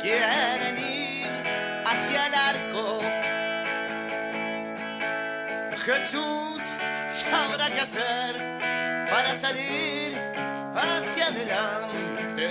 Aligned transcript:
quieren 0.00 0.78
ir 0.78 1.28
hacia 1.84 2.26
el 2.26 2.34
arco. 2.34 3.00
Jesús 5.84 6.60
sabrá 7.08 7.70
qué 7.70 7.80
hacer 7.80 9.06
para 9.10 9.36
salir 9.36 10.18
hacia 10.74 11.26
adelante. 11.26 12.48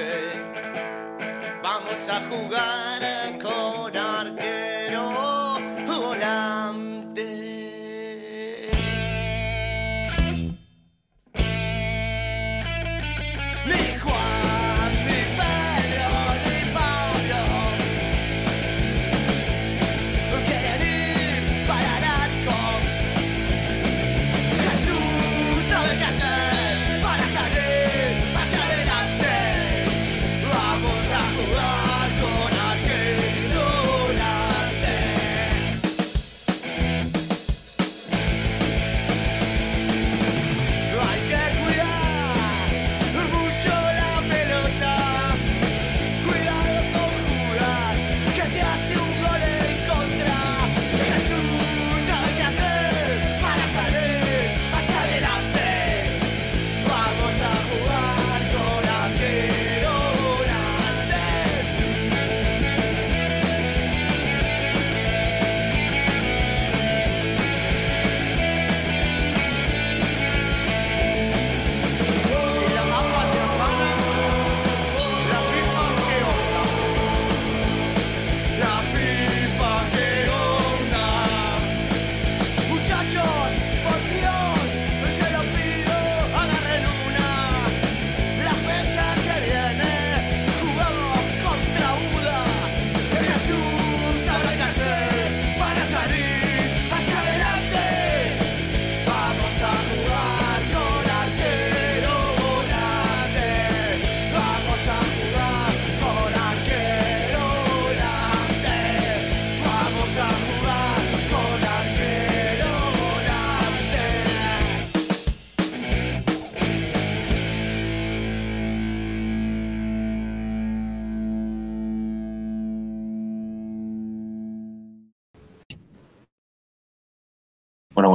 Vamos 1.62 2.10
a 2.10 2.22
jugar 2.30 3.02
con 3.42 3.98
arquero 3.98 4.67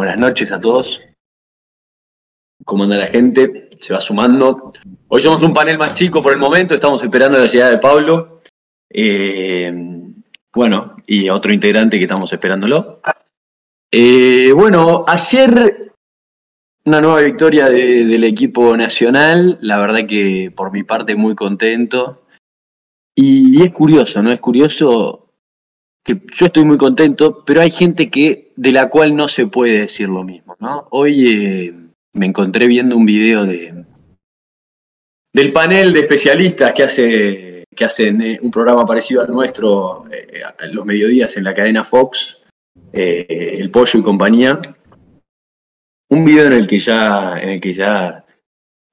buenas 0.02 0.18
noches 0.18 0.50
a 0.50 0.60
todos. 0.60 1.00
¿Cómo 2.64 2.82
anda 2.82 2.96
la 2.96 3.06
gente? 3.06 3.70
Se 3.80 3.94
va 3.94 4.00
sumando. 4.00 4.72
Hoy 5.06 5.22
somos 5.22 5.42
un 5.42 5.54
panel 5.54 5.78
más 5.78 5.94
chico 5.94 6.20
por 6.20 6.32
el 6.32 6.40
momento, 6.40 6.74
estamos 6.74 7.00
esperando 7.04 7.38
la 7.38 7.46
llegada 7.46 7.70
de 7.70 7.78
Pablo. 7.78 8.40
Eh, 8.90 9.72
bueno, 10.52 10.96
y 11.06 11.28
otro 11.28 11.52
integrante 11.52 11.98
que 11.98 12.04
estamos 12.04 12.32
esperándolo. 12.32 13.00
Eh, 13.92 14.50
bueno, 14.52 15.04
ayer 15.06 15.92
una 16.84 17.00
nueva 17.00 17.20
victoria 17.20 17.68
de- 17.68 18.04
del 18.04 18.24
equipo 18.24 18.76
nacional, 18.76 19.56
la 19.60 19.78
verdad 19.78 20.04
que 20.04 20.52
por 20.54 20.72
mi 20.72 20.82
parte 20.82 21.14
muy 21.14 21.36
contento. 21.36 22.26
Y, 23.14 23.62
es 23.62 23.70
curioso, 23.70 24.20
¿no? 24.20 24.32
Es 24.32 24.40
curioso 24.40 25.28
que 26.04 26.20
yo 26.32 26.46
estoy 26.46 26.64
muy 26.64 26.76
contento, 26.76 27.44
pero 27.44 27.60
hay 27.60 27.70
gente 27.70 28.10
que 28.10 28.51
de 28.62 28.70
la 28.70 28.88
cual 28.88 29.16
no 29.16 29.26
se 29.26 29.48
puede 29.48 29.80
decir 29.80 30.08
lo 30.08 30.22
mismo, 30.22 30.56
¿no? 30.60 30.86
Hoy 30.90 31.26
eh, 31.26 31.74
me 32.12 32.26
encontré 32.26 32.68
viendo 32.68 32.96
un 32.96 33.04
video 33.04 33.44
de 33.44 33.84
del 35.34 35.52
panel 35.52 35.92
de 35.92 36.00
especialistas 36.00 36.72
que 36.72 36.82
hace 36.84 37.64
que 37.74 37.84
hacen 37.84 38.20
eh, 38.22 38.38
un 38.40 38.52
programa 38.52 38.86
parecido 38.86 39.22
al 39.22 39.32
nuestro 39.32 40.04
eh, 40.12 40.42
los 40.70 40.86
mediodías 40.86 41.36
en 41.36 41.42
la 41.42 41.54
cadena 41.54 41.82
Fox, 41.82 42.38
El 42.92 43.68
Pollo 43.72 43.98
y 43.98 44.02
compañía. 44.02 44.60
Un 46.10 46.24
video 46.24 46.46
en 46.46 46.52
el 46.52 46.68
que 46.68 46.78
ya 46.78 47.36
en 47.40 47.48
el 47.48 47.60
que 47.60 47.72
ya 47.72 48.24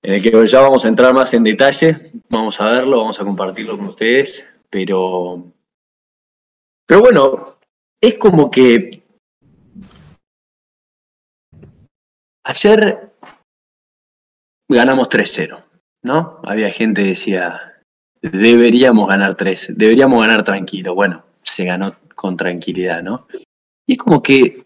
en 0.01 0.13
el 0.13 0.23
que 0.23 0.47
ya 0.47 0.61
vamos 0.61 0.83
a 0.83 0.87
entrar 0.87 1.13
más 1.13 1.31
en 1.35 1.43
detalle, 1.43 2.11
vamos 2.27 2.59
a 2.59 2.73
verlo, 2.73 2.97
vamos 2.97 3.21
a 3.21 3.23
compartirlo 3.23 3.77
con 3.77 3.85
ustedes, 3.85 4.47
pero 4.67 5.43
pero 6.87 7.01
bueno, 7.01 7.59
es 8.01 8.15
como 8.15 8.49
que 8.49 9.03
ayer 12.49 13.11
ganamos 14.67 15.09
3-0, 15.09 15.61
¿no? 16.03 16.39
Había 16.43 16.69
gente 16.71 17.03
que 17.03 17.09
decía, 17.09 17.59
deberíamos 18.21 19.07
ganar 19.07 19.35
3, 19.35 19.73
deberíamos 19.75 20.21
ganar 20.21 20.43
tranquilo. 20.43 20.95
Bueno, 20.95 21.23
se 21.43 21.65
ganó 21.65 21.93
con 22.15 22.37
tranquilidad, 22.37 23.03
¿no? 23.03 23.27
Y 23.87 23.93
es 23.93 23.97
como 23.97 24.21
que 24.21 24.65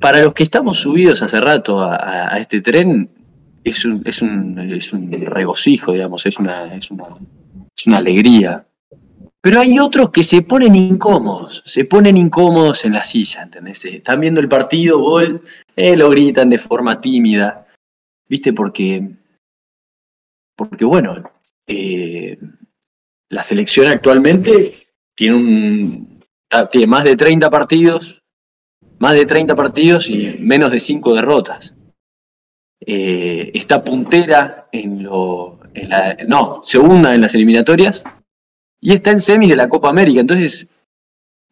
para 0.00 0.22
los 0.22 0.32
que 0.34 0.42
estamos 0.42 0.78
subidos 0.78 1.22
hace 1.22 1.40
rato 1.40 1.80
a, 1.80 2.38
este 2.38 2.60
tren, 2.60 3.10
es 3.64 3.84
un, 3.84 4.02
es, 4.04 4.22
un, 4.22 4.58
es 4.58 4.92
un 4.92 5.10
regocijo, 5.12 5.92
digamos, 5.92 6.24
es 6.24 6.38
una, 6.38 6.74
es 6.74 6.90
una, 6.90 7.04
es 7.76 7.86
una 7.86 7.98
alegría. 7.98 8.64
Pero 9.40 9.60
hay 9.60 9.78
otros 9.78 10.10
que 10.10 10.24
se 10.24 10.42
ponen 10.42 10.74
incómodos, 10.74 11.62
se 11.64 11.84
ponen 11.84 12.16
incómodos 12.16 12.84
en 12.84 12.92
la 12.94 13.04
silla, 13.04 13.42
¿entendés? 13.42 13.84
Eh, 13.84 13.96
Están 13.96 14.20
viendo 14.20 14.40
el 14.40 14.48
partido, 14.48 14.98
gol, 14.98 15.42
eh, 15.78 15.96
lo 15.96 16.10
gritan 16.10 16.50
de 16.50 16.58
forma 16.58 17.00
tímida, 17.00 17.64
¿viste? 18.28 18.52
Porque, 18.52 19.08
porque 20.56 20.84
bueno, 20.84 21.22
eh, 21.68 22.36
la 23.28 23.44
selección 23.44 23.86
actualmente 23.86 24.80
tiene, 25.14 25.36
un, 25.36 26.24
ah, 26.50 26.68
tiene 26.68 26.88
más 26.88 27.04
de 27.04 27.14
30 27.14 27.48
partidos, 27.48 28.20
más 28.98 29.14
de 29.14 29.24
30 29.24 29.54
partidos 29.54 30.10
y 30.10 30.38
menos 30.40 30.72
de 30.72 30.80
5 30.80 31.14
derrotas. 31.14 31.76
Eh, 32.80 33.52
está 33.54 33.84
puntera 33.84 34.68
en 34.72 35.04
lo, 35.04 35.60
en 35.74 35.90
la, 35.90 36.16
no, 36.26 36.60
segunda 36.64 37.14
en 37.14 37.20
las 37.20 37.36
eliminatorias 37.36 38.04
y 38.80 38.94
está 38.94 39.12
en 39.12 39.20
semis 39.20 39.50
de 39.50 39.56
la 39.56 39.68
Copa 39.68 39.90
América. 39.90 40.20
Entonces, 40.20 40.66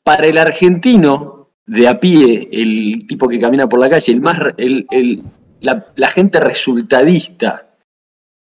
para 0.03 0.27
el 0.27 0.37
argentino 0.37 1.36
de 1.67 1.89
a 1.89 1.99
pie, 1.99 2.49
el 2.53 3.07
tipo 3.07 3.29
que 3.29 3.41
camina 3.41 3.69
por 3.69 3.81
la 3.81 3.91
calle, 3.91 4.13
el 4.13 4.21
más, 4.21 4.39
el, 4.57 4.87
el- 4.91 5.23
la, 5.61 6.09
gente 6.09 6.39
resultadista 6.39 7.77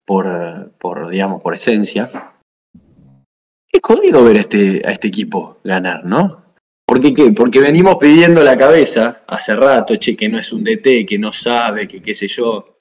por, 0.06 0.72
por, 0.80 1.10
digamos, 1.10 1.42
por 1.42 1.54
esencia, 1.54 2.10
es 3.72 3.82
jodido 3.84 4.24
ver 4.24 4.38
a 4.38 4.42
este, 4.42 4.82
a 4.86 4.92
este 4.92 5.08
equipo 5.08 5.58
ganar, 5.64 6.06
¿no? 6.06 6.42
¿Por 6.86 7.00
qué 7.02 7.14
qué? 7.14 7.32
Porque 7.32 7.60
venimos 7.60 7.96
pidiendo 7.98 8.44
la 8.44 8.58
cabeza 8.58 9.24
hace 9.28 9.56
rato, 9.56 9.96
che, 9.96 10.16
que 10.16 10.28
no 10.28 10.40
es 10.40 10.52
un 10.52 10.64
DT, 10.64 11.06
que 11.06 11.18
no 11.18 11.32
sabe, 11.32 11.88
que 11.88 12.02
qué 12.02 12.14
sé 12.14 12.28
yo. 12.28 12.78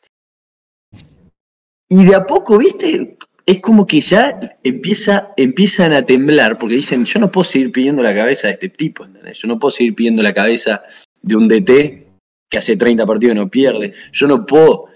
Y 1.88 2.04
de 2.04 2.14
a 2.14 2.26
poco, 2.26 2.58
¿viste? 2.58 3.16
Es 3.46 3.60
como 3.60 3.86
que 3.86 4.00
ya 4.00 4.38
empieza, 4.62 5.32
empiezan 5.36 5.92
a 5.92 6.04
temblar, 6.04 6.58
porque 6.58 6.76
dicen, 6.76 7.04
yo 7.04 7.20
no 7.20 7.30
puedo 7.30 7.44
seguir 7.44 7.72
pidiendo 7.72 8.02
la 8.02 8.14
cabeza 8.14 8.48
de 8.48 8.54
este 8.54 8.68
tipo, 8.68 9.04
¿entendés? 9.04 9.38
Yo 9.38 9.48
no 9.48 9.58
puedo 9.58 9.70
seguir 9.70 9.94
pidiendo 9.94 10.22
la 10.22 10.34
cabeza 10.34 10.82
de 11.22 11.36
un 11.36 11.48
DT 11.48 12.06
que 12.48 12.58
hace 12.58 12.76
30 12.76 13.06
partidos 13.06 13.36
no 13.36 13.48
pierde. 13.48 13.92
Yo 14.12 14.26
no 14.26 14.44
puedo 14.44 14.86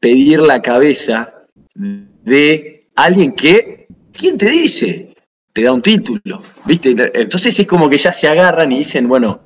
pedir 0.00 0.40
la 0.40 0.60
cabeza 0.60 1.46
de 1.74 2.88
alguien 2.94 3.32
que, 3.32 3.86
¿quién 4.12 4.36
te 4.36 4.50
dice? 4.50 5.12
te 5.52 5.62
da 5.62 5.72
un 5.72 5.82
título, 5.82 6.42
¿viste? 6.64 6.94
Entonces 7.14 7.58
es 7.58 7.66
como 7.66 7.88
que 7.88 7.98
ya 7.98 8.12
se 8.12 8.28
agarran 8.28 8.72
y 8.72 8.78
dicen, 8.78 9.06
bueno, 9.06 9.40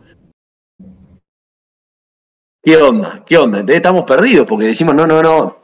¿qué 2.62 2.76
onda? 2.76 3.24
¿Qué 3.26 3.36
onda? 3.36 3.60
Entonces 3.60 3.76
estamos 3.76 4.04
perdidos 4.04 4.46
porque 4.46 4.66
decimos, 4.66 4.94
no, 4.94 5.06
no, 5.06 5.22
no, 5.22 5.60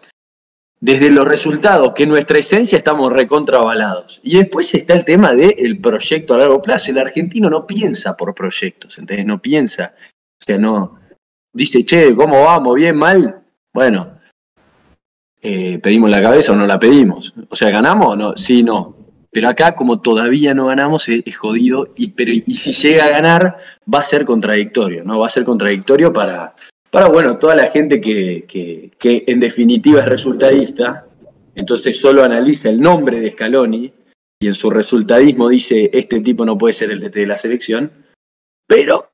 desde 0.83 1.11
los 1.11 1.29
resultados, 1.29 1.93
que 1.95 2.09
nuestra 2.09 2.39
esencia 2.39 2.77
estamos 2.77 3.13
recontravalados. 3.13 4.21
Y 4.25 4.37
después 4.39 4.75
está 4.75 4.95
el 4.95 5.05
tema 5.05 5.33
del 5.33 5.79
proyecto 5.79 6.35
a 6.35 6.39
largo 6.39 6.61
plazo. 6.61 6.91
El 6.91 6.99
argentino 6.99 7.49
no 7.49 7.65
piensa 7.69 8.17
por 8.17 8.35
proyectos, 8.35 8.99
¿entendés? 8.99 9.25
No 9.25 9.41
piensa, 9.41 9.95
o 9.97 10.45
sea, 10.45 10.59
no, 10.59 10.99
dice, 11.53 11.85
che, 11.85 12.13
¿cómo 12.17 12.43
vamos? 12.43 12.75
¿Bien, 12.75 12.97
mal? 12.97 13.45
Bueno, 13.73 14.19
eh, 15.41 15.79
¿pedimos 15.79 16.11
la 16.11 16.21
cabeza 16.21 16.51
o 16.51 16.57
no 16.57 16.67
la 16.67 16.81
pedimos? 16.81 17.33
O 17.49 17.55
sea, 17.55 17.71
¿ganamos 17.71 18.09
o 18.09 18.17
no? 18.17 18.37
Sí, 18.37 18.65
no. 18.65 18.97
Pero 19.31 19.49
acá, 19.49 19.77
como 19.77 20.01
todavía 20.01 20.53
no 20.53 20.67
ganamos, 20.67 21.09
es, 21.09 21.23
es 21.25 21.37
jodido. 21.37 21.93
Y, 21.97 22.09
pero, 22.09 22.33
y 22.33 22.55
si 22.55 22.73
llega 22.73 23.05
a 23.05 23.11
ganar, 23.11 23.57
va 23.93 24.01
a 24.01 24.05
ser 24.05 24.25
contradictorio, 24.25 25.05
¿no? 25.05 25.21
Va 25.21 25.29
a 25.29 25.31
ser 25.31 25.45
contradictorio 25.45 26.13
para, 26.13 26.57
para 26.93 27.09
bueno, 27.09 27.37
toda 27.37 27.55
la 27.55 27.69
gente 27.69 28.03
que, 28.03 28.45
que, 28.99 29.25
en 29.27 29.41
definitiva 29.41 30.01
es 30.01 30.07
resultadista, 30.07 31.07
entonces 31.55 31.99
solo 31.99 32.23
analiza 32.23 32.69
el 32.69 32.83
nombre 32.83 33.19
de 33.19 33.31
Scaloni 33.31 33.91
y 34.39 34.47
en 34.47 34.55
su 34.55 34.69
resultadismo 34.69 35.49
dice, 35.49 35.89
este 35.95 36.21
tipo 36.21 36.45
no 36.45 36.59
puede 36.59 36.75
ser 36.75 36.91
el 36.91 37.01
DT 37.01 37.21
de 37.21 37.27
la 37.27 37.39
selección, 37.39 37.91
pero 38.67 39.11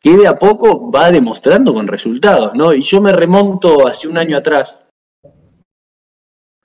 que 0.00 0.16
de 0.16 0.26
a 0.26 0.40
poco 0.40 0.90
va 0.90 1.12
demostrando 1.12 1.72
con 1.72 1.86
resultados, 1.86 2.52
¿no? 2.54 2.74
Y 2.74 2.82
yo 2.82 3.00
me 3.00 3.12
remonto 3.12 3.86
hace 3.86 4.08
un 4.08 4.18
año 4.18 4.36
atrás, 4.36 4.80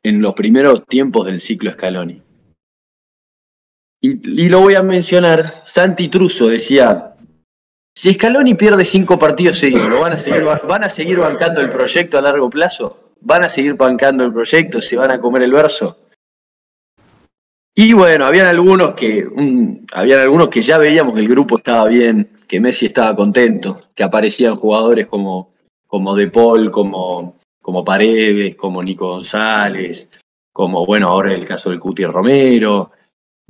en 0.01 0.19
los 0.19 0.33
primeros 0.33 0.83
tiempos 0.87 1.27
del 1.27 1.41
ciclo 1.41 1.71
Scaloni. 1.71 2.23
Y 4.01 4.49
lo 4.49 4.61
voy 4.61 4.73
a 4.73 4.81
mencionar, 4.81 5.63
Santi 5.63 6.07
Truso 6.07 6.47
decía, 6.47 7.14
si 7.95 8.13
Scaloni 8.13 8.55
pierde 8.55 8.83
cinco 8.83 9.17
partidos 9.17 9.57
seguidos, 9.57 9.89
¿lo 9.89 10.01
van 10.01 10.13
a 10.13 10.17
seguir, 10.17 10.43
van 10.43 10.83
a 10.83 10.89
seguir 10.89 11.17
bancando 11.17 11.61
el 11.61 11.69
proyecto 11.69 12.17
a 12.17 12.21
largo 12.21 12.49
plazo? 12.49 13.13
¿Van 13.21 13.43
a 13.43 13.49
seguir 13.49 13.75
bancando 13.75 14.25
el 14.25 14.33
proyecto? 14.33 14.81
¿Se 14.81 14.97
van 14.97 15.11
a 15.11 15.19
comer 15.19 15.43
el 15.43 15.51
verso? 15.53 15.97
Y 17.73 17.93
bueno, 17.93 18.25
habían 18.25 18.47
algunos 18.47 18.93
que 18.93 19.25
habían 19.93 20.19
algunos 20.19 20.49
que 20.49 20.61
ya 20.61 20.77
veíamos 20.77 21.13
que 21.13 21.21
el 21.21 21.27
grupo 21.27 21.57
estaba 21.57 21.87
bien, 21.87 22.29
que 22.47 22.59
Messi 22.59 22.85
estaba 22.85 23.15
contento, 23.15 23.79
que 23.93 24.03
aparecían 24.03 24.55
jugadores 24.55 25.07
como, 25.07 25.53
como 25.87 26.15
De 26.15 26.27
Paul, 26.29 26.71
como, 26.71 27.37
como 27.61 27.83
Paredes, 27.83 28.55
como 28.55 28.83
Nico 28.83 29.09
González, 29.09 30.09
como 30.53 30.85
bueno, 30.85 31.09
ahora 31.09 31.33
el 31.33 31.45
caso 31.45 31.69
del 31.69 31.79
Cuti 31.79 32.05
Romero, 32.05 32.91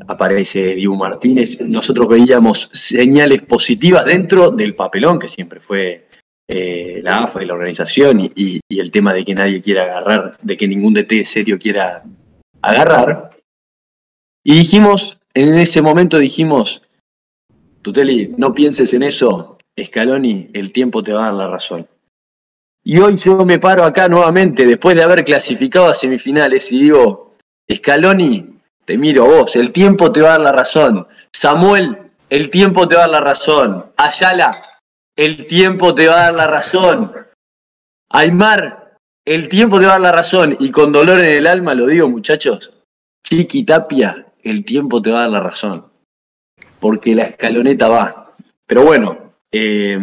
aparece 0.08 0.76
Diego 0.76 0.96
Martínez. 0.96 1.60
Nosotros 1.62 2.08
veíamos 2.08 2.70
señales 2.74 3.42
positivas 3.44 4.06
dentro 4.06 4.52
del 4.52 4.76
papelón 4.76 5.20
que 5.20 5.28
siempre 5.28 5.60
fue 5.60 6.08
eh, 6.48 7.00
la 7.04 7.24
AFA 7.24 7.42
y 7.44 7.46
la 7.48 7.54
organización 7.54 8.20
y, 8.22 8.32
y- 8.36 8.60
y 8.70 8.80
el 8.80 8.92
tema 8.92 9.14
de 9.14 9.26
que 9.26 9.34
nadie 9.34 9.62
quiera 9.62 9.84
agarrar, 9.86 10.38
de 10.42 10.58
que 10.58 10.68
ningún 10.68 10.94
DT 10.94 11.24
serio 11.26 11.58
quiera 11.58 12.04
agarrar. 12.62 13.32
Y 14.44 14.56
dijimos, 14.58 15.18
en 15.34 15.56
ese 15.58 15.82
momento 15.82 16.18
dijimos, 16.20 16.84
Tuteli, 17.82 18.34
no 18.38 18.54
pienses 18.54 18.94
en 18.94 19.04
eso, 19.04 19.58
Scaloni, 19.82 20.50
el 20.54 20.72
tiempo 20.72 21.02
te 21.04 21.14
va 21.14 21.24
a 21.24 21.26
dar 21.28 21.34
la 21.34 21.48
razón. 21.48 21.88
Y 22.84 23.00
hoy 23.00 23.16
yo 23.16 23.38
me 23.46 23.58
paro 23.58 23.84
acá 23.84 24.08
nuevamente, 24.08 24.66
después 24.68 24.96
de 24.96 25.02
haber 25.04 25.26
clasificado 25.26 25.88
a 25.88 25.96
semifinales, 25.96 26.72
y 26.72 26.84
digo, 26.84 27.36
Scaloni, 27.72 28.55
te 28.86 28.98
miro 28.98 29.26
vos, 29.26 29.56
el 29.56 29.72
tiempo 29.72 30.12
te 30.12 30.22
va 30.22 30.30
a 30.30 30.32
dar 30.34 30.42
la 30.42 30.52
razón. 30.52 31.08
Samuel, 31.34 32.12
el 32.30 32.50
tiempo 32.50 32.88
te 32.88 32.96
va 32.96 33.06
a 33.06 33.08
dar 33.08 33.22
la 33.22 33.22
razón. 33.22 33.92
Ayala, 33.98 34.56
el 35.16 35.48
tiempo 35.48 35.94
te 35.96 36.08
va 36.08 36.14
a 36.14 36.26
dar 36.26 36.34
la 36.36 36.48
razón. 36.48 37.14
Aymar, 38.10 38.98
el 39.26 39.50
tiempo 39.50 39.80
te 39.80 39.86
va 39.86 39.92
a 39.92 39.96
dar 39.96 40.02
la 40.02 40.12
razón. 40.12 40.56
Y 40.60 40.70
con 40.70 40.92
dolor 40.92 41.20
en 41.20 41.26
el 41.26 41.48
alma 41.48 41.74
lo 41.74 41.88
digo, 41.88 42.08
muchachos. 42.08 42.74
Chiqui 43.24 43.64
Tapia, 43.64 44.28
el 44.44 44.64
tiempo 44.64 45.02
te 45.02 45.12
va 45.12 45.18
a 45.18 45.22
dar 45.22 45.32
la 45.32 45.40
razón. 45.40 45.92
Porque 46.80 47.16
la 47.16 47.24
escaloneta 47.24 47.88
va. 47.88 48.36
Pero 48.68 48.84
bueno, 48.84 49.34
eh, 49.52 49.98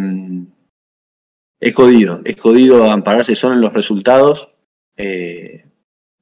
es 1.59 1.73
jodido. 1.73 2.19
Es 2.25 2.39
jodido 2.39 2.91
ampararse 2.91 3.35
solo 3.35 3.55
en 3.55 3.61
los 3.61 3.73
resultados. 3.73 4.49
eh, 4.97 5.65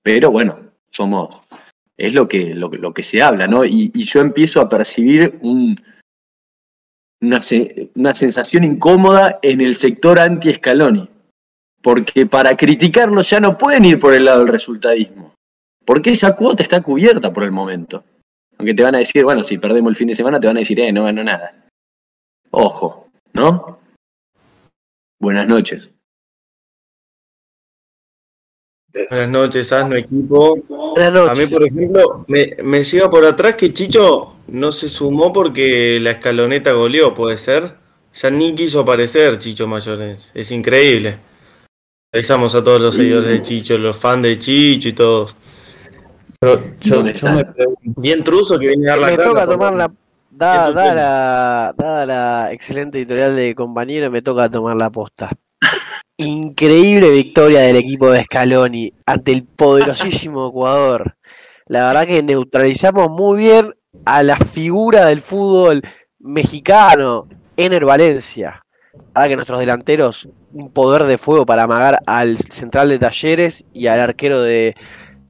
pero 0.04 0.32
bueno, 0.32 0.72
somos. 0.90 1.42
Es 2.02 2.16
lo 2.16 2.28
que, 2.28 2.56
lo, 2.56 2.94
que- 2.94 3.04
se 3.04 3.22
habla, 3.22 3.48
¿no? 3.48 3.64
Y, 3.64 3.92
yo 3.94 4.22
empiezo 4.22 4.60
a 4.60 4.68
percibir 4.68 5.38
un, 5.44 5.76
una, 7.22 7.42
una 7.94 8.16
sensación 8.16 8.64
incómoda 8.64 9.38
en 9.44 9.62
el 9.62 9.76
sector 9.76 10.18
anti-Scaloni. 10.18 11.08
Porque 11.84 12.26
para 12.26 12.58
criticarlo 12.58 13.22
ya 13.22 13.40
no 13.40 13.56
pueden 13.56 13.86
ir 13.86 14.00
por 14.00 14.16
el 14.16 14.26
lado 14.26 14.40
del 14.40 14.48
resultadismo. 14.48 15.36
Porque 15.86 16.10
esa 16.10 16.36
cuota 16.36 16.64
está 16.64 16.82
cubierta 16.82 17.32
por 17.32 17.44
el 17.44 17.52
momento. 17.52 18.04
Aunque 18.58 18.74
te 18.74 18.82
van 18.82 18.96
a 18.96 19.00
decir, 19.00 19.24
bueno, 19.24 19.44
si 19.44 19.60
perdemos 19.60 19.92
el 19.92 19.96
fin 19.96 20.08
de 20.08 20.16
semana, 20.16 20.40
te 20.40 20.48
van 20.48 20.58
a 20.58 20.62
decir, 20.62 20.80
eh, 20.80 20.92
no 20.92 21.04
ganó 21.04 21.24
nada. 21.24 21.68
Ojo, 22.50 23.12
¿no? 23.34 23.80
Buenas 25.20 25.48
noches. 25.48 25.92
Buenas 29.10 29.30
noches, 29.30 29.72
Asno 29.72 29.96
equipo. 29.96 30.58
Buenas 30.68 31.10
A 31.10 31.34
mí, 31.34 31.40
noches. 31.40 31.52
por 31.52 31.64
ejemplo, 31.64 32.26
me, 32.28 32.56
me 32.64 32.84
llega 32.84 33.10
por 33.10 33.26
atrás 33.26 33.56
que 33.56 33.74
Chicho 33.74 34.34
no 34.48 34.72
se 34.72 34.90
sumó 34.90 35.32
porque 35.34 36.00
la 36.02 36.12
escaloneta 36.12 36.72
goleó, 36.74 37.14
¿puede 37.14 37.38
ser? 37.38 37.76
Ya 38.14 38.30
ni 38.30 38.54
quiso 38.56 38.82
aparecer 38.82 39.38
Chicho 39.38 39.68
Mayores. 39.68 40.32
Es 40.34 40.52
increíble. 40.52 41.18
Avisamos 42.14 42.54
a 42.56 42.64
todos 42.64 42.82
los 42.82 42.96
seguidores 42.96 43.30
de 43.30 43.42
Chicho, 43.42 43.78
los 43.78 43.98
fans 43.98 44.24
de 44.24 44.38
Chicho 44.38 44.90
y 44.90 44.94
todos. 44.94 45.36
Yo, 46.82 47.04
Bien 47.98 48.24
truso 48.24 48.58
que 48.60 48.68
viene 48.68 48.88
a 48.88 48.92
dar 48.92 49.00
la 49.00 49.08
Me 49.12 49.16
cara 49.18 49.30
toca 49.30 49.48
tomar 49.48 49.74
la. 49.74 49.92
Da, 50.32 50.52
Qué 50.54 50.58
da 50.58 50.68
tutela. 50.70 50.94
la, 50.96 51.74
dada 51.78 52.06
la 52.06 52.52
excelente 52.52 52.98
editorial 52.98 53.36
de 53.36 53.54
compañero, 53.54 54.10
me 54.10 54.22
toca 54.22 54.50
tomar 54.50 54.76
la 54.76 54.90
posta. 54.90 55.30
Increíble 56.22 57.10
victoria 57.10 57.62
del 57.62 57.78
equipo 57.78 58.12
de 58.12 58.24
Scaloni 58.24 58.94
ante 59.08 59.32
el 59.32 59.44
poderosísimo 59.44 60.50
Ecuador. 60.50 61.16
La 61.66 61.88
verdad 61.88 62.06
que 62.06 62.22
neutralizamos 62.22 63.10
muy 63.10 63.40
bien 63.40 63.74
a 64.06 64.22
la 64.22 64.38
figura 64.38 65.08
del 65.08 65.20
fútbol 65.20 65.82
mexicano, 66.20 67.28
Ener 67.58 67.86
Valencia. 67.86 68.64
La 69.16 69.28
que 69.28 69.36
nuestros 69.36 69.60
delanteros, 69.60 70.30
un 70.54 70.72
poder 70.72 71.06
de 71.06 71.18
fuego 71.18 71.46
para 71.46 71.64
amagar 71.64 72.00
al 72.06 72.38
central 72.38 72.90
de 72.90 73.00
talleres 73.00 73.66
y 73.74 73.88
al 73.88 74.00
arquero 74.00 74.42
de 74.42 74.76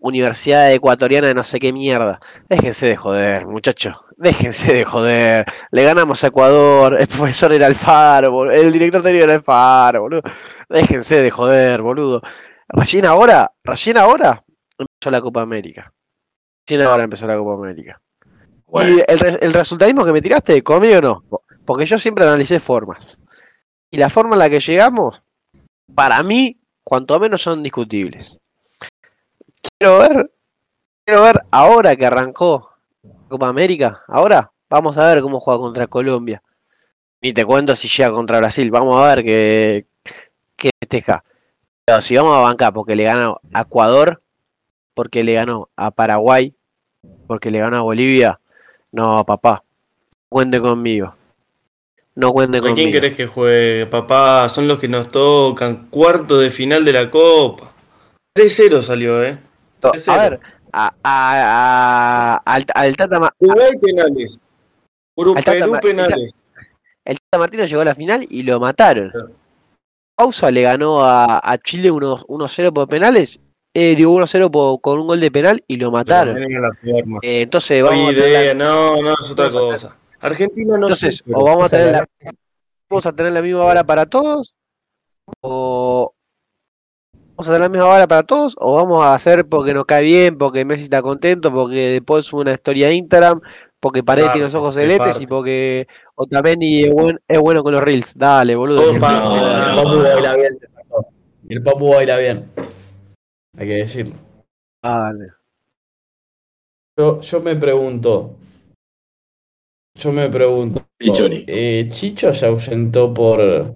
Universidad 0.02 0.74
Ecuatoriana 0.74 1.28
de 1.28 1.36
no 1.36 1.44
sé 1.44 1.60
qué 1.60 1.72
mierda. 1.72 2.20
Déjense 2.50 2.88
de 2.88 2.98
joder, 2.98 3.46
muchachos. 3.46 4.02
Déjense 4.18 4.74
de 4.74 4.84
joder. 4.84 5.46
Le 5.70 5.84
ganamos 5.84 6.24
a 6.24 6.28
Ecuador. 6.28 7.00
El 7.00 7.08
profesor 7.08 7.54
era 7.54 7.68
Alfaro, 7.68 8.32
boludo. 8.32 8.56
El 8.56 8.72
director 8.72 9.04
técnico 9.04 9.26
era 9.26 9.36
Alfaro, 9.36 10.02
boludo. 10.02 10.24
Déjense 10.70 11.22
de 11.22 11.30
joder, 11.30 11.84
boludo. 11.84 12.20
Recién 12.68 13.06
ahora, 13.06 13.52
recién 13.64 13.98
ahora 13.98 14.44
empezó 14.80 15.12
la 15.12 15.22
Copa 15.22 15.44
América. 15.44 15.94
Recién 16.66 16.88
ahora 16.88 17.04
empezó 17.04 17.28
la 17.28 17.38
Copa 17.38 17.54
América. 17.54 18.02
Bueno, 18.66 18.98
Y 18.98 19.04
el, 19.08 19.38
el 19.40 19.54
resultadismo 19.54 20.04
que 20.04 20.14
me 20.14 20.22
tiraste, 20.22 20.64
conmigo 20.64 21.00
no. 21.00 21.24
Porque 21.64 21.86
yo 21.86 22.00
siempre 22.00 22.24
analicé 22.24 22.60
formas. 22.60 23.22
Y 23.92 23.98
la 23.98 24.10
forma 24.10 24.34
en 24.34 24.40
la 24.40 24.50
que 24.50 24.60
llegamos, 24.60 25.22
para 25.94 26.24
mí, 26.24 26.60
cuanto 26.84 27.20
menos 27.20 27.44
son 27.44 27.62
discutibles. 27.62 28.41
Quiero 29.78 30.00
ver, 30.00 30.32
quiero 31.06 31.24
ver 31.24 31.42
ahora 31.52 31.96
que 31.96 32.06
arrancó 32.06 32.70
Copa 33.30 33.48
América. 33.48 34.04
Ahora 34.08 34.52
vamos 34.70 34.98
a 34.98 35.08
ver 35.08 35.22
cómo 35.22 35.40
juega 35.40 35.60
contra 35.60 35.88
Colombia. 35.88 36.42
Ni 37.22 37.34
te 37.34 37.46
cuento 37.46 37.76
si 37.76 37.88
llega 37.88 38.12
contra 38.12 38.40
Brasil. 38.40 38.72
Vamos 38.72 39.00
a 39.00 39.16
ver 39.16 39.24
qué, 39.24 39.86
qué 40.56 40.70
festeja. 40.80 41.24
Pero 41.86 42.02
si 42.02 42.16
vamos 42.16 42.36
a 42.36 42.42
bancar 42.42 42.74
porque 42.74 42.96
le 42.96 43.04
ganó 43.04 43.40
a 43.54 43.62
Ecuador, 43.62 44.22
porque 44.94 45.24
le 45.24 45.34
ganó 45.34 45.70
a 45.76 45.92
Paraguay, 45.92 46.54
porque 47.28 47.52
le 47.52 47.60
ganó 47.60 47.78
a 47.78 47.82
Bolivia, 47.82 48.40
no, 48.92 49.26
papá. 49.26 49.64
Cuente 50.30 50.60
conmigo. 50.60 51.16
No 52.16 52.34
cuente 52.34 52.58
¿A 52.58 52.62
conmigo. 52.62 52.76
quién 52.76 52.92
querés 52.92 53.16
que 53.16 53.26
juegue, 53.28 53.86
papá? 53.86 54.48
Son 54.50 54.68
los 54.68 54.80
que 54.80 54.88
nos 54.88 55.10
tocan. 55.10 55.88
Cuarto 55.90 56.40
de 56.40 56.50
final 56.50 56.84
de 56.86 56.94
la 56.94 57.10
Copa. 57.10 57.72
3-0 58.36 58.82
salió, 58.82 59.24
¿eh? 59.24 59.40
A 59.90 59.94
3-0. 59.94 60.18
ver, 60.30 60.40
a, 60.74 60.88
a- 61.04 62.36
a- 62.36 62.42
al, 62.46 62.66
al 62.74 62.96
Tata 62.96 63.20
Ma- 63.20 63.34
Uruguay 63.40 63.72
penales. 63.82 64.40
Uru- 65.18 65.36
Al 65.38 65.44
Tata 65.44 65.60
Perú 65.60 65.78
penales. 65.82 66.32
el 67.06 67.18
Tata 67.20 67.40
Martino 67.40 67.66
llegó 67.66 67.82
a 67.82 67.86
la 67.86 67.96
final 67.96 68.26
y 68.30 68.44
lo 68.44 68.60
mataron. 68.60 69.12
Pausa 70.16 70.52
le 70.52 70.62
ganó 70.62 71.04
a, 71.04 71.40
a 71.44 71.58
Chile 71.58 71.90
1 71.92 72.18
1-0 72.28 72.74
por 72.74 72.88
penales 72.88 73.40
eh, 73.74 73.96
dio 73.96 74.12
1-0 74.12 74.52
po- 74.52 74.80
con 74.80 75.00
un 75.00 75.08
gol 75.08 75.20
de 75.22 75.32
penal 75.32 75.64
y 75.68 75.78
lo 75.78 75.92
mataron. 75.92 76.38
Eh, 77.22 77.42
entonces 77.42 77.82
vamos 77.84 78.10
a 78.10 78.12
la- 78.12 78.54
no, 78.54 79.02
no, 79.02 79.14
es 79.20 79.32
otra 79.32 79.50
cosa. 79.50 79.96
Argentina 80.20 80.78
no 80.78 80.88
entonces, 80.88 81.18
sé, 81.18 81.24
pero- 81.26 81.40
o 81.40 81.44
vamos 81.46 81.66
a 81.66 81.70
tener 81.70 81.92
la, 81.92 82.08
vamos 82.90 83.06
a 83.06 83.14
tener 83.14 83.32
la 83.32 83.42
misma 83.42 83.64
vara 83.64 83.84
para 83.84 84.06
todos, 84.06 84.54
o 85.42 86.14
vamos 87.42 87.48
a 87.50 87.54
tener 87.54 87.62
la 87.62 87.70
misma 87.70 87.88
vara 87.88 88.08
para 88.08 88.24
todos, 88.24 88.56
o 88.60 88.76
vamos 88.76 89.04
a 89.04 89.16
hacer 89.16 89.48
porque 89.48 89.74
nos 89.74 89.86
cae 89.86 90.04
bien, 90.04 90.38
porque 90.38 90.64
Messi 90.64 90.84
está 90.84 91.02
contento, 91.02 91.52
porque 91.52 91.90
después 91.90 92.26
sube 92.26 92.42
una 92.42 92.54
historia 92.54 92.88
a 92.88 92.94
Instagram, 92.94 93.42
porque 93.80 94.04
Paredes 94.04 94.28
Parte, 94.28 94.38
tiene 94.38 94.46
los 94.46 94.56
ojos 94.56 94.78
es 94.78 94.84
celestes 94.84 95.20
y 95.22 95.26
porque 95.26 95.88
Otamendi 96.14 96.84
es, 96.84 96.92
buen- 96.92 97.20
es 97.28 97.40
bueno 97.40 97.64
con 97.64 97.74
los 97.74 97.84
reels. 97.84 98.16
Dale, 98.16 98.56
boludo. 98.56 98.92
El 98.92 99.00
Papu 99.00 99.90
no. 99.90 100.04
baila 100.04 100.36
bien. 100.36 100.60
El 101.50 101.64
Papu 101.64 101.90
baila 101.90 102.18
bien. 102.20 102.52
Hay 103.58 103.68
que 103.68 103.74
decirlo. 103.74 104.14
Dale. 104.84 105.34
Yo, 107.00 107.22
yo 107.22 107.42
me 107.42 107.56
pregunto. 107.56 108.36
Yo 109.98 110.12
me 110.12 110.30
pregunto. 110.30 110.86
Eh, 111.00 111.88
Chicho 111.90 112.34
se 112.36 112.46
ausentó 112.46 113.12
por. 113.12 113.76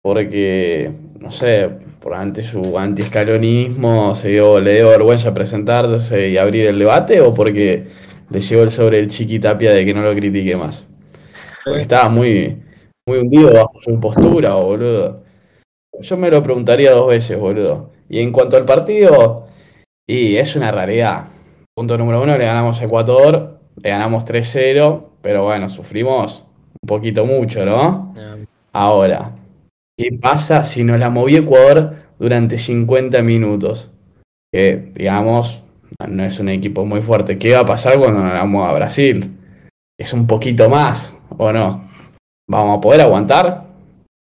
Porque. 0.00 0.92
No 1.18 1.30
sé, 1.30 1.70
por 2.02 2.14
ante 2.14 2.42
su 2.42 2.78
antiescalonismo, 2.78 4.14
se 4.14 4.30
dio, 4.30 4.60
le 4.60 4.74
dio 4.74 4.88
vergüenza 4.88 5.32
presentarse 5.32 6.28
y 6.28 6.36
abrir 6.36 6.66
el 6.66 6.78
debate, 6.78 7.20
o 7.20 7.32
porque 7.32 7.86
le 8.28 8.40
llegó 8.40 8.62
el 8.62 8.70
sobre 8.70 8.98
el 8.98 9.08
chiquitapia 9.08 9.72
de 9.72 9.84
que 9.84 9.94
no 9.94 10.02
lo 10.02 10.12
critique 10.14 10.56
más. 10.56 10.86
Porque 11.64 11.82
estaba 11.82 12.08
muy, 12.08 12.60
muy 13.06 13.18
hundido 13.18 13.52
bajo 13.52 13.80
su 13.80 14.00
postura, 14.00 14.54
boludo. 14.54 15.22
Yo 16.00 16.16
me 16.16 16.30
lo 16.30 16.42
preguntaría 16.42 16.90
dos 16.90 17.08
veces, 17.08 17.38
boludo. 17.38 17.92
Y 18.08 18.18
en 18.20 18.32
cuanto 18.32 18.56
al 18.56 18.64
partido, 18.64 19.46
y 20.06 20.36
es 20.36 20.56
una 20.56 20.72
raridad. 20.72 21.26
Punto 21.74 21.96
número 21.96 22.20
uno, 22.20 22.36
le 22.36 22.44
ganamos 22.44 22.80
a 22.80 22.84
Ecuador, 22.84 23.60
le 23.76 23.90
ganamos 23.90 24.24
3-0, 24.26 25.04
pero 25.22 25.44
bueno, 25.44 25.68
sufrimos 25.68 26.44
un 26.82 26.86
poquito 26.86 27.24
mucho, 27.24 27.64
¿no? 27.64 28.14
Ahora, 28.72 29.32
¿qué 29.96 30.16
pasa 30.20 30.64
si 30.64 30.84
nos 30.84 30.98
la 30.98 31.10
movió 31.10 31.40
Ecuador 31.40 31.96
durante 32.18 32.58
50 32.58 33.22
minutos? 33.22 33.90
Que, 34.52 34.92
digamos, 34.94 35.62
no 36.08 36.24
es 36.24 36.38
un 36.40 36.48
equipo 36.48 36.84
muy 36.84 37.02
fuerte. 37.02 37.38
¿Qué 37.38 37.54
va 37.54 37.60
a 37.60 37.66
pasar 37.66 37.98
cuando 37.98 38.22
nos 38.22 38.34
la 38.34 38.44
mueva 38.44 38.74
Brasil? 38.74 39.36
¿Es 39.98 40.12
un 40.12 40.26
poquito 40.26 40.68
más 40.68 41.16
o 41.36 41.52
no? 41.52 41.88
¿Vamos 42.48 42.78
a 42.78 42.80
poder 42.80 43.00
aguantar? 43.02 43.66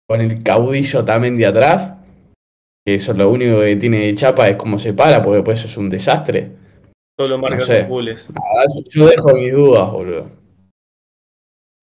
Con 0.08 0.20
el 0.20 0.42
caudillo 0.42 1.04
también 1.04 1.36
de 1.36 1.46
atrás. 1.46 1.94
Que 2.86 2.94
eso 2.96 3.12
es 3.12 3.18
lo 3.18 3.30
único 3.30 3.60
que 3.60 3.76
tiene 3.76 4.00
de 4.00 4.14
chapa 4.14 4.48
es 4.48 4.56
cómo 4.56 4.78
se 4.78 4.92
para, 4.92 5.22
porque 5.22 5.36
después 5.36 5.58
eso 5.58 5.68
es 5.68 5.76
un 5.76 5.88
desastre. 5.88 6.52
Solo 7.18 7.38
marca 7.38 7.58
no 7.58 7.64
sé. 7.64 7.88
Ah, 8.34 8.64
Yo 8.90 9.06
dejo 9.06 9.34
mis 9.34 9.52
dudas, 9.52 9.90
boludo. 9.90 10.30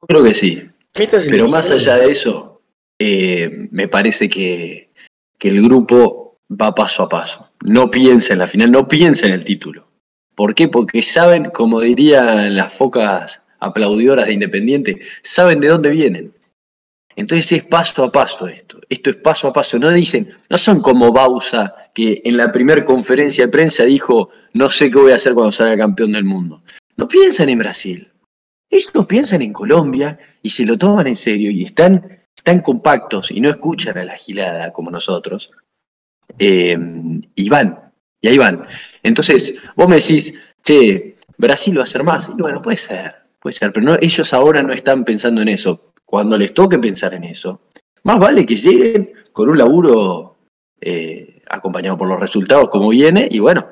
Creo 0.08 0.24
que 0.24 0.34
sí. 0.34 0.70
Pero 0.94 1.48
más 1.48 1.72
allá 1.72 1.98
de 1.98 2.12
eso, 2.12 2.51
eh, 3.04 3.68
me 3.72 3.88
parece 3.88 4.30
que, 4.30 4.92
que 5.40 5.50
el 5.50 5.64
grupo 5.64 6.38
va 6.50 6.76
paso 6.76 7.02
a 7.02 7.10
paso. 7.10 7.50
No 7.64 7.90
piensa 7.90 8.34
en 8.34 8.40
la 8.40 8.46
final, 8.46 8.70
no 8.70 8.88
piensa 8.88 9.26
en 9.26 9.34
el 9.34 9.44
título. 9.44 9.88
¿Por 10.36 10.54
qué? 10.54 10.68
Porque 10.68 11.02
saben, 11.02 11.46
como 11.46 11.82
dirían 11.82 12.56
las 12.56 12.72
focas 12.72 13.42
aplaudidoras 13.60 14.28
de 14.28 14.34
Independiente, 14.34 15.00
saben 15.24 15.60
de 15.60 15.70
dónde 15.70 15.90
vienen. 15.90 16.32
Entonces 17.16 17.52
es 17.52 17.64
paso 17.64 18.04
a 18.04 18.12
paso 18.12 18.48
esto. 18.48 18.80
Esto 18.88 19.10
es 19.10 19.16
paso 19.16 19.48
a 19.48 19.54
paso. 19.54 19.80
No 19.80 19.90
dicen, 19.90 20.30
no 20.48 20.60
son 20.60 20.80
como 20.80 21.12
Bausa, 21.12 21.74
que 21.96 22.22
en 22.24 22.38
la 22.38 22.52
primera 22.52 22.86
conferencia 22.86 23.48
de 23.48 23.52
prensa 23.52 23.84
dijo, 23.84 24.30
no 24.54 24.70
sé 24.70 24.92
qué 24.92 25.00
voy 25.00 25.12
a 25.12 25.16
hacer 25.16 25.34
cuando 25.34 25.52
salga 25.52 25.76
campeón 25.76 26.12
del 26.12 26.24
mundo. 26.24 26.62
No 26.98 27.08
piensan 27.08 27.50
en 27.50 27.58
Brasil. 27.58 28.12
Estos 28.70 29.08
piensan 29.08 29.42
en 29.42 29.54
Colombia 29.54 30.20
y 30.44 30.50
se 30.50 30.68
lo 30.68 30.78
toman 30.78 31.08
en 31.08 31.16
serio 31.16 31.50
y 31.50 31.66
están, 31.66 32.21
están 32.42 32.62
compactos 32.62 33.30
y 33.30 33.40
no 33.40 33.50
escuchan 33.50 34.00
a 34.00 34.04
la 34.04 34.16
gilada 34.16 34.74
como 34.74 34.90
nosotros. 34.90 35.52
Eh, 36.40 36.76
y 37.36 37.50
van, 37.50 37.94
y 38.20 38.28
ahí 38.30 38.38
van. 38.40 38.66
Entonces, 39.04 39.54
vos 39.76 39.88
me 39.88 39.98
decís, 39.98 40.34
che, 40.64 41.18
Brasil 41.38 41.78
va 41.78 41.82
a 41.82 41.84
hacer 41.84 42.04
más. 42.04 42.30
Y 42.36 42.42
bueno, 42.42 42.60
puede 42.62 42.78
ser, 42.78 43.14
puede 43.40 43.54
ser, 43.54 43.72
pero 43.72 43.86
no, 43.86 43.96
ellos 44.02 44.34
ahora 44.34 44.64
no 44.64 44.74
están 44.74 45.06
pensando 45.06 45.42
en 45.42 45.50
eso. 45.50 45.94
Cuando 46.04 46.36
les 46.38 46.52
toque 46.54 46.80
pensar 46.80 47.14
en 47.14 47.26
eso, 47.26 47.62
más 48.04 48.20
vale 48.20 48.44
que 48.46 48.56
lleguen 48.56 49.14
con 49.32 49.48
un 49.50 49.58
laburo 49.60 50.38
eh, 50.82 51.44
acompañado 51.48 51.96
por 51.98 52.08
los 52.08 52.20
resultados 52.20 52.70
como 52.70 52.90
viene 52.90 53.28
y 53.30 53.38
bueno, 53.40 53.68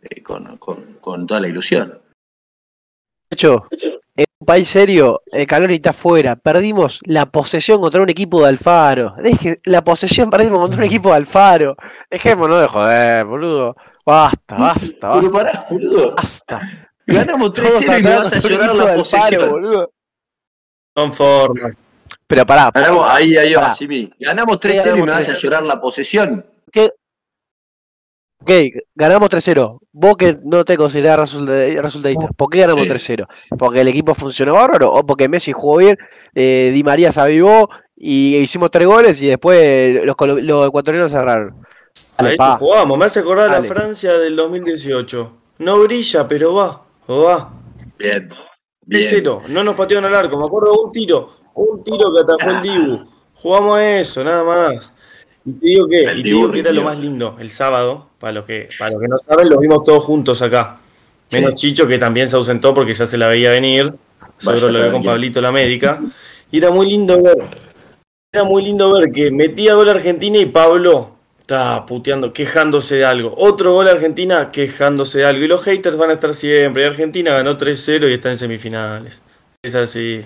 eh, 0.00 0.22
con, 0.22 0.56
con- 0.58 0.94
con 1.00 1.26
toda 1.26 1.40
la 1.40 1.48
ilusión. 1.48 2.00
De 3.28 3.34
hecho, 3.34 3.66
en 4.16 4.24
un 4.40 4.46
país 4.46 4.68
serio, 4.68 5.22
el 5.32 5.46
calor 5.46 5.70
está 5.72 5.90
afuera. 5.90 6.36
Perdimos 6.36 7.00
la 7.04 7.26
posesión 7.26 7.80
contra 7.80 8.02
un 8.02 8.10
equipo 8.10 8.42
de 8.42 8.48
Alfaro. 8.48 9.14
Deje, 9.18 9.56
la 9.64 9.82
posesión 9.82 10.30
perdimos 10.30 10.60
contra 10.60 10.78
un 10.78 10.84
equipo 10.84 11.10
de 11.10 11.16
Alfaro. 11.16 11.76
Dejémonos 12.10 12.60
de 12.60 12.68
joder, 12.68 13.24
boludo. 13.24 13.76
Basta, 14.06 14.56
basta, 14.58 15.12
Pero 15.14 15.30
basta. 15.30 15.32
pará, 15.32 15.66
boludo. 15.70 16.14
Basta. 16.14 16.60
Ganamos 17.06 17.52
Todos 17.52 17.82
3-0 17.82 17.98
y 17.98 18.02
me 18.02 18.16
vas 18.16 18.32
a 18.32 18.38
llorar 18.38 18.74
la 18.74 18.82
Alfaro, 18.82 18.96
posesión. 18.98 19.50
boludo. 19.50 19.90
Son 20.96 21.12
formas. 21.12 21.72
Pero 22.26 22.46
pará, 22.46 22.70
Ganamos, 22.72 23.06
ahí, 23.10 23.36
ahí 23.36 23.54
Pará. 23.54 23.74
Jimmy. 23.74 24.10
Ganamos 24.18 24.58
3-0 24.60 24.98
y 24.98 25.02
me 25.02 25.10
vas 25.10 25.28
a 25.28 25.34
llorar 25.34 25.62
la 25.64 25.80
posesión. 25.80 26.46
Ok, 28.44 28.84
ganamos 28.94 29.28
3-0. 29.30 29.78
Vos 29.92 30.16
que 30.16 30.38
no 30.44 30.64
te 30.64 30.76
considerás 30.76 31.18
resulta- 31.18 31.82
resultadista, 31.82 32.28
¿por 32.36 32.50
qué 32.50 32.60
ganamos 32.60 32.84
Sí. 32.84 32.88
3-0? 32.88 33.26
¿Porque 33.58 33.80
el 33.80 33.88
equipo 33.88 34.14
funcionó 34.14 34.54
bárbaro? 34.54 34.92
¿O 34.92 35.04
porque 35.04 35.28
Messi 35.28 35.52
jugó 35.52 35.78
bien, 35.78 35.96
eh, 36.34 36.70
Di 36.72 36.82
María 36.82 37.10
se 37.12 37.20
avivó 37.20 37.68
y 37.96 38.36
hicimos 38.36 38.70
tres 38.70 38.86
goles 38.86 39.20
y 39.22 39.26
después 39.28 40.00
los, 40.04 40.16
los 40.42 40.68
ecuatorianos 40.68 41.10
cerraron? 41.12 41.56
Dale, 42.18 42.30
Ahí 42.30 42.36
pa. 42.36 42.56
jugamos. 42.56 42.98
Me 42.98 43.04
hace 43.04 43.20
acordar 43.20 43.50
Dale. 43.50 43.68
la 43.68 43.74
Francia 43.74 44.12
del 44.18 44.36
2018. 44.36 45.32
No 45.58 45.78
brilla, 45.80 46.26
pero 46.28 46.54
va. 46.54 46.82
O 47.06 47.22
va. 47.24 47.52
Bien. 47.98 48.28
Bien. 48.82 49.02
3-0. 49.02 49.42
No 49.48 49.62
nos 49.64 49.76
patearon 49.76 50.04
al 50.06 50.14
arco. 50.14 50.36
Me 50.38 50.44
acuerdo 50.46 50.72
de 50.72 50.78
un 50.78 50.92
tiro. 50.92 51.30
Un 51.54 51.84
tiro 51.84 52.12
que 52.12 52.20
atajó 52.20 52.50
el 52.56 52.62
Dibu. 52.62 53.04
Jugamos 53.34 53.78
a 53.78 53.98
eso, 54.00 54.24
nada 54.24 54.42
más. 54.42 54.92
Y 55.46 55.52
te 55.52 55.66
digo 55.66 55.88
que, 55.88 56.02
y 56.02 56.22
te 56.22 56.28
digo 56.28 56.50
que 56.50 56.60
era 56.60 56.72
lo 56.72 56.82
más 56.82 56.98
lindo. 56.98 57.36
El 57.38 57.50
sábado, 57.50 58.08
para 58.18 58.32
los 58.32 58.44
que, 58.46 58.68
para 58.78 58.92
los 58.92 59.00
que 59.00 59.08
no 59.08 59.18
saben, 59.18 59.48
lo 59.48 59.58
vimos 59.58 59.84
todos 59.84 60.02
juntos 60.02 60.40
acá. 60.42 60.78
Menos 61.32 61.52
Sí. 61.54 61.68
Chicho, 61.68 61.86
que 61.86 61.98
también 61.98 62.28
se 62.28 62.36
ausentó 62.36 62.72
porque 62.72 62.94
ya 62.94 63.06
se 63.06 63.18
la 63.18 63.28
veía 63.28 63.50
venir. 63.50 63.92
Seguro 64.38 64.66
a 64.66 64.70
lo 64.70 64.72
saber 64.72 64.92
con. 64.92 65.02
Pablito 65.02 65.40
la 65.40 65.52
médica. 65.52 66.00
Y 66.50 66.58
era 66.58 66.70
muy 66.70 66.88
lindo 66.88 67.20
ver. 67.22 67.38
Era 68.32 68.44
muy 68.44 68.62
lindo 68.62 68.92
ver 68.92 69.10
que 69.10 69.30
metía 69.30 69.74
gol 69.74 69.88
Argentina 69.88 70.38
y 70.38 70.46
Pablo 70.46 71.12
estaba 71.38 71.84
puteando, 71.86 72.32
quejándose 72.32 72.96
de 72.96 73.04
algo. 73.04 73.34
Otro 73.36 73.74
gol 73.74 73.88
Argentina 73.88 74.50
quejándose 74.50 75.18
de 75.18 75.26
algo. 75.26 75.44
Y 75.44 75.48
los 75.48 75.62
haters 75.62 75.96
van 75.96 76.10
a 76.10 76.14
estar 76.14 76.34
siempre. 76.34 76.86
Argentina 76.86 77.32
ganó 77.32 77.56
3-0 77.56 78.08
y 78.10 78.14
está 78.14 78.30
en 78.30 78.38
semifinales. 78.38 79.22
Es 79.62 79.74
así. 79.74 80.24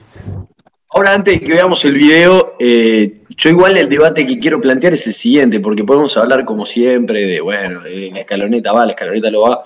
Ahora, 0.98 1.14
antes 1.14 1.38
de 1.38 1.46
que 1.46 1.52
veamos 1.52 1.84
el 1.84 1.94
video, 1.94 2.56
eh, 2.58 3.20
yo 3.28 3.50
igual 3.50 3.76
el 3.76 3.88
debate 3.88 4.26
que 4.26 4.40
quiero 4.40 4.60
plantear 4.60 4.94
es 4.94 5.06
el 5.06 5.12
siguiente, 5.12 5.60
porque 5.60 5.84
podemos 5.84 6.16
hablar 6.16 6.44
como 6.44 6.66
siempre 6.66 7.24
de, 7.24 7.40
bueno, 7.40 7.82
la 7.82 8.18
escaloneta 8.18 8.72
va, 8.72 8.84
la 8.84 8.90
escaloneta 8.90 9.30
lo 9.30 9.42
va. 9.42 9.62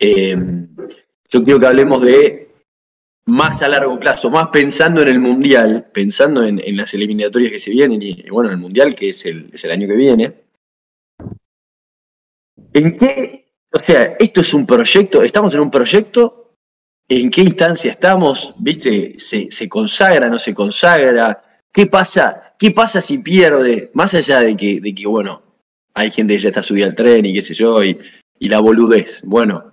Eh, 0.00 0.36
yo 1.28 1.44
quiero 1.44 1.60
que 1.60 1.66
hablemos 1.68 2.02
de 2.02 2.48
más 3.26 3.62
a 3.62 3.68
largo 3.68 4.00
plazo, 4.00 4.30
más 4.30 4.48
pensando 4.48 5.00
en 5.00 5.06
el 5.06 5.20
Mundial, 5.20 5.86
pensando 5.92 6.42
en, 6.42 6.58
en 6.58 6.76
las 6.76 6.92
eliminatorias 6.92 7.52
que 7.52 7.60
se 7.60 7.70
vienen 7.70 8.02
y, 8.02 8.28
bueno, 8.30 8.50
el 8.50 8.56
Mundial 8.56 8.96
que 8.96 9.10
es 9.10 9.24
el, 9.26 9.50
es 9.52 9.64
el 9.64 9.70
año 9.70 9.86
que 9.86 9.94
viene. 9.94 10.34
¿En 12.72 12.98
qué? 12.98 13.46
O 13.70 13.78
sea, 13.78 14.16
esto 14.18 14.40
es 14.40 14.52
un 14.52 14.66
proyecto, 14.66 15.22
estamos 15.22 15.54
en 15.54 15.60
un 15.60 15.70
proyecto 15.70 16.43
¿En 17.08 17.30
qué 17.30 17.42
instancia 17.42 17.90
estamos? 17.90 18.54
¿Viste? 18.58 19.16
¿Se, 19.18 19.68
consagra, 19.68 20.28
no 20.28 20.38
se 20.38 20.54
consagra? 20.54 21.36
¿Qué 21.72 21.86
pasa? 21.86 22.54
¿Qué 22.58 22.70
pasa 22.70 23.02
si 23.02 23.18
pierde? 23.18 23.90
Más 23.92 24.14
allá 24.14 24.40
de 24.40 24.56
que, 24.56 24.80
de 24.80 24.94
que 24.94 25.06
bueno, 25.06 25.42
hay 25.92 26.10
gente 26.10 26.34
que 26.34 26.40
ya 26.40 26.48
está 26.48 26.62
subida 26.62 26.86
al 26.86 26.94
tren 26.94 27.26
y 27.26 27.34
qué 27.34 27.42
sé 27.42 27.52
yo, 27.52 27.84
y, 27.84 27.98
la 28.40 28.60
boludez. 28.60 29.22
Bueno. 29.24 29.72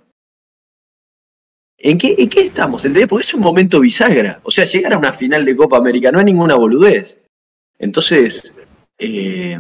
¿En 1.78 1.98
qué, 1.98 2.16
¿En 2.18 2.30
qué 2.30 2.42
estamos? 2.42 2.86
¿Entendés? 2.86 3.08
Porque 3.08 3.24
es 3.24 3.34
un 3.34 3.42
momento 3.42 3.80
bisagra. 3.80 4.40
O 4.44 4.52
sea, 4.52 4.66
llegar 4.66 4.94
a 4.94 4.98
una 4.98 5.14
final 5.14 5.44
de 5.46 5.56
Copa 5.56 5.78
América 5.78 6.12
no 6.12 6.20
es 6.20 6.26
ninguna 6.26 6.56
boludez. 6.56 7.18
Entonces, 7.80 8.54
eh, 9.00 9.58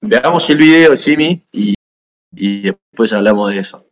veamos 0.00 0.48
el 0.48 0.56
video, 0.56 0.96
Jimmy, 0.96 1.42
y 1.52 1.74
después 2.62 3.12
hablamos 3.12 3.50
de 3.50 3.58
eso. 3.58 3.89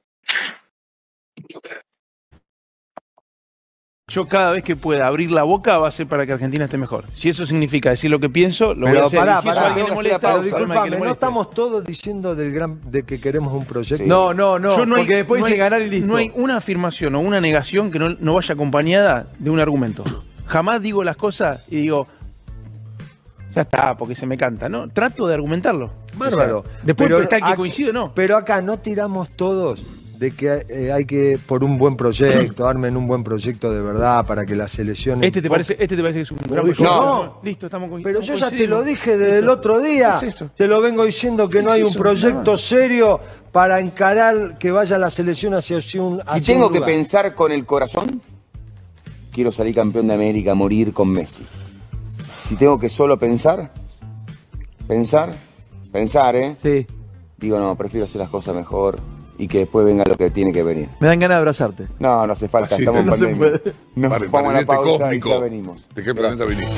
Yo 4.11 4.25
cada 4.25 4.53
vez 4.53 4.63
que 4.65 4.75
pueda 4.75 5.07
abrir 5.07 5.31
la 5.31 5.43
boca 5.43 5.77
va 5.77 5.89
a 5.89 5.91
ser 5.91 6.07
para 6.07 6.25
que 6.25 6.33
Argentina 6.33 6.65
esté 6.65 6.79
mejor. 6.79 7.05
Si 7.13 7.29
eso 7.29 7.45
significa 7.45 7.91
decir 7.91 8.11
lo 8.11 8.19
que 8.19 8.31
pienso, 8.31 8.75
lo 8.75 8.87
voy 8.89 8.97
a 8.97 9.05
hacer. 9.05 9.19
pará, 9.19 9.43
si 9.43 9.49
pará. 9.49 9.67
alguien 9.67 9.87
molesta, 9.95 10.39
disculpame, 10.39 10.97
no 10.99 11.13
estamos 11.13 11.51
todos 11.51 11.85
diciendo 11.85 12.35
del 12.35 12.51
gran, 12.53 12.81
de 12.91 13.03
que 13.03 13.21
queremos 13.21 13.53
un 13.53 13.67
proyecto. 13.67 14.05
No, 14.07 14.33
no, 14.33 14.59
no, 14.59 14.79
Yo 14.79 14.87
no 14.87 14.97
hay- 14.97 15.03
porque 15.03 15.17
después 15.19 15.41
no 15.41 15.47
dice 15.47 15.55
hay- 15.57 15.59
ganar 15.71 15.83
y 15.83 15.91
listo. 15.91 16.07
No 16.07 16.17
hay 16.17 16.33
una 16.37 16.57
afirmación 16.57 17.15
o 17.17 17.21
una 17.21 17.41
negación 17.43 17.91
que 17.91 17.99
no, 17.99 18.09
no 18.19 18.33
vaya 18.35 18.55
acompañada 18.55 19.27
de 19.39 19.51
un 19.51 19.61
argumento. 19.61 20.05
Jamás 20.47 20.81
digo 20.81 21.05
las 21.05 21.19
cosas 21.19 21.61
y 21.69 21.77
digo, 21.77 22.07
ya 23.55 23.61
está, 23.63 23.95
porque 23.95 24.15
se 24.15 24.25
me 24.27 24.39
canta, 24.39 24.71
¿no? 24.71 24.89
Trato 24.89 25.27
de 25.27 25.35
argumentarlo. 25.35 25.91
Bárbaro. 26.17 26.61
O 26.61 26.65
sea, 26.65 26.73
después 26.83 27.09
Pero 27.09 27.23
está 27.23 27.37
el 27.37 27.45
que 27.45 27.55
coincide 27.57 27.91
o 27.91 27.93
no. 27.93 28.15
Pero 28.15 28.39
acá 28.39 28.63
no 28.63 28.79
tiramos 28.79 29.29
todos 29.37 29.83
de 30.19 30.33
que 30.33 30.67
eh, 30.69 30.93
hay 30.93 31.05
que, 31.05 31.39
por 31.47 31.63
un 31.63 31.79
buen 31.79 31.97
proyecto, 31.97 32.67
armen 32.69 32.97
un 32.97 33.07
buen 33.07 33.23
proyecto 33.23 33.71
de 33.73 33.81
verdad 33.81 34.27
para 34.27 34.45
que 34.45 34.57
la 34.57 34.67
selección... 34.67 35.23
Este 35.23 35.41
te 35.41 35.49
parece, 35.49 35.77
este 35.79 35.95
te 35.97 36.03
parece 36.03 36.19
que 36.19 36.23
es 36.23 36.31
un 36.33 36.39
gran 36.39 36.65
proyecto? 36.65 36.83
no. 36.83 37.41
Listo, 37.45 37.67
estamos 37.67 37.89
con- 37.89 38.03
Pero 38.03 38.21
yo 38.21 38.35
ya 38.35 38.51
te 38.51 38.67
lo 38.67 38.83
dije 38.83 39.17
desde 39.17 39.39
el 39.39 39.49
otro 39.49 39.81
día. 39.81 40.17
¿Qué 40.19 40.27
es 40.27 40.35
eso? 40.35 40.51
Te 40.57 40.67
lo 40.67 40.81
vengo 40.81 41.05
diciendo 41.05 41.49
que 41.49 41.59
¿Qué 41.59 41.65
no 41.65 41.71
hay 41.71 41.85
un 41.85 41.95
proyecto 41.95 42.57
serio 42.57 43.21
para 43.53 43.79
encarar 43.79 44.59
que 44.59 44.73
vaya 44.73 44.99
la 44.99 45.09
selección 45.09 45.55
hacia 45.55 45.77
un 45.77 45.83
Si 45.83 46.21
hacia 46.27 46.53
tengo 46.55 46.67
un 46.67 46.73
que 46.73 46.81
pensar 46.81 47.37
con 47.37 47.53
el 47.53 47.65
corazón, 47.65 48.21
quiero 49.31 49.53
salir 49.53 49.75
campeón 49.75 50.09
de 50.09 50.15
América, 50.15 50.53
morir 50.55 50.93
con 50.93 51.13
Messi. 51.13 51.47
Si 52.29 52.57
tengo 52.57 52.77
que 52.77 52.89
solo 52.89 53.21
pensar, 53.21 53.73
pensar, 54.89 55.33
pensar, 55.93 56.35
¿eh? 56.35 56.57
Sí, 56.61 56.87
Digo, 57.37 57.61
no, 57.61 57.77
prefiero 57.77 58.05
hacer 58.05 58.21
las 58.21 58.31
cosas 58.31 58.57
mejor 58.57 58.99
y 59.39 59.49
que 59.49 59.59
después 59.61 59.87
venga 59.87 60.05
lo 60.05 60.17
que 60.17 60.31
tiene 60.31 60.53
que 60.53 60.63
venir. 60.63 60.89
me 61.01 61.07
dan 61.07 61.19
ganas 61.21 61.37
de 61.37 61.39
abrazarte. 61.39 61.87
No, 61.99 62.27
no 62.27 62.33
hace 62.33 62.49
falta, 62.49 62.75
Así 62.75 62.83
estamos 62.83 63.01
en 63.01 63.07
no 63.07 63.15
se 63.17 63.27
puede. 63.37 63.63
Nos 63.95 64.11
Para- 64.13 64.27
vamos 64.31 64.55
a 64.55 64.61
la 64.61 64.67
pausa 64.67 64.93
y 65.15 65.21
cósmico. 65.21 65.29
ya 65.31 65.39
venimos. 65.41 65.89
¿De 65.95 66.03
qué 66.05 66.15
planeta 66.15 66.45
viniste? 66.45 66.75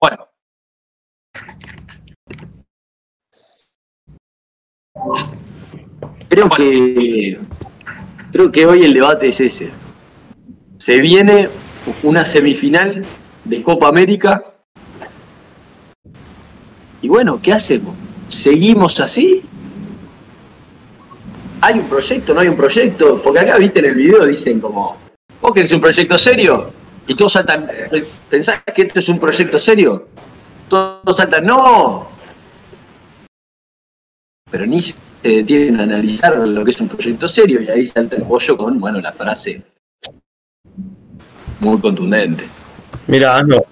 Bueno. 0.00 0.28
Creo 6.28 6.48
que 6.50 7.38
creo 8.32 8.50
que 8.50 8.66
hoy 8.66 8.82
el 8.84 8.94
debate 8.94 9.28
es 9.28 9.40
ese. 9.40 9.70
Se 10.78 11.00
viene 11.00 11.48
una 12.02 12.24
semifinal 12.24 13.04
de 13.44 13.62
Copa 13.62 13.88
América. 13.88 14.42
Y 17.02 17.08
bueno, 17.08 17.40
¿qué 17.42 17.52
hacemos? 17.52 17.94
¿Seguimos 18.28 18.98
así? 18.98 19.42
¿Hay 21.60 21.78
un 21.78 21.84
proyecto? 21.84 22.34
¿No 22.34 22.40
hay 22.40 22.48
un 22.48 22.56
proyecto? 22.56 23.20
Porque 23.22 23.40
acá, 23.40 23.58
viste, 23.58 23.78
en 23.80 23.84
el 23.84 23.94
video 23.94 24.24
dicen 24.24 24.58
como, 24.60 24.96
¿vos 25.40 25.52
querés 25.52 25.70
un 25.72 25.80
proyecto 25.80 26.16
serio? 26.18 26.72
Y 27.06 27.14
todos 27.14 27.32
saltan, 27.32 27.68
¿pensás 28.30 28.62
que 28.74 28.82
esto 28.82 29.00
es 29.00 29.08
un 29.08 29.18
proyecto 29.18 29.58
serio? 29.58 30.08
Todos 30.68 31.16
saltan, 31.16 31.44
¡no! 31.44 32.08
Pero 34.50 34.66
ni 34.66 34.80
se 35.22 35.28
detienen 35.28 35.80
a 35.80 35.84
analizar 35.84 36.36
lo 36.36 36.64
que 36.64 36.70
es 36.70 36.80
un 36.80 36.88
proyecto 36.88 37.28
serio 37.28 37.62
y 37.62 37.68
ahí 37.70 37.86
salta 37.86 38.16
el 38.16 38.24
pollo 38.24 38.56
con, 38.56 38.80
bueno, 38.80 39.00
la 39.00 39.12
frase 39.12 39.62
muy 41.60 41.78
contundente. 41.80 42.44
Mira, 43.06 43.40
no. 43.42 43.62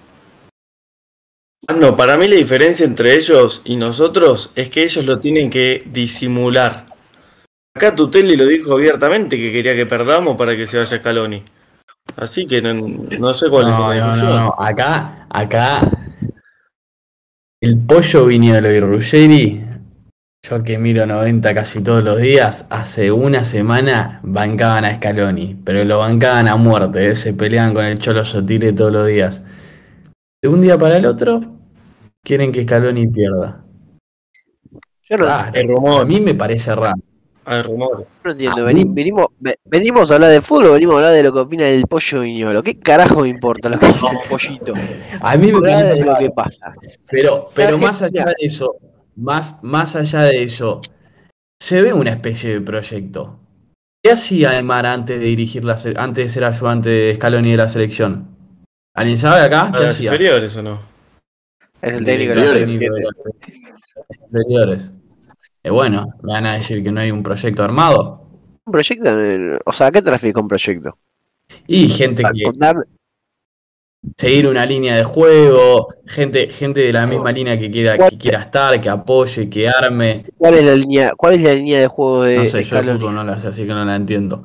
No, 1.77 1.95
para 1.95 2.17
mí 2.17 2.27
la 2.27 2.35
diferencia 2.35 2.85
entre 2.85 3.15
ellos 3.15 3.61
y 3.63 3.75
nosotros 3.75 4.51
es 4.55 4.69
que 4.69 4.83
ellos 4.83 5.05
lo 5.05 5.19
tienen 5.19 5.49
que 5.49 5.83
disimular. 5.85 6.87
Acá 7.75 7.95
Tutelli 7.95 8.35
lo 8.35 8.45
dijo 8.45 8.73
abiertamente 8.73 9.37
que 9.37 9.51
quería 9.51 9.75
que 9.75 9.85
perdamos 9.85 10.35
para 10.37 10.55
que 10.57 10.65
se 10.65 10.77
vaya 10.77 10.97
Scaloni. 10.97 11.43
Así 12.17 12.45
que 12.45 12.61
no, 12.61 12.73
no 12.73 13.33
sé 13.33 13.49
cuál 13.49 13.69
es 13.69 13.77
No, 13.77 13.89
la 13.93 13.99
no, 13.99 14.07
discusión. 14.07 14.35
no, 14.35 14.43
no. 14.45 14.55
Acá, 14.57 15.27
acá. 15.29 15.81
El 17.61 17.77
pollo 17.77 18.25
Viñolo 18.25 18.71
y 18.71 18.79
Ruggeri, 18.79 19.61
yo 20.43 20.63
que 20.63 20.77
miro 20.79 21.05
90 21.05 21.53
casi 21.53 21.81
todos 21.83 22.03
los 22.03 22.19
días, 22.19 22.65
hace 22.71 23.11
una 23.11 23.43
semana 23.43 24.19
bancaban 24.23 24.85
a 24.85 24.95
Scaloni, 24.95 25.55
pero 25.63 25.85
lo 25.85 25.99
bancaban 25.99 26.47
a 26.47 26.55
muerte, 26.55 27.09
¿eh? 27.09 27.15
se 27.15 27.33
peleaban 27.33 27.73
con 27.75 27.85
el 27.85 27.99
Cholo 27.99 28.25
Sotile 28.25 28.73
todos 28.73 28.91
los 28.91 29.05
días. 29.07 29.43
De 30.41 30.49
un 30.49 30.61
día 30.61 30.77
para 30.79 30.97
el 30.97 31.05
otro, 31.05 31.41
quieren 32.23 32.51
que 32.51 32.63
Scaloni 32.63 33.07
pierda. 33.07 33.63
Yo 35.07 35.17
no, 35.19 35.27
Ah, 35.27 35.51
a 35.55 35.61
rumor, 35.61 36.07
mí 36.07 36.19
me 36.21 36.33
parece 36.33 36.73
raro. 36.75 36.95
hay 37.45 37.61
rumores. 37.61 38.19
no 38.23 38.31
entiendo. 38.31 38.61
a 38.61 38.63
Veni- 38.65 38.85
mí- 38.85 38.91
venimos, 38.95 39.27
ve- 39.39 39.59
venimos 39.65 40.09
a 40.09 40.15
hablar 40.15 40.31
de 40.31 40.41
fútbol, 40.41 40.71
venimos 40.71 40.95
a 40.95 40.97
hablar 40.97 41.13
de 41.13 41.21
lo 41.23 41.33
que 41.33 41.39
opina 41.39 41.67
el 41.67 41.85
pollo 41.85 42.21
viñolo. 42.21 42.63
¿Qué 42.63 42.79
carajo 42.79 43.21
me 43.21 43.29
importa 43.29 43.69
lo 43.69 43.77
que 43.77 43.85
dice 43.87 44.07
el 44.11 44.17
pollito? 44.29 44.73
A 45.21 45.37
mí 45.37 45.51
me 45.51 45.61
parece 45.61 45.95
de 45.95 46.03
lo 46.03 46.15
que 46.17 46.29
pasa. 46.31 46.73
Pero, 47.11 47.47
pero 47.53 47.77
más 47.77 48.01
allá 48.01 48.25
de 48.25 48.33
eso, 48.39 48.73
más, 49.15 49.63
más 49.63 49.95
allá 49.95 50.23
de 50.23 50.43
eso, 50.43 50.81
se 51.61 51.81
ve 51.81 51.93
una 51.93 52.11
especie 52.11 52.51
de 52.53 52.61
proyecto. 52.61 53.39
¿Qué 54.03 54.11
hacía 54.11 54.51
Aymar 54.51 54.85
antes 54.85 55.19
de 55.19 55.25
dirigir 55.25 55.63
la 55.63 55.73
antes 55.95 56.25
de 56.25 56.29
ser 56.29 56.43
ayudante 56.43 56.89
de 56.89 57.15
Scaloni 57.15 57.51
de 57.51 57.57
la 57.57 57.69
selección? 57.69 58.35
¿Alguien 58.95 59.17
sabe 59.17 59.41
acá? 59.41 59.69
¿Qué 59.71 59.77
¿A 59.77 59.81
las 59.81 59.95
hacía? 59.95 60.11
inferiores 60.11 60.55
o 60.57 60.63
no? 60.63 60.81
Es 61.81 61.93
el 61.93 62.05
técnico 62.05 62.33
de 62.33 62.65
la 62.65 63.07
Inferiores. 64.27 64.91
Eh, 65.63 65.69
bueno, 65.69 66.07
me 66.23 66.33
van 66.33 66.47
a 66.47 66.53
decir 66.55 66.83
que 66.83 66.91
no 66.91 66.99
hay 66.99 67.11
un 67.11 67.21
proyecto 67.21 67.63
armado. 67.63 68.27
Un 68.65 68.71
proyecto, 68.71 69.09
o 69.65 69.73
sea, 69.73 69.87
¿a 69.87 69.91
qué 69.91 70.01
te 70.01 70.11
refieres 70.11 70.33
con 70.33 70.47
proyecto? 70.47 70.97
Y 71.67 71.87
gente 71.89 72.23
que 72.33 72.43
contar, 72.43 72.75
seguir 74.17 74.47
una 74.47 74.65
línea 74.65 74.95
de 74.95 75.03
juego, 75.03 75.89
gente, 76.05 76.47
gente 76.49 76.79
de 76.81 76.93
la 76.93 77.05
misma 77.05 77.31
línea 77.31 77.57
que 77.59 77.69
quiera, 77.69 77.97
que 78.09 78.17
quiera 78.17 78.41
estar, 78.41 78.79
que 78.81 78.89
apoye, 78.89 79.49
que 79.49 79.69
arme. 79.69 80.25
¿cuál 80.37 80.55
es 80.55 80.65
la 80.65 80.75
línea, 80.75 81.11
cuál 81.15 81.35
es 81.35 81.43
la 81.43 81.53
línea 81.53 81.79
de 81.79 81.87
juego 81.87 82.23
de 82.23 82.37
No 82.37 82.45
sé, 82.45 82.63
yo 82.63 82.81
fútbol 82.81 83.15
no 83.15 83.23
la 83.23 83.39
sé, 83.39 83.47
así 83.47 83.61
que 83.61 83.73
no 83.73 83.85
la 83.85 83.95
entiendo. 83.95 84.41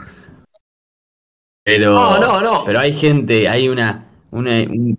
Pero, 1.65 1.93
No, 1.93 2.19
no, 2.21 2.41
no. 2.41 2.65
pero 2.65 2.79
hay 2.79 2.93
gente, 2.93 3.49
hay 3.49 3.69
una, 3.69 4.07
una- 4.31 4.61
un, 4.63 4.97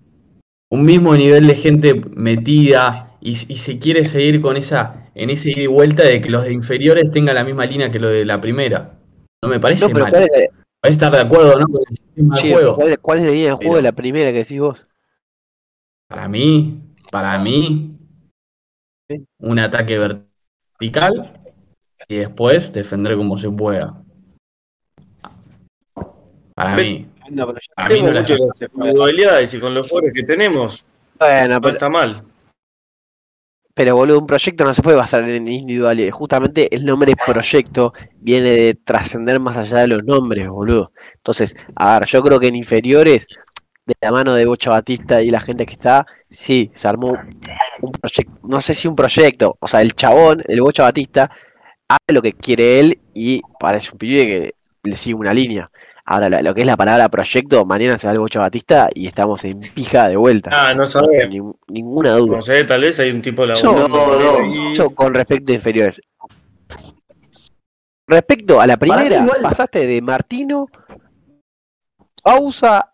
un 0.72 0.86
mismo 0.86 1.16
nivel 1.16 1.48
de 1.48 1.56
gente 1.56 2.02
metida 2.16 3.12
y, 3.22 3.32
y 3.32 3.58
se 3.58 3.80
quiere 3.80 4.06
seguir 4.06 4.42
con 4.42 4.58
esa, 4.58 5.10
en 5.16 5.30
ese 5.30 5.52
ida 5.52 5.62
y 5.62 5.68
vuelta 5.68 6.04
de 6.04 6.20
que 6.20 6.30
los 6.30 6.46
de 6.46 6.54
inferiores 6.54 7.10
tengan 7.12 7.36
la 7.36 7.44
misma 7.46 7.66
línea 7.66 7.90
que 7.90 8.00
los 8.00 8.12
de 8.12 8.26
la 8.26 8.42
primera. 8.42 9.00
No 9.42 9.50
me 9.50 9.60
parece 9.60 9.88
No, 9.88 9.94
pero 9.94 10.06
mal. 10.06 10.12
¿cuál 10.12 10.24
es, 10.24 10.30
la- 10.30 10.50
Puedes 10.82 10.96
estar 10.96 11.12
de 11.12 11.22
acuerdo 11.22 11.60
no 11.60 11.66
con 11.68 11.82
el 11.90 11.96
sistema 11.98 12.36
sí, 12.36 12.48
de 12.50 12.54
juego. 12.54 12.76
¿cuál, 12.76 12.90
es- 12.90 12.98
cuál 13.00 13.20
es 13.20 13.26
la 13.26 13.32
línea 13.32 13.50
de 13.50 13.56
juego 13.56 13.76
de 13.78 13.82
la 13.82 13.92
primera 13.92 14.32
que 14.32 14.38
decís 14.40 14.60
vos? 14.60 14.88
Para 16.08 16.28
mí, 16.28 16.80
para 17.12 17.38
mí, 17.40 17.94
Sí. 19.10 19.26
un 19.40 19.60
ataque 19.60 19.98
vertical 19.98 21.34
y 22.08 22.16
después 22.18 22.72
defender 22.74 23.16
como 23.16 23.38
se 23.38 23.50
pueda. 23.50 24.04
Para 26.56 26.76
mí. 26.76 27.08
No, 27.30 27.46
pero 27.48 27.60
yo- 27.60 27.74
Para 27.76 27.90
mí 27.90 28.02
no 28.02 28.12
la 28.12 28.22
mucho 28.22 28.36
las 28.38 29.54
y 29.54 29.60
con 29.60 29.74
los 29.74 29.88
jugadores 29.90 30.14
que 30.14 30.24
tenemos 30.24 30.86
Bueno, 31.20 31.56
no 31.56 31.62
pero, 31.62 31.74
está 31.74 31.90
mal. 31.90 32.24
Pero, 33.78 33.96
boludo, 33.96 34.18
un 34.18 34.26
proyecto 34.26 34.64
no 34.66 34.74
se 34.74 34.82
puede 34.82 34.98
basar 34.98 35.30
en 35.30 35.48
individualidades. 35.48 36.12
Justamente 36.12 36.76
el 36.76 36.84
nombre 36.84 37.14
proyecto 37.16 37.94
viene 38.16 38.50
de 38.50 38.74
trascender 38.74 39.40
más 39.40 39.56
allá 39.56 39.78
de 39.82 39.88
los 39.88 40.04
nombres, 40.04 40.50
boludo. 40.50 40.92
Entonces, 41.18 41.56
a 41.76 42.00
ver, 42.00 42.08
yo 42.08 42.24
creo 42.24 42.40
que 42.40 42.48
en 42.48 42.56
inferiores, 42.56 43.28
de 43.86 43.94
la 44.02 44.12
mano 44.12 44.34
de 44.34 44.48
Bocha 44.48 44.72
Batista 44.72 45.22
y 45.22 45.30
la 45.30 45.42
gente 45.42 45.68
que 45.68 45.74
está, 45.74 46.08
sí, 46.32 46.72
se 46.74 46.88
armó 46.88 47.20
un 47.82 47.92
proyecto, 47.92 48.40
no 48.48 48.62
sé 48.62 48.74
si 48.74 48.88
un 48.88 48.96
proyecto, 48.96 49.58
o 49.60 49.68
sea, 49.68 49.84
el 49.84 49.94
chabón, 49.94 50.42
el 50.48 50.60
Bocha 50.62 50.82
Batista, 50.82 51.30
hace 51.88 52.14
lo 52.14 52.24
que 52.24 52.34
quiere 52.34 52.80
él 52.80 53.00
y 53.14 53.44
parece 53.60 53.92
un 53.92 54.00
pibe 54.00 54.26
que 54.26 54.56
le 54.90 54.96
sigue 54.96 55.14
una 55.14 55.36
línea. 55.36 55.70
Ahora, 56.10 56.30
lo, 56.30 56.42
lo 56.42 56.54
que 56.56 56.62
es 56.62 56.66
la 56.68 56.78
palabra 56.78 57.10
proyecto, 57.10 57.66
mañana 57.66 57.98
se 57.98 58.08
va 58.08 58.14
el 58.14 58.20
Bocha 58.20 58.40
Batista 58.40 58.90
y 58.94 59.08
estamos 59.08 59.44
en 59.44 59.60
pija 59.60 60.08
de 60.08 60.16
vuelta. 60.16 60.50
Ah, 60.54 60.74
no 60.74 60.86
sabemos. 60.86 61.30
Nin- 61.30 61.56
ninguna 61.68 62.14
duda. 62.14 62.38
No 62.38 62.42
sé, 62.42 62.64
tal 62.64 62.80
vez 62.82 62.98
hay 63.02 63.12
un 63.12 63.22
tipo 63.22 63.46
de 63.46 63.54
Yo, 63.56 63.74
laburo. 63.78 64.46
y- 64.46 64.74
yo 64.74 64.90
con 64.92 65.14
respecto 65.14 65.52
a 65.52 65.56
inferiores. 65.56 66.00
Respecto 68.08 68.62
a 68.62 68.68
la 68.68 68.78
primera, 68.78 69.18
igual- 69.22 69.42
pasaste 69.42 69.86
de 69.86 70.02
Martino, 70.02 70.68
Pausa 72.24 72.94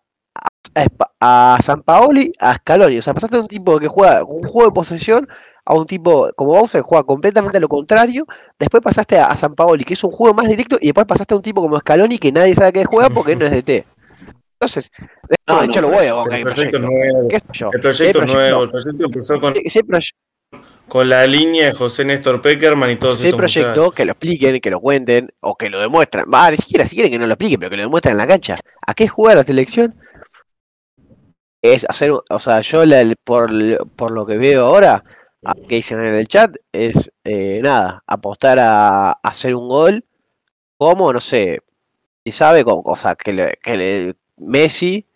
a, 0.74 1.54
a 1.54 1.58
San 1.62 1.82
Paoli 1.82 2.32
a 2.40 2.54
Scaloni. 2.56 2.98
O 2.98 3.02
sea, 3.02 3.14
pasaste 3.14 3.36
de 3.36 3.42
un 3.42 3.48
tipo 3.48 3.78
que 3.78 3.86
juega 3.86 4.24
un 4.24 4.42
juego 4.42 4.70
de 4.70 4.74
posesión 4.74 5.28
a 5.66 5.74
un 5.74 5.86
tipo 5.86 6.30
como 6.36 6.66
que 6.68 6.80
juega 6.80 7.04
completamente 7.04 7.58
a 7.58 7.60
lo 7.60 7.68
contrario. 7.68 8.26
Después 8.58 8.82
pasaste 8.82 9.18
a, 9.18 9.26
a 9.26 9.36
San 9.36 9.54
Paoli, 9.54 9.84
que 9.84 9.94
es 9.94 10.04
un 10.04 10.10
juego 10.10 10.34
más 10.34 10.48
directo, 10.48 10.76
y 10.80 10.86
después 10.86 11.06
pasaste 11.06 11.34
a 11.34 11.36
un 11.36 11.42
tipo 11.42 11.60
como 11.62 11.78
Scaloni 11.78 12.18
que 12.18 12.32
nadie 12.32 12.54
sabe 12.54 12.72
que 12.72 12.84
juega 12.84 13.10
porque 13.10 13.36
no 13.36 13.46
es 13.46 13.52
de 13.52 13.62
T. 13.62 13.86
Entonces, 14.60 14.90
No, 15.46 15.66
no, 15.66 15.72
yo 15.72 15.80
lo 15.82 15.88
voy 15.88 16.06
a 16.06 16.10
El 16.10 16.32
el 16.36 16.42
proyecto 16.42 16.42
proyecto. 16.42 16.78
nuevo. 16.78 17.28
¿Qué 17.28 17.38
yo? 17.52 17.70
El 17.72 17.80
proyecto 17.80 18.22
hay 18.22 18.32
nuevo. 18.32 18.62
El 18.64 18.70
proyecto 18.70 19.04
empezó 19.04 19.40
con, 19.40 19.52
proyecto, 19.52 19.98
con 20.88 21.08
la 21.08 21.26
línea 21.26 21.66
de 21.66 21.72
José 21.72 22.04
Néstor 22.04 22.40
Peckerman 22.40 22.90
y 22.90 22.96
todos 22.96 23.22
estos 23.22 23.36
proyecto, 23.36 23.68
muchachos. 23.70 23.94
que 23.94 24.04
lo 24.04 24.12
expliquen, 24.12 24.60
que 24.60 24.70
lo 24.70 24.80
cuenten, 24.80 25.30
o 25.40 25.56
que 25.56 25.68
lo 25.68 25.80
demuestren. 25.80 26.24
Va, 26.32 26.50
ni 26.50 26.56
siquiera 26.56 26.86
si 26.86 26.94
quieren 26.94 27.12
que 27.12 27.18
no 27.18 27.26
lo 27.26 27.32
expliquen, 27.34 27.58
pero 27.58 27.70
que 27.70 27.76
lo 27.76 27.82
demuestren 27.82 28.12
en 28.12 28.18
la 28.18 28.26
cancha. 28.26 28.58
¿A 28.86 28.94
qué 28.94 29.08
juega 29.08 29.34
la 29.36 29.44
selección? 29.44 29.94
Es 31.62 31.86
hacer, 31.88 32.10
o 32.12 32.38
sea, 32.38 32.60
yo 32.60 32.84
la- 32.84 33.14
por, 33.24 33.50
por 33.96 34.10
lo 34.12 34.26
que 34.26 34.36
veo 34.36 34.66
ahora, 34.66 35.02
que 35.68 35.76
dicen 35.76 36.00
en 36.00 36.14
el 36.14 36.26
chat, 36.28 36.56
es 36.72 37.10
eh, 37.24 37.60
nada, 37.62 38.02
apostar 38.06 38.58
a, 38.58 39.10
a 39.10 39.18
hacer 39.22 39.54
un 39.54 39.68
gol, 39.68 40.04
como, 40.78 41.12
no 41.12 41.20
sé, 41.20 41.60
si 42.24 42.32
sabe, 42.32 42.64
con, 42.64 42.80
o 42.84 42.96
sea, 42.96 43.14
que, 43.14 43.32
le, 43.32 43.58
que 43.62 43.76
le- 43.76 44.16
Messi, 44.36 45.06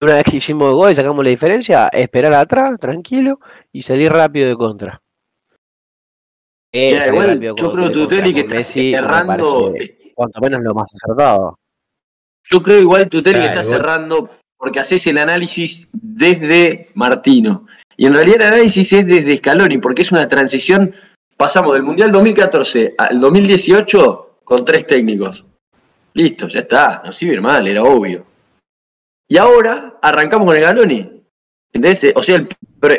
una 0.00 0.14
vez 0.14 0.24
que 0.24 0.36
hicimos 0.38 0.68
el 0.70 0.74
gol 0.74 0.92
y 0.92 0.94
sacamos 0.94 1.22
la 1.24 1.30
diferencia, 1.30 1.88
esperar 1.88 2.32
atrás, 2.34 2.78
tranquilo, 2.80 3.38
y 3.72 3.82
salir 3.82 4.10
rápido 4.12 4.48
de 4.48 4.56
contra. 4.56 5.02
Eh, 6.72 6.92
Mira, 6.92 7.06
igual 7.08 7.40
yo 7.40 7.54
creo, 7.54 7.88
de 7.88 7.92
contra 7.92 7.92
Tuteli, 7.92 8.32
que 8.34 8.40
estás 8.40 8.54
Messi 8.56 8.80
me 8.92 8.98
errando. 8.98 9.72
parece 9.72 10.12
cuanto 10.14 10.40
menos 10.40 10.62
lo 10.62 10.74
más 10.74 10.86
acertado. 11.02 11.58
Yo 12.50 12.62
creo 12.62 12.80
igual, 12.80 13.08
Tuteli, 13.08 13.34
que 13.40 13.44
Claro, 13.46 13.60
estás 13.60 13.66
igual. 13.66 13.80
cerrando 13.80 14.30
porque 14.56 14.80
haces 14.80 15.06
el 15.06 15.18
análisis 15.18 15.88
desde 15.92 16.88
Martino. 16.94 17.66
Y 18.00 18.06
en 18.06 18.14
realidad 18.14 18.40
el 18.40 18.46
análisis 18.54 18.94
es 18.94 19.06
desde 19.06 19.36
Scaloni, 19.36 19.76
porque 19.76 20.00
es 20.00 20.10
una 20.10 20.26
transición. 20.26 20.94
Pasamos 21.36 21.74
del 21.74 21.82
Mundial 21.82 22.10
2014 22.10 22.94
al 22.96 23.20
2018 23.20 24.38
con 24.42 24.64
tres 24.64 24.86
técnicos. 24.86 25.44
Listo, 26.14 26.48
ya 26.48 26.60
está, 26.60 27.02
no 27.04 27.12
sirve 27.12 27.42
mal, 27.42 27.68
era 27.68 27.82
obvio. 27.82 28.24
Y 29.28 29.36
ahora 29.36 29.98
arrancamos 30.00 30.46
con 30.46 30.56
el 30.56 30.62
Scaloni. 30.62 31.22
¿Entendés? 31.74 32.14
O 32.14 32.22
sea, 32.22 32.36
el, 32.36 32.48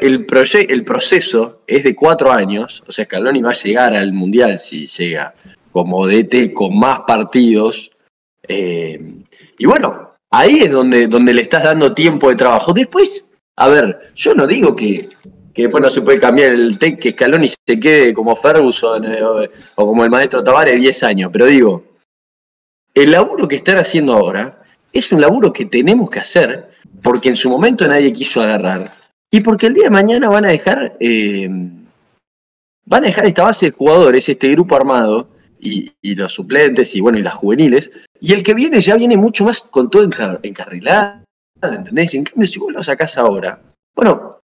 el, 0.02 0.28
el 0.70 0.86
proceso 0.86 1.64
es 1.66 1.84
de 1.84 1.96
cuatro 1.96 2.32
años. 2.32 2.84
O 2.86 2.92
sea, 2.92 3.06
Scaloni 3.06 3.42
va 3.42 3.50
a 3.50 3.54
llegar 3.54 3.96
al 3.96 4.14
Mundial 4.14 4.60
si 4.60 4.86
llega 4.86 5.34
como 5.72 6.06
DT 6.06 6.54
con 6.54 6.78
más 6.78 7.00
partidos. 7.08 7.92
Eh, 8.48 9.02
y 9.58 9.66
bueno, 9.66 10.12
ahí 10.30 10.60
es 10.60 10.70
donde, 10.70 11.08
donde 11.08 11.34
le 11.34 11.42
estás 11.42 11.64
dando 11.64 11.92
tiempo 11.92 12.30
de 12.30 12.36
trabajo. 12.36 12.72
Después, 12.72 13.26
a 13.58 13.68
ver, 13.70 14.12
yo 14.16 14.34
no 14.34 14.48
digo 14.48 14.76
que, 14.76 15.10
que 15.54 15.64
después 15.64 15.84
no 15.84 15.90
se 15.90 16.02
puede 16.02 16.20
cambiar 16.20 16.54
el 16.54 16.80
take, 16.80 16.98
que 16.98 17.12
Scaloni 17.12 17.48
se 17.50 17.80
quede 17.80 18.14
como 18.14 18.36
Ferguson 18.36 19.06
eh, 19.06 19.22
o, 19.24 19.86
como 19.86 20.04
el 20.04 20.10
maestro 20.10 20.44
Tavares 20.44 20.80
10 20.80 21.04
años, 21.04 21.30
pero 21.32 21.46
digo, 21.46 21.84
el 22.94 23.12
laburo 23.12 23.48
que 23.48 23.56
están 23.58 23.78
haciendo 23.78 24.14
ahora 24.14 24.62
es 24.92 25.12
un 25.12 25.22
laburo 25.22 25.54
que 25.54 25.66
tenemos 25.66 26.10
que 26.10 26.20
hacer 26.20 26.72
porque 27.02 27.30
en 27.30 27.36
su 27.36 27.50
momento 27.50 27.88
nadie 27.88 28.12
quiso 28.14 28.42
agarrar 28.42 28.94
y 29.32 29.42
porque 29.42 29.68
el 29.68 29.74
día 29.74 29.86
de 29.86 29.90
mañana 29.90 30.28
van 30.30 30.46
a 30.46 30.50
dejar 30.50 30.98
eh, 31.00 31.48
van 32.86 33.04
a 33.04 33.08
dejar 33.08 33.26
esta 33.26 33.44
base 33.44 33.68
de 33.68 33.72
jugadores, 33.72 34.28
este 34.28 34.50
grupo 34.50 34.76
armado 34.76 35.30
y, 35.60 35.92
y 36.02 36.16
los 36.16 36.34
suplentes 36.34 36.94
y 36.96 37.00
bueno 37.02 37.18
y 37.18 37.24
las 37.24 37.36
juveniles 37.36 37.92
y 38.20 38.34
el 38.34 38.44
que 38.44 38.54
viene 38.54 38.82
ya 38.82 38.96
viene 38.98 39.16
mucho 39.16 39.46
más 39.46 39.62
con 39.62 39.90
todo 39.90 40.04
encar- 40.04 40.40
encarrilado, 40.44 41.21
¿entendés? 41.64 42.14
En 42.14 42.24
cambio 42.24 42.48
si 42.48 42.60
vos 42.60 42.74
lo 42.74 42.84
sacás 42.84 43.18
ahora, 43.18 43.60
bueno, 43.96 44.40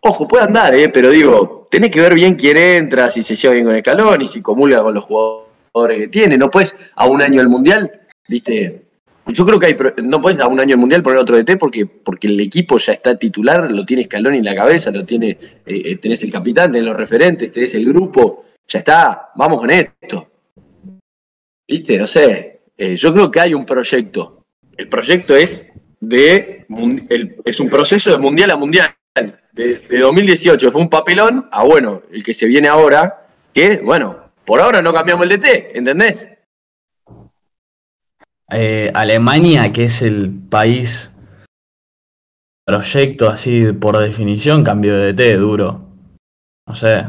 ojo, 0.00 0.28
puede 0.28 0.44
andar, 0.44 0.74
¿eh? 0.74 0.88
pero 0.88 1.10
digo, 1.10 1.66
tenés 1.70 1.90
que 1.90 2.00
ver 2.00 2.14
bien 2.14 2.34
quién 2.34 2.56
entra, 2.56 3.10
si 3.10 3.22
se 3.22 3.36
lleva 3.36 3.54
bien 3.54 3.64
con 3.64 3.74
el 3.74 3.78
escalón 3.78 4.20
y 4.20 4.26
si 4.26 4.42
comulga 4.42 4.82
con 4.82 4.94
los 4.94 5.04
jugadores 5.04 5.98
que 5.98 6.08
tiene. 6.08 6.36
No 6.36 6.50
puedes 6.50 6.74
a 6.94 7.06
un 7.06 7.22
año 7.22 7.38
del 7.38 7.48
mundial, 7.48 7.90
viste. 8.28 8.82
Yo 9.26 9.46
creo 9.46 9.58
que 9.58 9.66
hay, 9.66 9.76
no 10.02 10.20
puedes 10.20 10.38
a 10.40 10.46
un 10.46 10.60
año 10.60 10.70
del 10.70 10.78
mundial 10.78 11.02
poner 11.02 11.18
otro 11.18 11.36
DT 11.36 11.56
porque, 11.58 11.86
porque 11.86 12.26
el 12.26 12.38
equipo 12.40 12.76
ya 12.76 12.92
está 12.92 13.16
titular, 13.16 13.70
lo 13.70 13.86
tiene 13.86 14.02
escalón 14.02 14.34
en 14.34 14.44
la 14.44 14.54
cabeza, 14.54 14.90
lo 14.90 15.06
tiene, 15.06 15.30
eh, 15.30 15.38
eh, 15.64 15.96
tenés 15.96 16.22
el 16.24 16.30
capitán, 16.30 16.72
tenés 16.72 16.84
los 16.84 16.96
referentes, 16.96 17.50
tenés 17.50 17.74
el 17.74 17.86
grupo, 17.86 18.44
ya 18.68 18.80
está, 18.80 19.30
vamos 19.34 19.60
con 19.60 19.70
esto. 19.70 20.28
Viste, 21.66 21.96
no 21.96 22.06
sé. 22.06 22.60
eh, 22.76 22.96
yo 22.96 23.14
creo 23.14 23.30
que 23.30 23.40
hay 23.40 23.54
un 23.54 23.64
proyecto. 23.64 24.42
El 24.76 24.88
proyecto 24.88 25.34
es 25.34 25.72
de 26.08 26.66
el- 27.10 27.36
es 27.44 27.60
un 27.60 27.68
proceso 27.68 28.10
de 28.10 28.18
mundial 28.18 28.50
a 28.50 28.56
mundial. 28.56 28.94
De, 29.52 29.76
de 29.78 29.98
2018 30.00 30.72
fue 30.72 30.82
un 30.82 30.90
papelón 30.90 31.48
a 31.52 31.62
bueno, 31.64 32.02
el 32.10 32.22
que 32.24 32.34
se 32.34 32.46
viene 32.46 32.66
ahora, 32.68 33.28
que 33.52 33.76
bueno, 33.78 34.32
por 34.44 34.60
ahora 34.60 34.82
no 34.82 34.92
cambiamos 34.92 35.24
el 35.24 35.38
DT, 35.38 35.78
¿entendés? 35.78 36.28
Eh, 38.50 38.90
Alemania, 38.94 39.72
que 39.72 39.84
es 39.84 40.02
el 40.02 40.30
país 40.50 41.16
proyecto 42.66 43.28
así 43.28 43.72
por 43.72 43.98
definición, 43.98 44.64
cambio 44.64 44.96
de 44.96 45.12
DT 45.12 45.36
duro. 45.38 45.86
No 46.66 46.74
sé, 46.74 47.04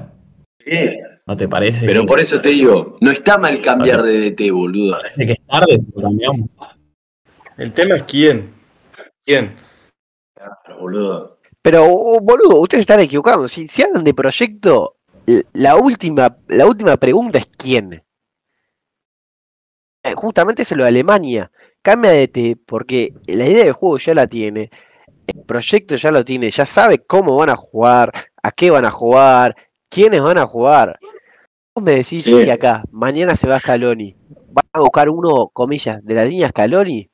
Sí, 0.64 0.72
¿no 1.28 1.38
te 1.38 1.48
parece? 1.48 1.86
pero 1.86 2.02
que, 2.02 2.08
por 2.08 2.20
eso 2.20 2.42
te 2.42 2.50
digo, 2.50 2.94
no 3.02 3.12
está 3.12 3.38
mal 3.38 3.62
cambiar 3.62 4.04
de 4.04 4.32
DT, 4.32 4.52
boludo. 4.52 5.00
parece 5.00 5.26
que 5.26 5.32
es 5.34 5.42
tarde 5.46 5.80
si 5.80 5.90
lo 5.96 6.02
cambiamos? 6.04 6.52
El 7.58 7.72
tema 7.74 7.96
es 7.96 8.04
quién. 8.04 8.54
¿Quién? 9.26 9.56
Claro, 10.36 10.80
boludo. 10.80 11.40
Pero, 11.62 11.86
boludo, 12.22 12.62
ustedes 12.62 12.82
están 12.82 13.00
equivocados. 13.00 13.52
Si, 13.52 13.68
si 13.68 13.82
hablan 13.82 14.04
de 14.04 14.14
proyecto, 14.14 14.98
la 15.54 15.76
última, 15.78 16.38
la 16.48 16.68
última 16.68 16.98
pregunta 16.98 17.40
es 17.40 17.48
quién. 17.58 18.04
Eh, 20.04 20.14
Justamente 20.16 20.62
eso 20.62 20.76
es 20.76 20.78
lo 20.78 20.84
de 20.84 20.90
Alemania. 20.90 21.52
Cambia 21.82 22.12
de 22.12 22.28
T 22.28 22.58
porque 22.66 23.14
la 23.26 23.46
idea 23.48 23.64
del 23.66 23.74
juego 23.74 23.98
ya 23.98 24.14
la 24.14 24.28
tiene. 24.28 24.70
El 25.28 25.42
proyecto 25.44 25.96
ya 25.96 26.12
lo 26.12 26.24
tiene. 26.24 26.52
Ya 26.52 26.66
sabe 26.66 27.00
cómo 27.00 27.36
van 27.38 27.50
a 27.50 27.56
jugar, 27.56 28.12
a 28.44 28.52
qué 28.52 28.70
van 28.70 28.86
a 28.86 28.92
jugar, 28.92 29.56
quiénes 29.90 30.22
van 30.22 30.38
a 30.38 30.46
jugar. 30.46 31.00
Vos 31.74 31.84
me 31.84 31.94
decís 31.96 32.24
Sí. 32.24 32.32
que 32.44 32.52
acá, 32.52 32.84
mañana 32.92 33.36
se 33.36 33.48
va 33.48 33.60
Scaloni. 33.60 34.16
¿Van 34.50 34.66
a 34.72 34.80
buscar 34.80 35.10
uno, 35.10 35.50
comillas, 35.52 36.04
de 36.06 36.14
la 36.14 36.26
línea 36.26 36.50
Scaloni? 36.50 37.10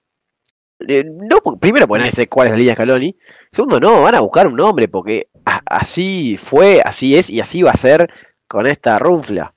Eh, 0.88 1.04
no, 1.06 1.38
primero, 1.60 1.88
porque 1.88 2.00
nadie 2.00 2.12
sabe 2.12 2.28
cuál 2.28 2.48
es 2.48 2.52
la 2.52 2.58
línea 2.58 2.74
Scaloni. 2.74 3.16
Segundo, 3.52 3.80
no, 3.80 4.02
van 4.02 4.16
a 4.16 4.20
buscar 4.22 4.48
un 4.48 4.56
nombre 4.56 4.88
porque 4.88 5.28
a- 5.46 5.62
así 5.66 6.38
fue, 6.42 6.82
así 6.84 7.16
es 7.18 7.30
y 7.30 7.40
así 7.40 7.62
va 7.62 7.72
a 7.72 7.78
ser 7.78 8.10
con 8.48 8.68
esta 8.68 8.98
runfla. 9.00 9.54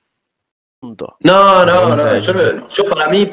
Punto. 0.79 1.15
No, 1.21 1.65
no, 1.65 1.95
no. 1.95 2.17
Yo, 2.17 2.33
no- 2.33 2.67
yo 2.67 2.85
para 2.89 3.07
mí 3.09 3.31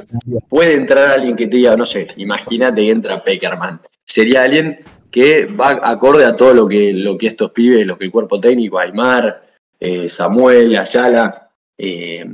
puede 0.48 0.74
entrar 0.74 1.08
alguien 1.12 1.36
que 1.36 1.46
te 1.46 1.56
diga, 1.56 1.76
no 1.76 1.84
sé, 1.84 2.08
imagínate 2.16 2.82
que 2.82 2.90
entra 2.90 3.22
Peckerman. 3.22 3.80
Sería 4.04 4.42
alguien 4.44 4.84
que 5.10 5.44
va 5.46 5.78
acorde 5.82 6.24
a 6.24 6.34
todo 6.34 6.54
lo 6.54 6.66
que, 6.66 6.92
lo 6.94 7.18
que 7.18 7.26
estos 7.26 7.50
pibes, 7.50 7.86
lo 7.86 7.98
que 7.98 8.06
el 8.06 8.10
cuerpo 8.10 8.40
técnico, 8.40 8.78
Aymar, 8.78 9.42
eh, 9.78 10.08
Samuel, 10.08 10.74
Ayala, 10.76 11.50
eh, 11.76 12.24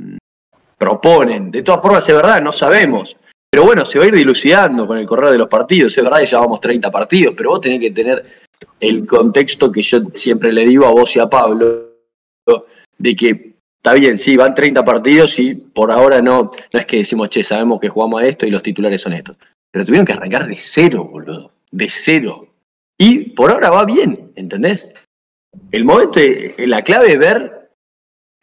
proponen. 0.77 1.51
De 1.51 1.61
todas 1.61 1.81
formas, 1.81 2.07
es 2.07 2.15
verdad, 2.15 2.41
no 2.41 2.51
sabemos. 2.51 3.17
Pero 3.51 3.63
bueno, 3.63 3.83
se 3.83 3.97
va 3.97 4.05
a 4.05 4.07
ir 4.07 4.15
dilucidando 4.15 4.85
con 4.85 4.97
el 4.97 5.07
correr 5.07 5.31
de 5.31 5.37
los 5.37 5.47
partidos. 5.47 5.97
Es 5.97 6.03
verdad 6.03 6.19
que 6.19 6.27
ya 6.27 6.39
vamos 6.39 6.61
30 6.61 6.91
partidos, 6.91 7.33
pero 7.35 7.49
vos 7.49 7.61
tenés 7.61 7.79
que 7.79 7.91
tener 7.91 8.23
el 8.79 9.07
contexto 9.07 9.71
que 9.71 9.81
yo 9.81 9.99
siempre 10.13 10.51
le 10.51 10.65
digo 10.65 10.85
a 10.85 10.91
vos 10.91 11.15
y 11.15 11.19
a 11.19 11.27
Pablo, 11.27 11.89
de 12.97 13.15
que 13.15 13.55
está 13.77 13.93
bien, 13.93 14.17
sí, 14.17 14.35
van 14.35 14.53
30 14.53 14.83
partidos 14.85 15.39
y 15.39 15.55
por 15.55 15.91
ahora 15.91 16.21
no, 16.21 16.51
no 16.71 16.79
es 16.79 16.85
que 16.85 16.97
decimos, 16.97 17.29
che, 17.29 17.43
sabemos 17.43 17.79
que 17.79 17.89
jugamos 17.89 18.21
a 18.21 18.27
esto 18.27 18.45
y 18.45 18.51
los 18.51 18.61
titulares 18.61 19.01
son 19.01 19.13
estos. 19.13 19.37
Pero 19.71 19.85
tuvieron 19.85 20.05
que 20.05 20.13
arrancar 20.13 20.47
de 20.47 20.55
cero, 20.55 21.05
boludo. 21.05 21.51
De 21.71 21.87
cero. 21.89 22.47
Y 22.97 23.31
por 23.31 23.51
ahora 23.51 23.69
va 23.69 23.85
bien, 23.85 24.31
¿entendés? 24.35 24.91
El 25.71 25.85
momento, 25.85 26.19
la 26.57 26.83
clave 26.83 27.13
es 27.13 27.19
ver, 27.19 27.58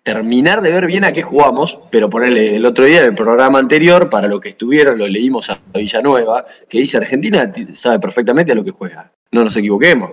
terminar 0.07 0.62
de 0.62 0.71
ver 0.71 0.87
bien 0.87 1.05
a 1.05 1.11
qué 1.11 1.21
jugamos, 1.21 1.81
pero 1.90 2.09
ponerle 2.09 2.55
el 2.55 2.64
otro 2.64 2.85
día 2.85 3.01
en 3.01 3.07
el 3.07 3.14
programa 3.16 3.59
anterior, 3.59 4.09
para 4.09 4.29
lo 4.29 4.38
que 4.38 4.51
estuvieron, 4.51 4.97
lo 4.99 5.09
leímos 5.09 5.51
a 5.51 5.59
Villanueva, 5.75 6.47
que 6.69 6.79
dice 6.79 6.99
Argentina 6.99 7.53
sabe 7.75 7.99
perfectamente 7.99 8.53
a 8.53 8.55
lo 8.55 8.62
que 8.62 8.71
juega. 8.71 9.11
No 9.33 9.42
nos 9.42 9.57
equivoquemos. 9.57 10.12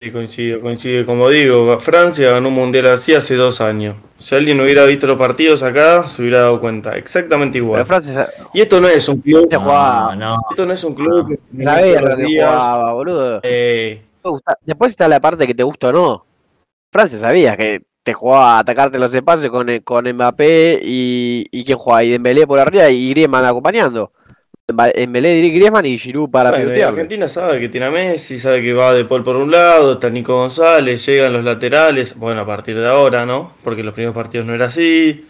Sí, 0.00 0.10
coincido, 0.10 0.60
coincido. 0.62 1.04
Como 1.04 1.28
digo, 1.28 1.78
Francia 1.78 2.30
ganó 2.30 2.48
un 2.48 2.54
mundial 2.54 2.86
así 2.86 3.12
hace 3.14 3.34
dos 3.34 3.60
años. 3.60 3.96
Si 4.16 4.34
alguien 4.34 4.58
hubiera 4.60 4.84
visto 4.84 5.06
los 5.06 5.18
partidos 5.18 5.62
acá, 5.62 6.06
se 6.06 6.22
hubiera 6.22 6.38
dado 6.38 6.58
cuenta. 6.58 6.96
Exactamente 6.96 7.58
igual. 7.58 7.80
Pero 7.80 7.86
Francia 7.86 8.30
Y 8.54 8.62
esto 8.62 8.80
no 8.80 8.88
es 8.88 9.06
un 9.06 9.20
club. 9.20 9.46
No, 9.52 10.16
no. 10.16 10.38
Esto 10.48 10.64
no 10.64 10.72
es 10.72 10.84
un 10.84 10.94
club 10.94 11.38
que 11.54 11.62
sabía 11.62 12.00
lo 12.00 12.06
los 12.08 12.16
que 12.16 12.24
días, 12.24 12.46
jugaba, 12.48 12.92
boludo. 12.94 13.40
eh, 13.42 14.07
Después 14.62 14.92
está 14.92 15.08
la 15.08 15.20
parte 15.20 15.46
que 15.46 15.54
te 15.54 15.62
gusta 15.62 15.88
o 15.88 15.92
no. 15.92 16.26
Francia 16.92 17.18
sabía 17.18 17.56
que 17.56 17.82
te 18.02 18.14
jugaba 18.14 18.56
a 18.56 18.58
atacarte 18.60 18.98
los 18.98 19.12
espacios 19.12 19.50
con, 19.50 19.68
eh, 19.68 19.82
con 19.82 20.08
Mbappé 20.10 20.80
y, 20.82 21.46
y 21.50 21.64
quién 21.64 21.76
jugaba, 21.76 22.04
y 22.04 22.10
Dembélé 22.10 22.46
por 22.46 22.58
arriba 22.58 22.88
y 22.88 23.10
Griezmann 23.10 23.44
acompañando. 23.44 24.12
Dembélé, 24.66 25.48
Griezmann 25.48 25.86
y 25.86 25.98
Giroud 25.98 26.30
para 26.30 26.50
Bueno, 26.50 26.76
y. 26.76 26.80
Argentina 26.80 27.26
sabe 27.26 27.58
que 27.58 27.70
tiene 27.70 27.86
a 27.86 27.90
Messi, 27.90 28.38
sabe 28.38 28.60
que 28.60 28.74
va 28.74 28.92
De 28.92 29.06
Paul 29.06 29.22
por 29.22 29.36
un 29.36 29.50
lado, 29.50 29.92
está 29.92 30.10
Nico 30.10 30.34
González, 30.34 31.04
llegan 31.06 31.32
los 31.32 31.42
laterales, 31.44 32.16
bueno, 32.16 32.42
a 32.42 32.46
partir 32.46 32.76
de 32.78 32.86
ahora, 32.86 33.24
¿no? 33.24 33.54
Porque 33.64 33.82
los 33.82 33.94
primeros 33.94 34.14
partidos 34.14 34.46
no 34.46 34.54
era 34.54 34.66
así. 34.66 35.26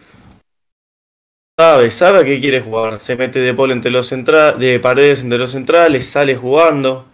Sabe, 1.56 1.90
sabe 1.90 2.20
a 2.20 2.24
qué 2.24 2.40
quiere 2.40 2.60
jugar. 2.60 2.98
Se 3.00 3.16
mete 3.16 3.40
de 3.40 3.54
Paul 3.54 3.72
entre 3.72 3.90
los 3.90 4.08
centra 4.08 4.52
de 4.52 4.78
paredes 4.80 5.22
entre 5.22 5.38
los 5.38 5.52
centrales, 5.52 6.08
sale 6.08 6.36
jugando. 6.36 7.06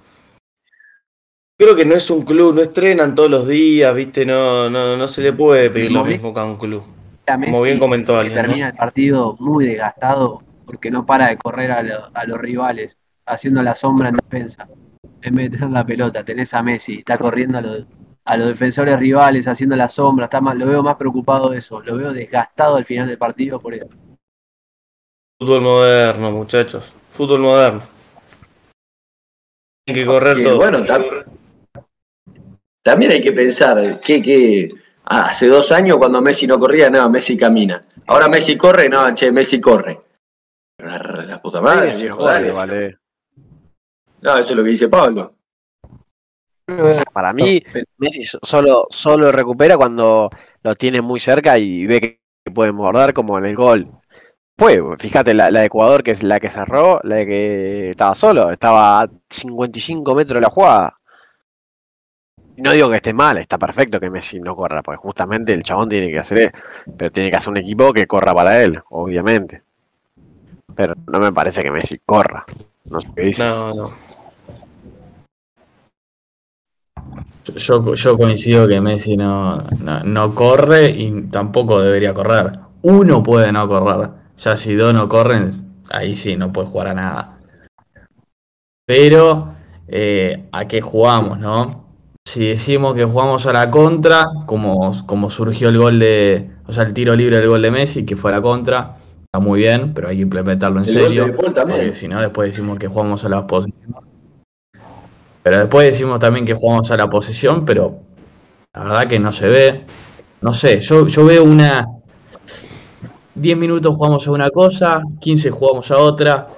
Creo 1.56 1.76
que 1.76 1.84
no 1.84 1.94
es 1.94 2.10
un 2.10 2.22
club, 2.22 2.54
no 2.54 2.60
estrenan 2.62 3.14
todos 3.14 3.30
los 3.30 3.46
días, 3.46 3.94
viste, 3.94 4.26
no, 4.26 4.68
no, 4.68 4.96
no 4.96 5.06
se 5.06 5.22
le 5.22 5.32
puede 5.32 5.70
pedir 5.70 5.92
lo 5.92 6.04
mismo 6.04 6.34
que 6.34 6.40
a 6.40 6.44
un 6.44 6.56
club. 6.56 6.82
Como 7.26 7.62
bien 7.62 7.78
comentó 7.78 8.16
alguien. 8.16 8.34
¿no? 8.36 8.42
termina 8.42 8.68
el 8.68 8.74
partido 8.74 9.36
muy 9.38 9.64
desgastado 9.66 10.42
porque 10.66 10.90
no 10.90 11.06
para 11.06 11.28
de 11.28 11.36
correr 11.38 11.70
a, 11.70 11.82
lo- 11.82 12.10
a 12.12 12.24
los 12.26 12.38
rivales, 12.38 12.98
haciendo 13.26 13.62
la 13.62 13.74
sombra 13.74 14.08
en 14.08 14.16
defensa. 14.16 14.66
En 15.22 15.34
vez 15.34 15.50
de 15.50 15.58
tener 15.58 15.72
la 15.72 15.86
pelota, 15.86 16.24
tenés 16.24 16.52
a 16.54 16.62
Messi, 16.62 16.98
está 16.98 17.16
corriendo 17.18 17.58
a 17.58 17.60
los, 17.60 17.86
a 18.24 18.36
los 18.36 18.48
defensores 18.48 18.98
rivales, 18.98 19.46
haciendo 19.46 19.76
la 19.76 19.88
sombra, 19.88 20.24
está 20.24 20.40
más, 20.40 20.56
lo 20.56 20.66
veo 20.66 20.82
más 20.82 20.96
preocupado 20.96 21.50
de 21.50 21.58
eso, 21.58 21.80
lo 21.80 21.96
veo 21.96 22.12
desgastado 22.12 22.76
al 22.76 22.84
final 22.84 23.06
del 23.06 23.16
partido 23.18 23.60
por 23.60 23.74
eso. 23.74 23.88
Fútbol 25.40 25.60
moderno, 25.62 26.30
muchachos. 26.32 26.92
Fútbol 27.12 27.40
moderno. 27.40 27.82
Tienen 29.86 30.02
que 30.04 30.06
correr 30.10 30.42
todo. 30.42 30.56
bueno, 30.56 30.78
también 32.84 33.12
hay 33.12 33.20
que 33.20 33.32
pensar 33.32 34.00
que, 34.00 34.22
que 34.22 34.68
ah, 35.06 35.26
hace 35.30 35.48
dos 35.48 35.72
años 35.72 35.96
cuando 35.98 36.22
Messi 36.22 36.46
no 36.46 36.58
corría, 36.60 36.90
no, 36.90 37.08
Messi 37.10 37.36
camina. 37.36 37.82
Ahora 38.06 38.28
Messi 38.28 38.56
corre, 38.56 38.88
no, 38.88 39.12
che, 39.14 39.32
Messi 39.32 39.60
corre. 39.60 40.00
La, 40.78 40.98
la 40.98 41.42
puta 41.42 41.60
madre, 41.60 41.94
Sí, 41.94 42.02
viejo, 42.02 42.18
joder, 42.18 42.52
dale. 42.52 42.52
vale. 42.52 42.98
No, 44.22 44.38
eso 44.38 44.52
es 44.52 44.56
lo 44.56 44.64
que 44.64 44.70
dice 44.70 44.88
Pablo. 44.88 45.36
Para 47.12 47.32
mí, 47.32 47.62
Messi 47.98 48.24
so- 48.24 48.38
solo, 48.42 48.86
solo 48.90 49.30
recupera 49.30 49.76
cuando 49.76 50.30
lo 50.62 50.74
tiene 50.76 51.02
muy 51.02 51.20
cerca 51.20 51.58
y 51.58 51.86
ve 51.86 52.00
que 52.44 52.50
puede 52.52 52.72
morder 52.72 53.12
como 53.12 53.38
en 53.38 53.44
el 53.46 53.54
gol. 53.56 53.90
Pues, 54.56 54.80
fíjate, 54.98 55.34
la, 55.34 55.50
la 55.50 55.60
de 55.60 55.66
Ecuador, 55.66 56.02
que 56.02 56.12
es 56.12 56.22
la 56.22 56.40
que 56.40 56.50
cerró, 56.50 57.00
la 57.04 57.16
de 57.16 57.26
que 57.26 57.90
estaba 57.90 58.14
solo, 58.14 58.50
estaba 58.50 59.02
a 59.02 59.10
55 59.30 60.14
metros 60.14 60.36
de 60.36 60.42
la 60.42 60.50
jugada. 60.50 60.98
No 62.56 62.72
digo 62.72 62.88
que 62.88 62.96
esté 62.96 63.12
mal, 63.12 63.38
está 63.38 63.58
perfecto 63.58 63.98
que 63.98 64.10
Messi 64.10 64.38
no 64.38 64.54
corra, 64.54 64.82
porque 64.82 65.00
justamente 65.00 65.52
el 65.52 65.64
chabón 65.64 65.88
tiene 65.88 66.10
que 66.10 66.18
hacer, 66.18 66.52
pero 66.96 67.10
tiene 67.10 67.30
que 67.30 67.36
hacer 67.36 67.50
un 67.50 67.56
equipo 67.56 67.92
que 67.92 68.06
corra 68.06 68.32
para 68.32 68.62
él, 68.62 68.80
obviamente. 68.90 69.62
Pero 70.74 70.94
no 71.08 71.18
me 71.18 71.32
parece 71.32 71.62
que 71.62 71.70
Messi 71.70 72.00
corra. 72.04 72.44
No 72.84 73.00
sé 73.00 73.08
qué 73.14 73.22
dice. 73.22 73.42
No, 73.42 73.74
no. 73.74 73.92
Yo, 77.56 77.94
yo 77.94 78.16
coincido 78.16 78.68
que 78.68 78.80
Messi 78.80 79.16
no, 79.16 79.58
no, 79.80 80.00
no 80.00 80.34
corre 80.34 80.90
y 80.90 81.22
tampoco 81.22 81.82
debería 81.82 82.14
correr. 82.14 82.52
Uno 82.82 83.22
puede 83.22 83.52
no 83.52 83.66
correr. 83.68 84.10
Ya 84.38 84.56
si 84.56 84.74
dos 84.74 84.94
no 84.94 85.08
corren, 85.08 85.50
ahí 85.90 86.14
sí 86.14 86.36
no 86.36 86.52
puede 86.52 86.68
jugar 86.68 86.88
a 86.88 86.94
nada. 86.94 87.38
Pero, 88.86 89.54
eh, 89.88 90.48
¿a 90.52 90.66
qué 90.66 90.80
jugamos, 90.80 91.38
no? 91.38 91.83
Si 92.26 92.48
decimos 92.48 92.94
que 92.94 93.04
jugamos 93.04 93.44
a 93.46 93.52
la 93.52 93.70
contra, 93.70 94.26
como, 94.46 94.92
como 95.06 95.28
surgió 95.28 95.68
el 95.68 95.78
gol 95.78 95.98
de. 95.98 96.50
O 96.66 96.72
sea, 96.72 96.84
el 96.84 96.94
tiro 96.94 97.14
libre 97.14 97.38
del 97.38 97.48
gol 97.48 97.60
de 97.60 97.70
Messi, 97.70 98.06
que 98.06 98.16
fue 98.16 98.32
a 98.32 98.36
la 98.36 98.42
contra, 98.42 98.96
está 99.24 99.38
muy 99.40 99.60
bien, 99.60 99.92
pero 99.92 100.08
hay 100.08 100.16
que 100.16 100.22
implementarlo 100.22 100.80
en 100.80 100.88
El 100.88 100.92
serio. 100.92 101.36
Porque 101.36 101.92
si 101.92 102.08
no, 102.08 102.20
después 102.20 102.50
decimos 102.50 102.78
que 102.78 102.88
jugamos 102.88 103.24
a 103.24 103.28
la 103.28 103.46
posición. 103.46 103.94
Pero 105.42 105.58
después 105.58 105.86
decimos 105.86 106.18
también 106.18 106.46
que 106.46 106.54
jugamos 106.54 106.90
a 106.90 106.96
la 106.96 107.10
posición, 107.10 107.66
pero 107.66 107.98
la 108.72 108.84
verdad 108.84 109.06
que 109.06 109.20
no 109.20 109.30
se 109.30 109.48
ve. 109.48 109.84
No 110.40 110.54
sé, 110.54 110.80
yo, 110.80 111.06
yo 111.06 111.26
veo 111.26 111.44
una. 111.44 111.86
10 113.34 113.58
minutos 113.58 113.94
jugamos 113.94 114.26
a 114.26 114.30
una 114.30 114.48
cosa, 114.48 115.02
15 115.20 115.50
jugamos 115.50 115.90
a 115.90 115.98
otra. 115.98 116.48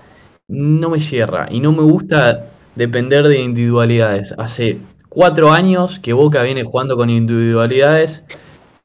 No 0.48 0.90
me 0.90 1.00
cierra 1.00 1.48
y 1.50 1.59
no 1.59 1.72
me 1.72 1.83
gusta 1.83 2.46
depender 2.76 3.26
de 3.26 3.40
individualidades. 3.40 4.33
Hace 4.38 4.79
cuatro 5.16 5.50
años 5.50 5.98
que 5.98 6.12
Boca 6.12 6.42
viene 6.42 6.62
jugando 6.62 6.94
con 6.94 7.09
individualidades 7.09 8.22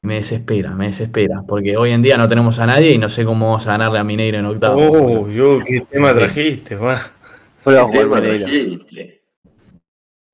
y 0.02 0.06
me 0.06 0.14
desespera, 0.14 0.70
me 0.70 0.86
desespera. 0.86 1.42
Porque 1.46 1.76
hoy 1.76 1.90
en 1.90 2.00
día 2.00 2.16
no 2.16 2.26
tenemos 2.26 2.58
a 2.58 2.66
nadie 2.66 2.92
y 2.92 2.96
no 2.98 3.10
sé 3.10 3.26
cómo 3.26 3.46
vamos 3.48 3.66
a 3.66 3.72
ganarle 3.72 3.98
a 3.98 4.04
Mineiro 4.04 4.38
en 4.38 4.46
octavo. 4.46 4.80
Oh, 4.80 5.28
yo, 5.28 5.58
qué 5.62 5.82
tema 5.90 6.12
Sí. 6.12 6.18
trajiste, 6.18 6.76
man. 6.76 6.96
Pero 7.62 7.90
¿Qué 7.90 7.98
tema 7.98 8.16
Mineiro. 8.18 8.44
trajiste? 8.46 9.22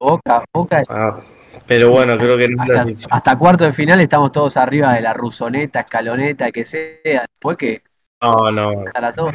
Boca, 0.00 0.44
Boca 0.54 0.84
Ah, 0.88 1.18
pero 1.66 1.90
bueno, 1.90 2.16
creo 2.16 2.38
que 2.38 2.48
no 2.48 2.62
es 2.62 2.70
hasta, 2.70 3.16
hasta 3.16 3.36
cuarto 3.36 3.64
de 3.64 3.72
final 3.72 4.00
estamos 4.00 4.30
todos 4.30 4.56
arriba 4.56 4.92
de 4.92 5.00
la 5.00 5.12
rusoneta, 5.14 5.80
escaloneta, 5.80 6.52
que 6.52 6.64
sea, 6.64 6.92
después 7.28 7.56
que 7.58 7.82
No, 8.22 8.52
no. 8.52 8.84
para 8.94 9.12
todos. 9.12 9.34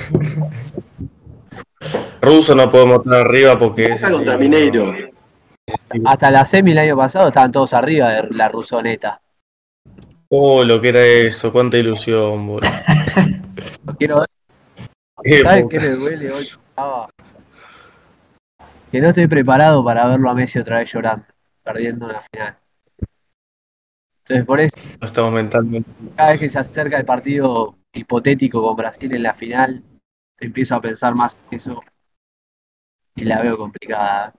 Ruso 2.21 2.56
no 2.56 2.71
podemos 2.71 3.06
estar 3.06 3.19
arriba 3.28 3.60
porque 3.60 3.88
ese 3.91 4.06
Boca 4.06 4.15
contra 4.15 4.34
sí, 4.38 4.39
Mineiro. 4.39 5.12
Hasta 6.06 6.32
la 6.32 6.45
semi 6.45 6.71
el 6.71 6.77
año 6.79 6.97
pasado 6.97 7.27
estaban 7.27 7.51
todos 7.51 7.73
arriba 7.73 8.10
de 8.10 8.29
la 8.32 8.49
rusoneta. 8.49 9.21
Oh, 10.29 10.63
lo 10.63 10.82
que 10.82 10.89
era 10.89 11.03
eso, 11.06 11.51
cuánta 11.51 11.77
ilusión, 11.77 12.47
boludo. 12.47 12.69
Lo 13.86 13.95
quiero 13.95 14.17
ver. 14.19 14.27
Qué 15.23 15.41
¿Sabes 15.43 15.63
Boca. 15.63 15.77
qué 15.77 15.79
me 15.79 15.89
duele 15.91 16.32
hoy? 16.32 16.43
Estaba- 16.43 17.10
Que 18.91 18.99
no 18.99 19.10
estoy 19.10 19.27
preparado 19.27 19.84
para 19.86 20.08
verlo 20.08 20.29
a 20.29 20.34
Messi 20.34 20.60
otra 20.60 20.79
vez 20.79 20.91
llorando, 20.91 21.25
perdiendo 21.63 22.06
una 22.08 22.21
final. 22.21 22.58
Entonces, 24.19 24.45
por 24.45 24.60
eso, 24.60 24.75
estamos 25.01 25.49
cada 26.15 26.32
vez 26.32 26.39
que 26.39 26.49
se 26.49 26.60
acerca 26.60 26.97
el 26.97 27.06
partido 27.06 27.75
hipotético 27.93 28.62
con 28.63 28.75
Brasil 28.75 29.13
en 29.15 29.23
la 29.23 29.34
final, 29.34 29.84
empiezo 30.39 30.75
a 30.75 30.82
pensar 30.82 31.13
más 31.13 31.38
en 31.51 31.58
eso 31.58 31.82
y 33.15 33.25
la 33.25 33.41
veo 33.41 33.58
complicada. 33.58 34.34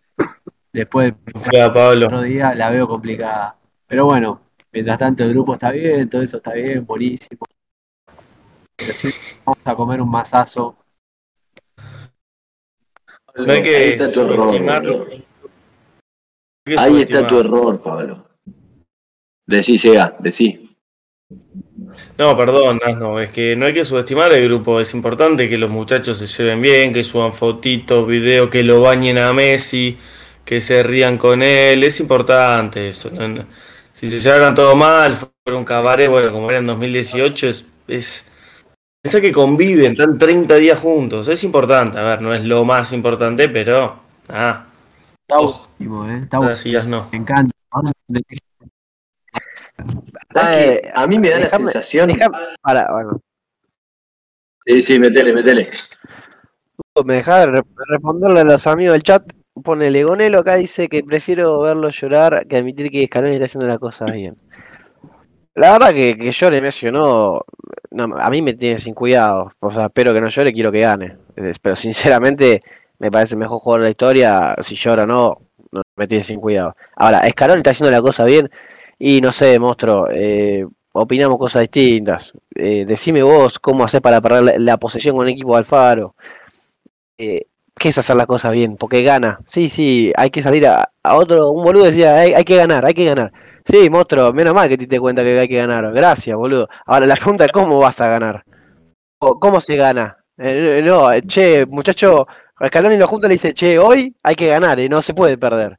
Después 0.75 1.15
del 1.25 1.73
Pablo. 1.73 2.07
otro 2.07 2.23
día 2.23 2.53
la 2.53 2.69
veo 2.69 2.89
complicada. 2.89 3.57
Pero 3.87 4.07
bueno, 4.07 4.41
mientras 4.73 4.99
tanto 4.99 5.23
el 5.23 5.31
grupo 5.31 5.55
está 5.55 5.71
bien, 5.71 6.11
todo 6.11 6.21
eso 6.21 6.39
está 6.39 6.53
bien, 6.53 6.85
buenísimo. 6.85 7.47
Pero 8.77 8.93
sí, 8.93 9.09
vamos 9.45 9.61
a 9.65 9.77
comer 9.77 10.01
un 10.03 10.11
masazo. 10.11 10.77
No 13.37 13.53
hay 13.53 13.63
que 13.63 13.77
Ahí 13.77 13.91
está 13.91 14.11
tu 14.11 14.23
error. 14.23 15.09
que 16.65 16.77
Ahí 16.77 17.03
está 17.03 17.25
tu 17.25 17.39
error, 17.39 17.81
Pablo. 17.81 18.27
Decí, 19.47 19.79
Sega, 19.79 20.17
decí. 20.19 20.77
No, 22.19 22.37
perdón, 22.37 22.81
no, 22.99 23.21
es 23.21 23.31
que 23.31 23.55
no 23.55 23.67
hay 23.67 23.75
que 23.75 23.85
subestimar 23.85 24.33
el 24.33 24.49
grupo. 24.49 24.81
Es 24.81 24.93
importante 24.93 25.49
que 25.49 25.57
los 25.57 25.71
muchachos 25.71 26.19
se 26.19 26.27
lleven 26.27 26.61
bien, 26.61 26.93
que 26.93 27.05
suban 27.05 27.33
fotitos, 27.33 28.09
videos, 28.09 28.51
que 28.51 28.65
lo 28.65 28.81
bañen 28.81 29.19
a 29.19 29.33
Messi, 29.33 29.97
que 30.45 30.61
se 30.61 30.83
rían 30.83 31.19
con 31.19 31.43
él. 31.43 31.83
Es 31.85 32.01
importante 32.01 32.89
eso. 32.89 33.11
Si 33.93 34.09
se 34.09 34.21
llevaran 34.21 34.55
todo 34.55 34.75
mal, 34.77 35.13
fuera 35.15 35.59
un 35.59 35.65
cabaret, 35.65 36.09
bueno, 36.11 36.33
como 36.33 36.51
era 36.51 36.59
en 36.59 36.67
2018, 36.67 37.49
es. 37.49 37.67
es 37.89 38.25
Pensá 39.03 39.21
que 39.21 39.33
conviven, 39.33 39.93
están 39.93 40.17
30 40.19 40.55
días 40.57 40.79
juntos. 40.79 41.29
Es 41.29 41.45
importante. 41.45 41.99
A 41.99 42.03
ver, 42.03 42.23
no 42.23 42.33
es 42.35 42.43
lo 42.45 42.65
más 42.65 42.93
importante, 42.93 43.49
pero. 43.51 44.01
Ah, 44.29 44.65
Está 45.29 45.37
buenísimo, 45.39 46.09
¿eh? 46.11 46.21
Está 46.25 46.41
las 46.41 46.59
sillas 46.59 46.87
no. 46.87 47.09
Me 47.13 47.19
encanta. 47.19 47.53
¿Sabes 50.33 50.57
Eh, 50.57 50.93
a 50.95 51.07
mí 51.07 51.19
me 51.19 51.31
da 51.31 51.39
la 51.41 51.51
sensación. 51.51 52.09
déjame- 52.11 52.37
para, 52.63 52.91
bueno, 52.93 53.21
Sí, 54.67 54.81
sí, 54.81 54.99
metele, 54.99 55.33
metele. 55.35 55.69
me 57.05 57.15
dejaba 57.15 57.47
re- 57.47 57.63
responderle 57.89 58.41
a 58.41 58.45
los 58.45 58.67
amigos 58.67 58.95
del 58.95 59.03
chat. 59.03 59.23
Pone 59.63 59.91
Legonelo 59.91 60.41
acá, 60.41 60.57
dice 60.57 60.89
que 60.89 61.05
prefiero 61.05 61.61
verlo 61.61 61.89
llorar 61.91 62.47
que 62.49 62.57
admitir 62.57 62.91
que 62.91 63.07
Scaloni 63.07 63.35
está 63.35 63.45
haciendo 63.45 63.67
las 63.67 63.79
cosas 63.79 64.11
bien. 64.13 64.37
La 65.55 65.73
verdad 65.73 65.95
que, 65.95 66.17
que 66.17 66.33
llore 66.33 66.59
o 66.91 67.45
no, 67.93 68.17
a 68.17 68.31
mí 68.31 68.43
me 68.43 68.55
tiene 68.55 68.79
sin 68.79 68.93
cuidado. 68.93 69.53
O 69.61 69.71
sea, 69.71 69.87
espero 69.87 70.13
que 70.13 70.21
no 70.21 70.29
llore, 70.29 70.53
quiero 70.53 70.73
que 70.73 70.81
gane. 70.81 71.17
Pero 71.63 71.77
sinceramente, 71.77 72.63
me 72.99 73.11
parece 73.11 73.35
el 73.35 73.39
mejor 73.39 73.61
jugador 73.61 73.83
de 73.83 73.87
la 73.87 73.91
historia. 73.91 74.57
Si 74.63 74.75
llora 74.75 75.05
o 75.05 75.07
no, 75.07 75.41
no 75.71 75.83
me 75.95 76.07
tiene 76.09 76.25
sin 76.25 76.41
cuidado. 76.41 76.75
Ahora, 76.97 77.23
Scaloni 77.31 77.59
está 77.61 77.71
haciendo 77.71 77.93
la 77.93 78.03
cosa 78.03 78.25
bien. 78.25 78.51
Y 78.99 79.21
no 79.21 79.31
sé, 79.31 79.61
monstruo, 79.61 80.09
eh, 80.11 80.67
opinamos 80.93 81.39
cosas 81.39 81.63
distintas. 81.63 82.33
Eh, 82.57 82.85
decime 82.85 83.23
vos 83.23 83.61
cómo 83.61 83.85
hacer 83.85 84.03
para 84.03 84.21
perder 84.21 84.43
la, 84.43 84.59
la 84.59 84.77
posesión 84.79 85.17
con 85.17 85.29
el 85.29 85.35
equipo 85.35 85.53
de 85.53 85.59
Alfaro. 85.59 86.17
Eh, 87.17 87.47
¿Qué 87.77 87.89
es 87.89 87.99
hacer 87.99 88.17
las 88.17 88.27
cosas 88.27 88.53
bien? 88.53 88.77
Porque 88.77 89.03
gana. 89.03 89.41
Sí, 89.47 89.69
sí, 89.69 90.13
hay 90.17 90.31
que 90.31 90.43
salir 90.43 90.67
a, 90.67 90.91
a 91.03 91.17
otro. 91.17 91.51
Un 91.51 91.65
boludo 91.65 91.85
decía, 91.85 92.15
hay, 92.17 92.33
hay 92.33 92.45
que 92.45 92.57
ganar, 92.57 92.87
hay 92.87 92.95
que 92.95 93.05
ganar. 93.05 93.33
Sí, 93.65 93.91
monstruo, 93.91 94.33
menos 94.33 94.55
mal 94.55 94.69
que 94.69 94.77
te 94.77 94.83
diste 94.83 95.01
cuenta 95.01 95.23
que 95.23 95.39
hay 95.39 95.49
que 95.49 95.57
ganar. 95.57 95.93
Gracias, 95.93 96.37
boludo. 96.37 96.69
Ahora 96.87 97.07
la 97.07 97.17
pregunta 97.17 97.45
es: 97.47 97.53
¿cómo 97.53 97.79
vas 97.79 98.01
a 98.01 98.09
ganar? 98.09 98.45
¿Cómo 99.19 99.61
se 99.61 99.77
gana? 99.77 100.19
Eh, 100.39 100.83
no, 100.85 101.13
eh, 101.13 101.23
che, 101.27 101.67
muchacho, 101.67 102.27
Scaloni 102.67 102.97
lo 102.97 103.07
junta 103.09 103.27
y 103.27 103.31
le 103.31 103.35
dice, 103.35 103.55
che, 103.55 103.79
hoy 103.79 104.15
hay 104.23 104.35
que 104.37 104.49
ganar, 104.49 104.79
y 104.81 104.89
no 104.89 105.03
se 105.03 105.15
puede 105.15 105.39
perder. 105.39 105.79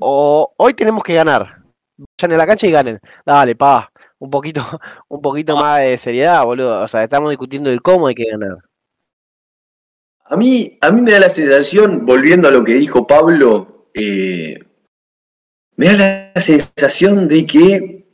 O 0.00 0.54
hoy 0.58 0.74
tenemos 0.74 1.02
que 1.04 1.14
ganar. 1.14 1.62
Vayan 1.96 2.32
a 2.34 2.36
la 2.38 2.46
cancha 2.46 2.66
y 2.66 2.72
ganen. 2.72 3.00
Dale, 3.26 3.56
pa. 3.56 3.90
un 4.18 4.30
poquito, 4.30 4.62
un 5.08 5.20
poquito 5.22 5.56
más 5.56 5.80
de 5.82 5.98
seriedad, 5.98 6.44
boludo. 6.44 6.82
O 6.84 6.88
sea, 6.88 7.04
estamos 7.04 7.30
discutiendo 7.30 7.70
el 7.70 7.82
cómo 7.82 8.06
hay 8.08 8.14
que 8.14 8.30
ganar. 8.30 8.58
A 10.24 10.36
mí, 10.36 10.78
a 10.80 10.90
mí 10.90 11.02
me 11.02 11.10
da 11.10 11.20
la 11.20 11.30
sensación, 11.30 12.06
volviendo 12.06 12.48
a 12.48 12.50
lo 12.50 12.64
que 12.64 12.74
dijo 12.74 13.06
Pablo, 13.06 13.90
eh, 13.92 14.58
me 15.76 15.86
da 15.86 16.32
la 16.34 16.40
sensación 16.40 17.28
de 17.28 17.44
que 17.44 18.06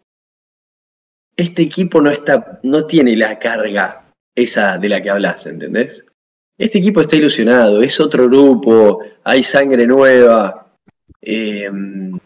este 1.37 1.63
equipo 1.63 2.01
no 2.01 2.11
está, 2.11 2.61
no 2.65 2.87
tiene 2.87 3.17
la 3.17 3.39
carga 3.39 4.13
esa 4.35 4.77
de 4.79 4.89
la 4.89 5.01
que 5.01 5.11
hablas, 5.11 5.47
¿entendés? 5.47 6.05
Este 6.59 6.79
equipo 6.79 7.01
está 7.01 7.17
ilusionado, 7.17 7.81
es 7.81 8.01
otro 8.01 8.27
grupo, 8.27 9.01
hay 9.25 9.43
sangre 9.43 9.87
nueva. 9.87 10.77
Eh, 11.23 11.71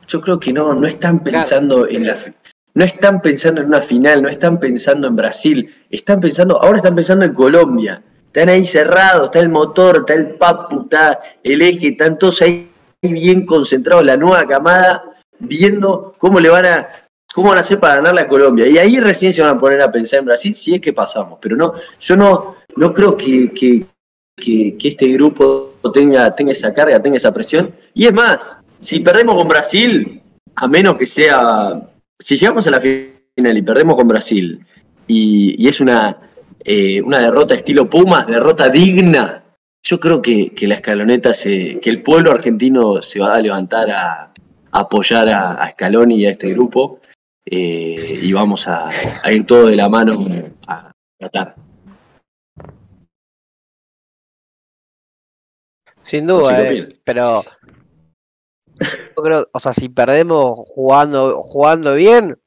yo 0.09 0.21
creo 0.21 0.41
que 0.41 0.53
no, 0.53 0.75
no 0.75 0.87
están 0.87 1.23
pensando 1.23 1.89
en 1.89 2.07
la, 2.07 2.17
no 2.75 2.85
están 2.85 3.21
pensando 3.21 3.61
en 3.61 3.69
una 3.69 3.83
final, 3.83 4.23
no 4.23 4.29
están 4.29 4.59
pensando 4.59 5.07
en 5.09 5.17
Brasil, 5.17 5.73
están 5.91 6.21
pensando, 6.21 6.61
ahora 6.61 6.79
están 6.79 6.97
pensando 6.97 7.25
en 7.25 7.35
Colombia. 7.35 8.03
Están 8.35 8.49
ahí 8.49 8.67
cerrados, 8.67 9.27
está 9.27 9.39
el 9.39 9.49
motor, 9.49 9.99
está 9.99 10.15
el 10.15 10.31
papu, 10.35 10.83
está 10.83 11.21
el 11.45 11.63
eje, 11.63 11.91
están 11.91 12.19
todos 12.19 12.43
ahí 12.43 12.69
bien 13.01 13.47
concentrados, 13.47 14.05
la 14.05 14.17
nueva 14.17 14.45
camada, 14.45 15.05
viendo 15.39 16.17
cómo 16.19 16.41
le 16.41 16.49
van 16.49 16.67
a, 16.67 16.89
cómo 17.33 17.51
van 17.51 17.59
a 17.59 17.61
hacer 17.61 17.79
para 17.79 17.95
ganar 17.95 18.13
la 18.13 18.27
Colombia. 18.27 18.67
Y 18.67 18.77
ahí 18.77 18.99
recién 18.99 19.33
se 19.33 19.41
van 19.41 19.57
a 19.57 19.61
poner 19.61 19.81
a 19.81 19.93
pensar 19.93 20.19
en 20.19 20.25
Brasil 20.25 20.53
si 20.53 20.75
es 20.75 20.81
que 20.81 20.93
pasamos. 20.93 21.39
Pero 21.41 21.55
no, 21.55 21.75
yo 22.01 22.17
no, 22.17 22.57
no 22.75 22.93
creo 22.93 23.17
que, 23.17 23.53
que, 23.53 23.87
que, 24.35 24.77
que 24.77 24.89
este 24.89 25.07
grupo 25.13 25.75
tenga, 25.93 26.35
tenga 26.35 26.51
esa 26.51 26.75
carga, 26.75 27.01
tenga 27.01 27.19
esa 27.19 27.33
presión. 27.33 27.73
Y 27.95 28.07
es 28.07 28.13
más, 28.13 28.59
si 28.81 28.99
perdemos 28.99 29.37
con 29.37 29.47
Brasil, 29.47 30.21
a 30.57 30.67
menos 30.67 30.97
que 30.97 31.07
sea, 31.07 31.89
si 32.19 32.37
llegamos 32.37 32.67
a 32.67 32.73
la 32.73 32.81
final 32.81 33.13
y 33.37 33.63
perdemos 33.63 33.95
con 33.95 34.09
Brasil, 34.09 34.67
y, 35.07 35.55
y 35.57 35.69
es 35.69 35.81
una, 35.81 36.19
eh, 36.65 37.03
una 37.03 37.19
derrota 37.19 37.55
estilo 37.55 37.89
Pumas, 37.89 38.27
derrota 38.27 38.69
digna, 38.69 39.45
yo 39.83 40.01
creo 40.01 40.23
que, 40.23 40.55
que 40.55 40.67
la 40.67 40.77
escaloneta, 40.77 41.35
se, 41.35 41.79
que 41.81 41.91
el 41.91 42.03
pueblo 42.03 42.31
argentino 42.31 43.03
se 43.03 43.21
va 43.21 43.35
a 43.35 43.41
levantar 43.41 43.91
a, 43.91 44.23
a 44.23 44.81
apoyar 44.81 45.29
a, 45.29 45.53
a 45.53 45.71
Scaloni 45.73 46.17
y 46.17 46.27
a 46.27 46.31
este 46.31 46.51
grupo, 46.51 47.01
eh, 47.45 48.19
y 48.23 48.33
vamos 48.33 48.67
a, 48.67 48.89
a 49.23 49.33
ir 49.33 49.45
todo 49.45 49.67
de 49.67 49.77
la 49.77 49.89
mano 49.91 50.27
a 50.67 50.91
Qatar. 51.21 51.55
Sin 56.01 56.27
duda, 56.27 56.71
eh, 56.71 56.89
pero 57.05 57.45
yo 59.17 59.23
creo, 59.23 59.49
o 59.53 59.61
sea, 59.61 59.73
si 59.75 59.89
perdemos 59.89 60.67
jugando, 60.69 61.43
jugando 61.43 61.95
bien, 61.95 62.39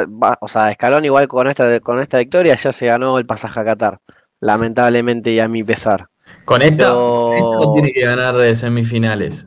va- 0.00 0.38
o 0.40 0.48
sea, 0.48 0.70
Escalón 0.70 1.04
igual 1.04 1.28
con 1.28 1.46
esta, 1.46 1.80
con 1.80 2.00
esta 2.00 2.18
victoria 2.18 2.54
ya 2.56 2.72
se 2.72 2.86
ganó 2.86 3.18
el 3.18 3.26
pasaje 3.26 3.60
a 3.60 3.64
Qatar, 3.64 4.00
lamentablemente 4.40 5.30
y 5.32 5.40
a 5.40 5.48
mi 5.48 5.62
pesar. 5.64 6.08
¿Con 6.44 6.62
esta? 6.62 6.76
Pero- 6.76 6.94
¿Con 7.28 7.34
esta 7.36 7.68
o 7.68 7.72
tiene 7.74 7.92
que 7.92 8.02
ganar 8.02 8.36
de 8.36 8.54
semifinales? 8.56 9.46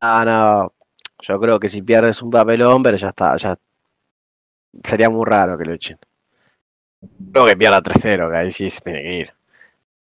Ah, 0.00 0.24
no, 0.24 0.72
yo 1.20 1.40
creo 1.40 1.60
que 1.60 1.68
si 1.68 1.82
pierdes 1.82 2.22
un 2.22 2.30
papelón, 2.30 2.82
pero 2.82 2.96
ya 2.96 3.08
está, 3.08 3.36
ya 3.36 3.56
sería 4.84 5.10
muy 5.10 5.24
raro 5.26 5.58
que 5.58 5.64
lo 5.64 5.74
echen. 5.74 5.98
Creo 7.32 7.46
que 7.46 7.56
pierda 7.56 7.80
3-0, 7.80 8.30
que 8.30 8.36
ahí 8.36 8.50
sí 8.50 8.68
se 8.70 8.80
tiene 8.80 9.02
que 9.02 9.14
ir. 9.14 9.32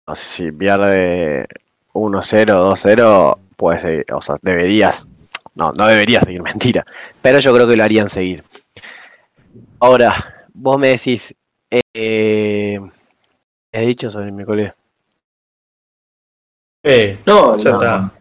No 0.06 0.14
sé 0.14 0.24
si 0.44 0.52
pierde 0.52 1.46
1-0, 1.92 2.60
2-0, 2.60 3.38
pues, 3.56 3.84
eh, 3.84 4.04
o 4.12 4.20
sea, 4.20 4.36
deberías, 4.42 5.06
no, 5.54 5.72
no 5.72 5.86
deberías 5.86 6.24
seguir, 6.24 6.42
mentira, 6.42 6.84
pero 7.22 7.38
yo 7.40 7.54
creo 7.54 7.66
que 7.66 7.76
lo 7.76 7.84
harían 7.84 8.08
seguir. 8.08 8.44
Ahora, 9.84 10.46
vos 10.54 10.78
me 10.78 10.88
decís, 10.88 11.34
eh, 11.70 12.78
¿he 13.70 13.80
dicho 13.86 14.10
sobre 14.10 14.32
mi 14.32 14.42
colega? 14.42 14.74
Eh, 16.82 17.18
No, 17.26 17.58
ya 17.58 17.70
no. 17.70 17.82
está. 17.82 18.12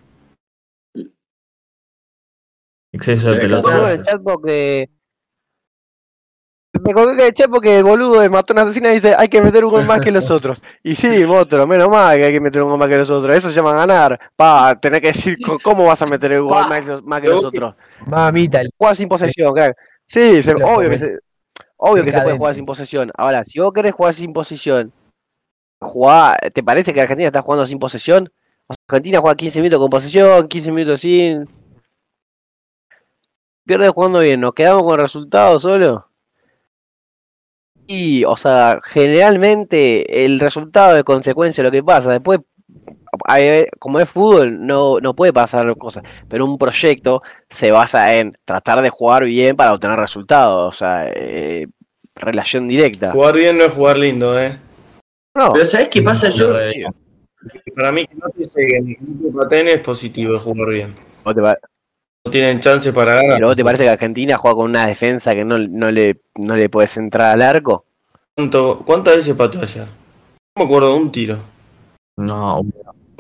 Exceso 2.92 3.30
de 3.32 3.38
Eh, 3.38 3.40
pelota. 3.40 3.62
Qatar. 3.64 3.80
Pongo 3.80 3.88
en 3.88 4.00
el 4.00 4.06
chat 4.06 4.22
porque. 4.22 4.90
Me 6.82 6.94
colgué 6.94 7.12
en 7.14 7.20
el 7.22 7.34
chat 7.34 7.50
porque 7.50 7.78
el 7.78 7.84
boludo 7.86 8.20
de 8.20 8.30
Matón 8.30 8.60
Asesina 8.60 8.90
dice 8.90 9.16
hay 9.18 9.30
que 9.30 9.42
meter 9.42 9.64
un 9.64 9.72
gol 9.72 9.86
más 9.86 10.02
que 10.02 10.12
los 10.12 10.30
otros. 10.32 10.62
Y 10.84 10.96
sí, 10.96 11.24
otro, 11.24 11.66
menos 11.66 11.88
mal 11.88 12.18
que 12.18 12.26
hay 12.26 12.34
que 12.34 12.42
meter 12.42 12.62
un 12.62 12.72
gol 12.72 12.80
más 12.80 12.90
que 12.90 12.98
los 12.98 13.10
otros. 13.10 13.34
Eso 13.38 13.50
se 13.50 13.56
llama 13.56 13.72
ganar. 13.74 14.20
Pa, 14.36 14.76
tenés 14.82 15.00
que 15.00 15.08
decir 15.08 15.38
cómo 15.64 15.86
vas 15.86 16.02
a 16.02 16.08
meter 16.08 16.42
un 16.42 16.50
gol 16.50 16.68
más, 16.68 16.82
que 16.82 16.88
los- 16.88 17.04
más 17.04 17.22
que 17.22 17.30
los 17.30 17.46
otros. 17.46 17.74
Mamita, 18.06 18.60
el 18.60 18.70
sin 18.98 19.08
posesión, 19.08 19.54
crack. 19.54 19.78
Sí, 20.06 20.44
se- 20.44 20.56
obvio 20.56 20.90
que 20.90 20.98
se, 20.98 21.20
obvio 21.84 22.04
que 22.06 22.12
se 22.12 22.22
puede 22.22 22.38
jugar 22.38 22.56
sin 22.56 22.66
posesión. 22.66 23.12
Ahora, 23.18 23.44
si 23.44 23.60
vos 23.60 23.74
querés 23.74 23.92
jugar 23.92 24.14
sin 24.14 24.32
posesión, 24.34 24.94
jugá- 25.82 26.38
¿te 26.54 26.64
parece 26.64 26.94
que 26.94 27.02
Argentina 27.02 27.28
está 27.28 27.42
jugando 27.42 27.68
sin 27.68 27.78
posesión? 27.80 28.32
O 28.68 28.74
sea, 28.74 28.84
Argentina 28.88 29.20
juega 29.20 29.36
15 29.36 29.60
minutos 29.60 29.80
con 29.80 29.90
posesión, 29.90 30.48
15 30.48 30.72
minutos 30.72 31.02
sin. 31.02 31.46
Pierde 33.66 33.90
jugando 33.90 34.20
bien, 34.20 34.40
nos 34.40 34.54
quedamos 34.54 34.84
con 34.84 34.94
el 34.96 35.02
resultado 35.02 35.60
solo. 35.60 36.10
Y, 37.86 38.24
o 38.24 38.38
sea, 38.38 38.80
generalmente 38.82 40.24
el 40.26 40.40
resultado 40.40 40.96
es 40.98 41.04
consecuencia 41.04 41.62
de 41.62 41.68
lo 41.68 41.72
que 41.72 41.84
pasa. 41.84 42.12
Después, 42.12 42.40
como 43.80 44.00
es 44.00 44.10
fútbol, 44.10 44.66
no, 44.66 45.00
no 45.00 45.16
puede 45.16 45.34
pasar 45.34 45.76
cosas. 45.78 46.04
Pero 46.28 46.46
un 46.46 46.58
proyecto 46.58 47.22
se 47.50 47.72
basa 47.72 48.16
en 48.16 48.38
tratar 48.46 48.82
de 48.82 48.90
jugar 48.90 49.26
bien 49.26 49.56
para 49.56 49.74
obtener 49.74 50.00
resultados. 50.00 50.76
O 50.76 50.78
sea, 50.78 51.10
eh, 51.14 51.68
relación 52.16 52.68
directa. 52.68 53.12
Jugar 53.12 53.36
bien 53.36 53.58
no 53.58 53.66
es 53.66 53.74
jugar 53.74 53.98
lindo, 53.98 54.40
¿eh? 54.40 54.58
No, 55.36 55.52
Pero 55.54 55.66
¿sabés 55.66 55.90
qué 55.90 56.02
pasa? 56.02 56.30
Yo, 56.30 56.54
Para 57.76 57.92
mí, 57.92 58.06
que 58.06 58.16
no 58.16 58.30
te 58.30 58.44
lleguen 58.44 58.86
ni 58.86 58.96
que 58.96 59.46
te 59.50 59.74
es 59.74 59.80
positivo 59.80 60.40
jugar 60.40 60.70
bien. 60.70 60.96
¿vos 61.24 61.34
te 61.36 61.42
pa- 61.42 61.58
No 62.26 62.32
tienen 62.32 62.60
chance 62.60 62.94
para 62.94 63.16
ganar. 63.16 63.36
¿Pero 63.36 63.48
vos 63.48 63.56
te 63.56 63.64
parece 63.64 63.84
que 63.84 63.90
Argentina 63.90 64.38
juega 64.38 64.56
con 64.56 64.70
una 64.70 64.86
defensa 64.88 65.34
que 65.34 65.44
no, 65.44 65.58
no 65.58 65.92
le, 65.92 66.22
no 66.36 66.56
le 66.56 66.70
puedes 66.70 66.96
entrar 66.98 67.32
al 67.32 67.42
arco? 67.42 67.86
¿Cuánto- 68.36 68.84
¿Cuántas 68.86 69.16
veces 69.18 69.36
pateó 69.36 69.62
ayer? 69.62 69.86
No 69.86 70.60
me 70.60 70.66
acuerdo 70.66 70.94
de 70.94 71.00
un 71.00 71.12
tiro. 71.12 71.38
No, 72.18 72.62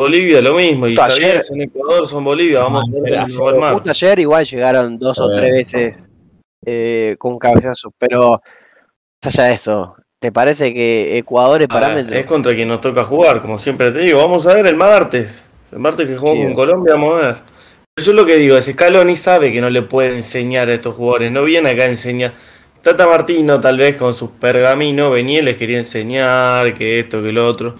Bolivia 0.03 0.41
lo 0.41 0.55
mismo, 0.55 0.87
y 0.87 0.93
está 0.93 1.15
bien, 1.15 1.43
son 1.43 1.61
Ecuador, 1.61 2.07
son 2.07 2.23
Bolivia, 2.23 2.59
vamos 2.59 2.89
a 2.89 3.01
ver 3.01 3.17
armar. 3.19 3.73
Justo 3.73 3.91
ayer 3.91 4.19
igual 4.19 4.45
llegaron 4.45 4.97
dos 4.99 5.17
o 5.19 5.31
tres 5.31 5.51
veces 5.51 6.03
eh, 6.65 7.15
con 7.17 7.37
cabezazos, 7.39 7.91
pero 7.97 8.41
más 9.23 9.39
allá 9.39 9.47
de 9.49 9.53
eso, 9.55 9.95
¿te 10.19 10.31
parece 10.31 10.73
que 10.73 11.17
Ecuador 11.17 11.61
es 11.61 11.67
parámetro? 11.67 12.15
es 12.15 12.25
contra 12.25 12.53
quien 12.53 12.67
nos 12.67 12.81
toca 12.81 13.03
jugar, 13.03 13.41
como 13.41 13.57
siempre 13.57 13.91
te 13.91 13.99
digo. 13.99 14.19
Vamos 14.19 14.45
a 14.47 14.53
ver 14.53 14.67
el 14.67 14.75
martes. 14.75 15.45
El 15.71 15.79
martes 15.79 16.07
que 16.07 16.17
jugamos 16.17 16.39
Sí. 16.41 16.45
con 16.47 16.55
Colombia, 16.55 16.93
vamos 16.93 17.15
a 17.15 17.27
ver. 17.27 17.35
Pero 17.95 18.05
yo 18.07 18.13
lo 18.13 18.25
que 18.25 18.37
digo 18.37 18.57
es, 18.57 18.65
Scaloni 18.65 19.15
sabe 19.15 19.51
que 19.51 19.61
no 19.61 19.69
le 19.69 19.81
puede 19.83 20.15
enseñar 20.15 20.69
a 20.69 20.73
estos 20.73 20.95
jugadores. 20.95 21.31
No 21.31 21.43
viene 21.43 21.69
acá 21.71 21.83
a 21.83 21.87
enseñar. 21.87 22.33
Tata 22.81 23.07
Martino, 23.07 23.59
tal 23.59 23.77
vez 23.77 23.97
con 23.97 24.13
sus 24.13 24.31
pergaminos, 24.31 25.11
venía 25.13 25.39
y 25.39 25.43
les 25.43 25.55
quería 25.57 25.77
enseñar 25.77 26.73
que 26.73 26.99
esto, 26.99 27.21
que 27.23 27.31
lo 27.31 27.47
otro. 27.47 27.75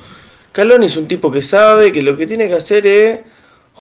Scaloni 0.53 0.85
es 0.85 0.97
un 0.97 1.07
tipo 1.07 1.31
que 1.31 1.41
sabe 1.41 1.91
que 1.91 2.03
lo 2.03 2.15
que 2.15 2.27
tiene 2.27 2.47
que 2.47 2.53
hacer 2.53 2.85
es 2.85 3.21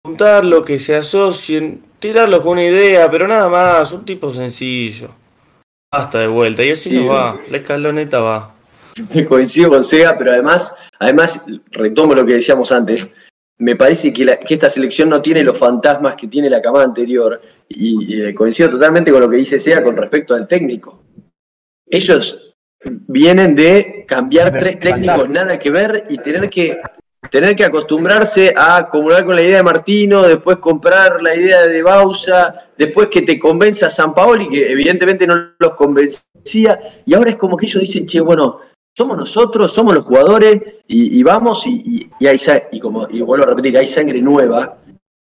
juntarlo, 0.03 0.65
que 0.65 0.79
se 0.79 0.97
asocien, 0.97 1.83
tirarlos 1.99 2.41
con 2.41 2.53
una 2.53 2.65
idea, 2.65 3.11
pero 3.11 3.29
nada 3.29 3.47
más, 3.51 3.93
un 3.93 4.07
tipo 4.07 4.33
sencillo. 4.33 5.11
Basta 5.93 6.21
de 6.21 6.29
vuelta, 6.29 6.65
y 6.65 6.71
así 6.71 6.89
Sí. 6.89 6.97
nos 6.97 7.11
va. 7.15 7.39
La 7.51 7.59
escaloneta 7.59 8.21
va. 8.21 8.55
coincido 9.29 9.69
con 9.69 9.85
Sega, 9.85 10.17
pero 10.17 10.31
además, 10.33 10.75
además, 10.99 11.45
retomo 11.73 12.15
lo 12.15 12.25
que 12.25 12.35
decíamos 12.35 12.73
antes. 12.73 13.07
Me 13.59 13.77
parece 13.77 14.11
que, 14.11 14.25
la- 14.25 14.39
que 14.39 14.55
esta 14.55 14.71
selección 14.71 15.11
no 15.11 15.21
tiene 15.21 15.43
los 15.45 15.59
fantasmas 15.59 16.17
que 16.17 16.27
tiene 16.27 16.49
la 16.49 16.63
camada 16.63 16.87
anterior. 16.87 17.39
Y, 17.69 18.15
y, 18.17 18.23
eh, 18.23 18.35
coincido 18.35 18.71
totalmente 18.71 19.13
con 19.13 19.21
lo 19.21 19.29
que 19.29 19.37
dice 19.37 19.61
Sega 19.61 19.83
con 19.85 19.95
respecto 19.95 20.35
al 20.35 20.49
técnico. 20.49 21.03
Ellos 21.87 22.52
vienen 22.85 23.55
de 23.55 24.05
cambiar 24.07 24.57
tres 24.57 24.79
técnicos, 24.81 25.29
nada 25.29 25.59
que 25.59 25.71
ver, 25.71 26.07
y 26.09 26.19
tener 26.19 26.49
que, 26.51 26.79
tener 27.31 27.55
que 27.55 27.65
acostumbrarse 27.65 28.53
a 28.57 28.77
acumular 28.79 29.25
con 29.25 29.37
la 29.37 29.43
idea 29.43 29.59
de 29.59 29.63
Martino, 29.63 30.23
después 30.23 30.59
comprar 30.59 31.23
la 31.23 31.35
idea 31.35 31.67
de 31.67 31.83
Bausa, 31.83 32.55
después 32.77 33.09
que 33.09 33.23
te 33.23 33.39
convenza 33.39 33.89
San 33.91 34.15
Paoli, 34.15 34.49
que 34.49 34.71
evidentemente 34.73 35.27
no 35.27 35.53
los 35.59 35.75
convencía, 35.75 36.79
y 37.07 37.15
ahora 37.15 37.31
es 37.31 37.37
como 37.37 37.57
que 37.57 37.67
ellos 37.67 37.81
dicen, 37.81 38.07
che, 38.07 38.21
bueno, 38.21 38.59
somos 38.97 39.17
nosotros, 39.17 39.73
somos 39.73 39.95
los 39.95 40.05
jugadores, 40.05 40.61
y, 40.87 41.19
y 41.19 41.23
vamos, 41.23 41.67
y, 41.67 41.83
y- 41.85 42.11
y 42.19 42.27
hay 42.27 42.37
y 42.73 42.81
como 42.81 43.09
y 43.09 43.21
vuelvo 43.21 43.45
a 43.45 43.49
repetir, 43.49 43.79
hay 43.79 43.87
sangre 43.87 44.21
nueva. 44.21 44.79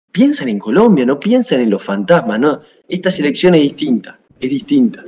Piensan 0.10 0.48
en 0.50 0.58
Colombia, 0.58 1.06
no 1.06 1.20
piensan 1.20 1.60
en 1.62 1.70
los 1.70 1.84
fantasmas, 1.84 2.40
¿no? 2.40 2.62
Esta 2.88 3.12
selección 3.12 3.56
es 3.56 3.62
distinta, 3.64 4.18
es 4.40 4.50
distinta. 4.50 5.04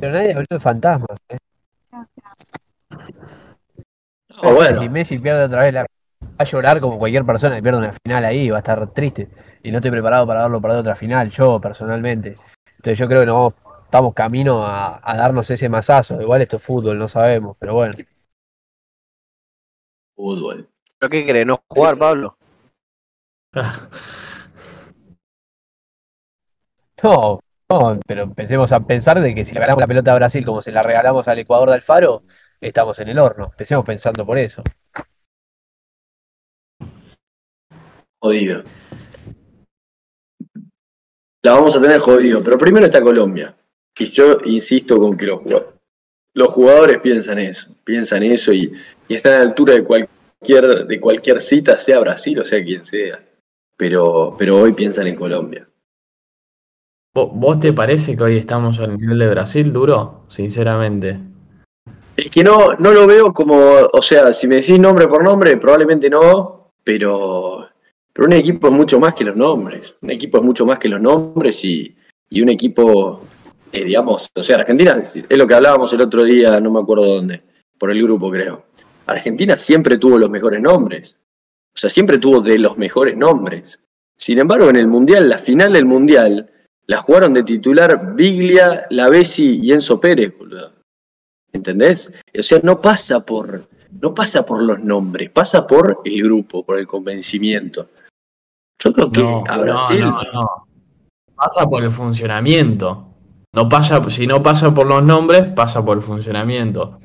Pero 0.00 0.12
nadie 0.12 0.32
habló 0.32 0.46
de 0.48 0.60
fantasmas. 0.60 1.18
¿eh? 1.28 1.38
O 4.42 4.54
bueno, 4.54 4.80
Si 4.80 4.88
Messi 4.88 5.18
pierde 5.18 5.44
otra 5.44 5.62
vez 5.62 5.74
la. 5.74 5.82
Va 5.82 6.28
a 6.38 6.44
llorar 6.44 6.80
como 6.80 6.98
cualquier 6.98 7.24
persona 7.24 7.56
que 7.56 7.62
pierde 7.62 7.78
una 7.78 7.92
final 7.92 8.24
ahí, 8.24 8.50
va 8.50 8.58
a 8.58 8.60
estar 8.60 8.86
triste. 8.92 9.28
Y 9.62 9.70
no 9.70 9.78
estoy 9.78 9.90
preparado 9.90 10.26
para 10.26 10.42
verlo 10.42 10.60
perder 10.60 10.78
otra 10.78 10.94
final, 10.94 11.30
yo 11.30 11.60
personalmente. 11.60 12.36
Entonces 12.76 12.98
yo 12.98 13.08
creo 13.08 13.20
que 13.20 13.26
no 13.26 13.54
estamos 13.84 14.14
camino 14.14 14.64
a, 14.64 15.00
a 15.02 15.16
darnos 15.16 15.50
ese 15.50 15.68
masazo. 15.68 16.20
Igual 16.20 16.42
esto 16.42 16.56
es 16.56 16.62
fútbol, 16.62 16.98
no 16.98 17.08
sabemos, 17.08 17.56
pero 17.58 17.74
bueno. 17.74 17.94
Fútbol. 20.14 20.68
¿Pero 20.98 21.10
qué 21.10 21.26
crees? 21.26 21.46
¿No 21.46 21.60
jugar, 21.68 21.98
Pablo? 21.98 22.36
No, 27.02 27.40
no, 27.70 28.00
pero 28.06 28.22
empecemos 28.22 28.72
a 28.72 28.80
pensar 28.80 29.20
de 29.20 29.34
que 29.34 29.44
si 29.44 29.52
le 29.52 29.60
regalamos 29.60 29.80
la 29.80 29.86
pelota 29.86 30.12
a 30.12 30.16
Brasil 30.16 30.44
como 30.44 30.62
se 30.62 30.72
la 30.72 30.82
regalamos 30.82 31.28
al 31.28 31.38
Ecuador 31.38 31.68
de 31.68 31.74
Alfaro, 31.74 32.22
estamos 32.60 32.98
en 33.00 33.08
el 33.08 33.18
horno. 33.18 33.46
Empecemos 33.46 33.84
pensando 33.84 34.24
por 34.24 34.38
eso. 34.38 34.62
Jodido. 38.20 38.64
La 41.42 41.52
vamos 41.52 41.76
a 41.76 41.80
tener 41.80 42.00
jodido, 42.00 42.42
pero 42.42 42.58
primero 42.58 42.86
está 42.86 43.00
Colombia. 43.02 43.54
Y 43.96 44.06
yo 44.10 44.38
insisto 44.44 44.98
con 44.98 45.16
que 45.16 45.26
los 45.26 46.52
jugadores, 46.52 47.00
piensan 47.00 47.38
eso, 47.38 47.74
piensan 47.84 48.22
eso 48.22 48.52
y, 48.52 48.72
y 49.08 49.14
están 49.14 49.34
a 49.34 49.38
la 49.38 49.42
altura 49.42 49.74
de 49.74 49.84
cualquier, 49.84 50.86
de 50.86 51.00
cualquier 51.00 51.40
cita, 51.40 51.76
sea 51.76 52.00
Brasil 52.00 52.38
o 52.40 52.44
sea 52.44 52.64
quien 52.64 52.84
sea. 52.84 53.22
Pero, 53.76 54.34
pero 54.38 54.58
hoy 54.58 54.72
piensan 54.72 55.06
en 55.06 55.16
Colombia. 55.16 55.67
¿Vo- 57.18 57.30
¿Vos 57.34 57.58
te 57.58 57.72
parece 57.72 58.16
que 58.16 58.22
hoy 58.22 58.36
estamos 58.36 58.78
al 58.78 58.96
nivel 58.96 59.18
de 59.18 59.28
Brasil, 59.28 59.72
duro? 59.72 60.22
Sinceramente. 60.28 61.18
Es 62.16 62.30
que 62.30 62.44
no, 62.44 62.74
no 62.78 62.92
lo 62.92 63.06
veo 63.08 63.32
como, 63.32 63.56
o 63.92 64.02
sea, 64.02 64.32
si 64.32 64.46
me 64.46 64.56
decís 64.56 64.78
nombre 64.78 65.08
por 65.08 65.24
nombre, 65.24 65.56
probablemente 65.56 66.08
no, 66.08 66.70
pero, 66.84 67.66
pero 68.12 68.26
un 68.28 68.34
equipo 68.34 68.68
es 68.68 68.72
mucho 68.72 69.00
más 69.00 69.14
que 69.14 69.24
los 69.24 69.34
nombres. 69.34 69.96
Un 70.00 70.10
equipo 70.10 70.38
es 70.38 70.44
mucho 70.44 70.64
más 70.64 70.78
que 70.78 70.88
los 70.88 71.00
nombres 71.00 71.64
y, 71.64 71.96
y 72.30 72.40
un 72.40 72.50
equipo, 72.50 73.22
eh, 73.72 73.82
digamos, 73.84 74.28
o 74.34 74.42
sea, 74.44 74.58
Argentina 74.58 74.96
es 75.04 75.36
lo 75.38 75.46
que 75.46 75.54
hablábamos 75.54 75.92
el 75.92 76.00
otro 76.02 76.22
día, 76.22 76.60
no 76.60 76.70
me 76.70 76.78
acuerdo 76.80 77.16
dónde, 77.16 77.42
por 77.78 77.90
el 77.90 78.00
grupo 78.00 78.30
creo. 78.30 78.64
Argentina 79.06 79.56
siempre 79.56 79.98
tuvo 79.98 80.18
los 80.18 80.30
mejores 80.30 80.60
nombres. 80.60 81.16
O 81.74 81.80
sea, 81.80 81.90
siempre 81.90 82.18
tuvo 82.18 82.40
de 82.40 82.58
los 82.60 82.76
mejores 82.78 83.16
nombres. 83.16 83.80
Sin 84.16 84.38
embargo, 84.38 84.68
en 84.70 84.76
el 84.76 84.86
Mundial, 84.88 85.28
la 85.28 85.38
final 85.38 85.72
del 85.72 85.84
Mundial, 85.84 86.50
la 86.88 86.98
jugaron 86.98 87.34
de 87.34 87.42
titular 87.44 88.14
Biglia, 88.14 88.86
Lavesi 88.90 89.60
y 89.62 89.72
Enzo 89.72 90.00
Pérez, 90.00 90.36
boludo. 90.36 90.72
¿Entendés? 91.52 92.10
O 92.38 92.42
sea, 92.42 92.60
no 92.62 92.80
pasa 92.80 93.20
por, 93.20 93.68
no 94.00 94.14
pasa 94.14 94.44
por 94.44 94.62
los 94.62 94.80
nombres, 94.80 95.30
pasa 95.30 95.66
por 95.66 96.00
el 96.04 96.22
grupo, 96.22 96.64
por 96.64 96.78
el 96.78 96.86
convencimiento. 96.86 97.88
Yo 98.82 98.92
creo 98.92 99.10
que 99.10 99.22
No, 99.22 99.44
a 99.46 99.56
no, 99.56 99.62
Brasil. 99.62 100.00
no, 100.00 100.22
no. 100.32 100.66
Pasa 101.34 101.68
por 101.68 101.82
el 101.82 101.90
funcionamiento. 101.90 103.04
No 103.54 103.68
pasa, 103.68 104.08
si 104.10 104.26
no 104.26 104.42
pasa 104.42 104.74
por 104.74 104.86
los 104.86 105.02
nombres, 105.02 105.46
pasa 105.54 105.84
por 105.84 105.96
el 105.98 106.02
funcionamiento. 106.02 107.00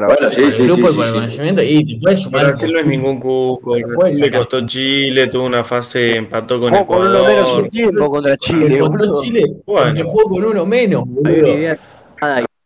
Bueno, 0.00 0.30
sí, 0.32 0.50
sí, 0.50 0.62
el 0.62 0.72
grupo 0.72 0.88
sí, 0.88 0.92
y 0.92 0.94
sí, 0.94 0.96
por 0.96 1.04
el 1.04 1.06
sí. 1.06 1.12
conocimiento. 1.14 1.62
Y 1.62 1.94
te 1.94 2.00
puedes 2.00 2.22
sumar. 2.22 2.46
Brasil 2.46 2.72
no 2.72 2.78
es 2.80 2.86
ningún 2.86 3.20
cuco. 3.20 3.76
Brasil 3.96 4.20
le 4.20 4.30
costó 4.32 4.66
Chile, 4.66 5.26
tuvo 5.28 5.44
una 5.46 5.62
fase, 5.62 6.16
empató 6.16 6.58
con 6.58 6.72
Jugó 6.72 6.86
con 6.86 7.06
uno 7.06 7.22
menos 7.22 7.38
Ecuador. 7.38 7.62
un 7.62 7.70
tiempo 7.70 8.10
contra 8.10 8.36
Chile, 8.38 8.80
Chile, 9.22 9.42
Bueno. 9.64 10.04
jugó 10.04 10.22
con 10.30 10.44
uno 10.44 10.66
menos, 10.66 11.04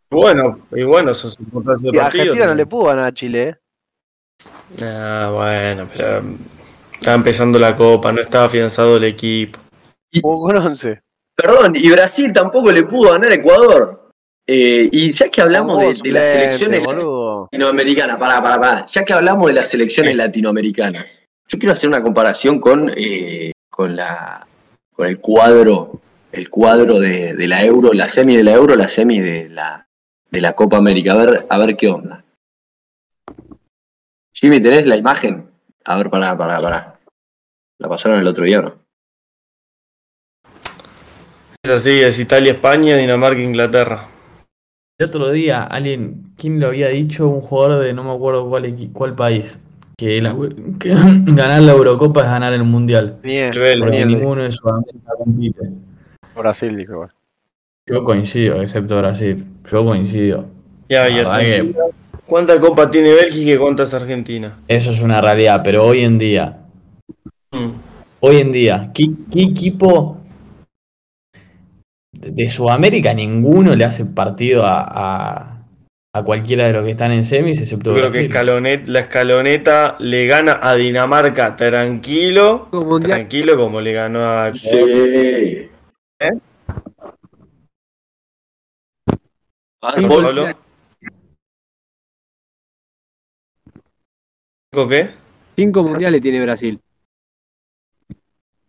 Bueno, 0.09 0.59
y 0.71 0.83
bueno, 0.83 1.13
son 1.13 1.31
circunstancias 1.31 1.91
de 1.91 1.99
partido. 1.99 2.21
Argentina 2.23 2.45
no 2.47 2.55
le 2.55 2.65
pudo 2.65 2.85
ganar 2.85 3.05
a 3.05 3.13
Chile, 3.13 3.43
¿eh? 3.49 3.55
Ah, 4.81 5.29
bueno, 5.33 5.87
pero 5.95 6.23
estaba 6.93 7.15
empezando 7.15 7.59
la 7.59 7.75
copa, 7.75 8.11
no 8.11 8.21
estaba 8.21 8.45
afianzado 8.45 8.97
el 8.97 9.03
equipo. 9.03 9.59
Jugó 10.21 10.47
con 10.47 10.57
11. 10.57 10.99
Perdón, 11.35 11.73
y 11.75 11.89
Brasil 11.91 12.33
tampoco 12.33 12.71
le 12.71 12.83
pudo 12.83 13.11
ganar 13.11 13.31
a 13.31 13.35
Ecuador. 13.35 14.08
Eh, 14.51 14.89
y 14.91 15.11
ya 15.11 15.29
que 15.29 15.41
hablamos 15.41 15.79
de, 15.79 15.93
de 16.01 16.11
las 16.11 16.27
selecciones 16.27 16.81
latinoamericanas, 16.83 18.17
pará, 18.17 18.41
pará, 18.41 18.59
pará. 18.59 18.85
Ya 18.87 19.05
que 19.05 19.13
hablamos 19.13 19.45
de 19.45 19.53
las 19.53 19.69
selecciones 19.69 20.15
latinoamericanas, 20.15 21.21
yo 21.47 21.59
quiero 21.59 21.73
hacer 21.73 21.87
una 21.87 22.01
comparación 22.01 22.59
con, 22.59 22.91
eh, 22.97 23.51
con 23.69 23.95
la 23.95 24.47
con 24.91 25.05
el 25.05 25.19
cuadro, 25.19 26.01
el 26.31 26.49
cuadro 26.49 26.99
de, 26.99 27.35
de 27.35 27.47
la 27.47 27.63
Euro, 27.63 27.93
la 27.93 28.07
semi 28.07 28.37
de 28.37 28.43
la 28.43 28.53
Euro, 28.53 28.75
la 28.75 28.87
semi 28.87 29.19
de 29.19 29.49
la, 29.49 29.87
de 30.31 30.41
la 30.41 30.53
Copa 30.53 30.77
América. 30.77 31.11
A 31.11 31.17
ver, 31.17 31.45
a 31.47 31.57
ver 31.59 31.77
qué 31.77 31.89
onda. 31.89 32.25
Jimmy, 34.33 34.59
¿tenés 34.59 34.87
la 34.87 34.95
imagen? 34.95 35.47
A 35.85 35.95
ver, 35.97 36.09
pará, 36.09 36.35
pará, 36.35 36.59
pará. 36.59 36.99
La 37.77 37.87
pasaron 37.87 38.19
el 38.19 38.25
otro 38.25 38.45
día, 38.45 38.61
¿no? 38.61 38.79
Es 41.61 41.69
así, 41.69 42.01
es 42.01 42.17
Italia, 42.17 42.53
España, 42.53 42.95
Dinamarca, 42.95 43.39
Inglaterra. 43.39 44.07
El 44.99 45.05
otro 45.07 45.31
día, 45.31 45.63
alguien, 45.63 46.33
¿quién 46.35 46.59
lo 46.59 46.67
había 46.67 46.89
dicho? 46.89 47.29
Un 47.29 47.39
jugador 47.39 47.81
de 47.81 47.93
no 47.93 48.03
me 48.03 48.11
acuerdo 48.11 48.49
cuál, 48.49 48.75
cuál 48.91 49.15
país. 49.15 49.57
Que, 49.97 50.21
la- 50.21 50.35
que 50.77 50.89
ganar 51.25 51.61
la 51.61 51.71
Eurocopa 51.71 52.19
es 52.19 52.27
ganar 52.27 52.51
el 52.51 52.65
Mundial. 52.65 53.17
Bien, 53.23 53.49
Porque 53.53 53.95
bien. 53.95 54.07
ninguno 54.09 54.43
de 54.43 54.51
Sudamérica 54.51 55.11
compite. 55.17 55.69
Brasil, 56.35 56.75
dijo. 56.75 56.91
igual. 56.93 57.09
Yo 57.87 58.03
coincido, 58.03 58.61
excepto 58.61 58.97
Brasil. 58.97 59.45
Yo 59.71 59.85
coincido. 59.85 60.45
Ya, 60.89 61.03
La 61.05 61.09
y 61.09 61.15
verdad 61.15 61.33
Argentina. 61.35 61.79
¿Cuánta 62.25 62.59
copa 62.59 62.89
tiene 62.89 63.13
Bélgica 63.13 63.51
y 63.53 63.57
cuántas 63.57 63.93
Argentina? 63.93 64.59
Eso 64.67 64.91
es 64.91 65.01
una 65.01 65.21
realidad, 65.21 65.61
pero 65.63 65.85
hoy 65.85 66.01
en 66.01 66.17
día, 66.19 66.57
Mm. 67.51 67.69
hoy 68.19 68.35
en 68.37 68.51
día, 68.51 68.91
¿qué, 68.93 69.05
qué 69.31 69.41
equipo 69.43 70.18
de, 72.19 72.49
Sudamérica 72.49 73.13
ninguno 73.13 73.75
le 73.75 73.85
hace 73.85 74.05
partido 74.05 74.65
a, 74.65 74.83
a, 74.83 75.65
a 76.13 76.23
cualquiera 76.23 76.67
de 76.67 76.73
los 76.73 76.83
que 76.83 76.91
están 76.91 77.11
en 77.11 77.23
semis, 77.23 77.61
excepto 77.61 77.91
Yo 77.91 77.97
creo 77.97 78.11
que? 78.11 78.29
Escalonet- 78.29 78.85
la 78.87 78.99
escaloneta 79.01 79.95
le 79.99 80.27
gana 80.27 80.59
a 80.61 80.75
Dinamarca 80.75 81.55
tranquilo, 81.55 82.67
Como 82.69 82.99
tranquilo 82.99 83.55
como 83.57 83.79
le 83.81 83.93
ganó 83.93 84.23
a 84.25 84.53
Sí. 84.53 85.69
Ah, 89.81 89.93
Pablo. 89.93 90.07
Paul, 90.09 90.23
Pablo. 90.23 90.47
¿Cinco 94.71 94.87
qué? 94.89 95.09
Cinco 95.55 95.83
mundiales 95.83 96.21
tiene 96.21 96.41
Brasil. 96.41 96.79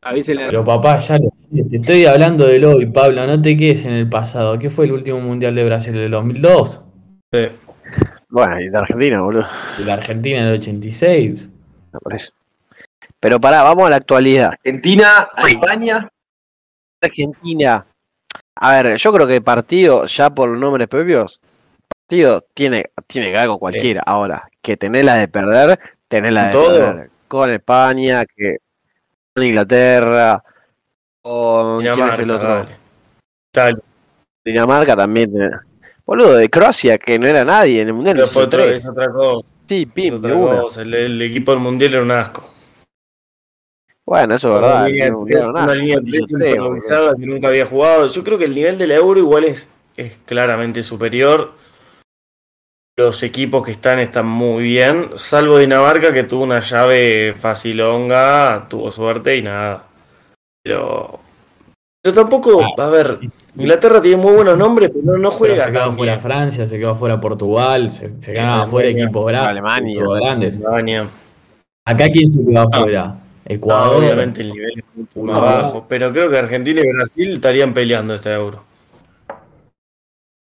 Pero 0.02 0.64
papá, 0.64 0.96
ya 0.96 1.18
lo 1.18 1.28
sé, 1.28 1.64
te 1.68 1.76
estoy 1.76 2.06
hablando 2.06 2.46
del 2.46 2.64
hoy, 2.64 2.86
Pablo, 2.86 3.26
no 3.26 3.40
te 3.40 3.54
quedes 3.54 3.84
en 3.84 3.92
el 3.92 4.08
pasado. 4.08 4.58
¿Qué 4.58 4.70
fue 4.70 4.86
el 4.86 4.92
último 4.92 5.20
mundial 5.20 5.54
de 5.54 5.64
Brasil? 5.64 5.94
¿El 5.94 6.10
2002? 6.10 6.84
Sí. 7.30 7.48
Bueno, 8.30 8.60
y 8.60 8.70
de 8.70 8.78
Argentina, 8.78 9.20
boludo. 9.20 9.46
¿Y 9.78 9.84
la 9.84 9.94
Argentina 9.94 10.38
en 10.38 10.46
el 10.46 10.54
86? 10.54 11.50
me 11.92 12.00
parece. 12.00 12.30
Pero 13.18 13.38
pará, 13.38 13.62
vamos 13.62 13.86
a 13.86 13.90
la 13.90 13.96
actualidad. 13.96 14.52
Argentina, 14.52 15.28
España. 15.46 16.08
Argentina. 17.02 17.86
A 18.54 18.82
ver, 18.82 18.96
yo 18.96 19.12
creo 19.12 19.26
que 19.26 19.42
partido, 19.42 20.06
ya 20.06 20.30
por 20.30 20.48
los 20.48 20.58
nombres 20.58 20.88
propios, 20.88 21.42
partido 21.88 22.46
tiene, 22.54 22.86
tiene 23.06 23.46
con 23.46 23.58
cualquiera. 23.58 24.02
Ahora, 24.06 24.48
que 24.62 24.78
tenés 24.78 25.04
la 25.04 25.16
de 25.16 25.28
perder, 25.28 25.78
tenés 26.08 26.32
la 26.32 26.46
de 26.46 26.52
Todo. 26.52 26.72
perder. 26.72 27.10
Con 27.28 27.50
España, 27.50 28.24
que 28.24 28.56
Inglaterra, 29.36 30.42
con 31.22 31.80
¿quién 31.80 31.92
es 31.92 31.96
Dinamarca, 31.96 32.22
el 32.22 32.30
otro? 32.30 32.66
Italia. 33.52 33.82
Dinamarca 34.44 34.96
también. 34.96 35.32
tenés. 35.32 35.52
Boludo, 36.04 36.34
de 36.34 36.48
Croacia, 36.50 36.98
que 36.98 37.18
no 37.18 37.26
era 37.26 37.44
nadie 37.44 37.80
en 37.80 37.88
el 37.88 37.94
Mundial. 37.94 38.16
Pero 38.16 38.28
fue 38.28 38.42
otra, 38.42 38.64
es 38.64 38.86
otra 38.86 39.10
cosa. 39.10 39.46
Sí, 39.68 39.86
pim, 39.86 40.16
otra 40.16 40.34
cosa. 40.34 40.82
El, 40.82 40.94
el 40.94 41.22
equipo 41.22 41.52
del 41.52 41.60
mundial 41.60 41.92
era 41.92 42.02
un 42.02 42.10
asco. 42.10 42.50
Bueno, 44.04 44.34
eso 44.34 44.48
es 44.48 44.60
verdad. 44.60 44.88
línea, 44.88 45.10
no 45.10 45.18
una 45.18 45.52
nada, 45.52 45.74
línea 45.76 46.00
improvisada 46.00 47.14
que 47.14 47.26
nunca 47.26 47.46
había 47.46 47.64
jugado. 47.64 48.08
Yo 48.08 48.24
creo 48.24 48.36
que 48.36 48.46
el 48.46 48.54
nivel 48.56 48.76
de 48.76 48.88
la 48.88 48.96
Euro 48.96 49.20
igual 49.20 49.44
es, 49.44 49.70
es 49.96 50.14
claramente 50.26 50.82
superior. 50.82 51.52
Los 53.00 53.22
equipos 53.22 53.64
que 53.64 53.70
están 53.70 53.98
están 53.98 54.26
muy 54.26 54.62
bien, 54.62 55.08
salvo 55.16 55.56
Dinamarca 55.56 56.12
que 56.12 56.24
tuvo 56.24 56.44
una 56.44 56.60
llave 56.60 57.34
facilonga, 57.34 58.66
tuvo 58.68 58.90
suerte 58.90 59.38
y 59.38 59.42
nada. 59.42 59.84
Pero, 60.62 61.18
pero 62.02 62.14
tampoco, 62.14 62.62
a 62.78 62.90
ver, 62.90 63.18
Inglaterra 63.56 64.02
tiene 64.02 64.18
muy 64.18 64.34
buenos 64.34 64.58
nombres, 64.58 64.90
pero 64.90 65.02
no, 65.02 65.12
no 65.12 65.30
Pero 65.30 65.30
juega 65.30 65.64
se 65.64 65.72
quedó 65.72 65.92
fuera. 65.94 66.18
Francia, 66.18 66.66
se 66.66 66.78
quedó 66.78 66.94
fuera 66.94 67.18
Portugal, 67.18 67.90
se, 67.90 68.10
se 68.20 68.32
quedaron 68.32 68.50
Alemania, 68.50 68.64
afuera 68.64 68.88
equipos 68.90 69.26
grandes. 69.26 69.48
Alemania. 69.50 69.92
equipos 69.94 70.20
grandes. 70.20 70.56
Alemania. 70.56 71.08
Acá 71.86 72.08
quién 72.12 72.28
se 72.28 72.44
quedó 72.44 72.60
afuera? 72.60 73.04
Ah, 73.06 73.20
Ecuador. 73.46 73.96
obviamente 74.04 74.42
el 74.42 74.52
nivel 74.52 74.78
es 74.78 75.16
No. 75.16 75.40
bajo, 75.40 75.86
pero 75.88 76.12
creo 76.12 76.28
que 76.28 76.36
Argentina 76.38 76.82
y 76.82 76.92
Brasil 76.92 77.32
estarían 77.32 77.72
peleando 77.72 78.12
este 78.14 78.30
Euro. 78.30 78.62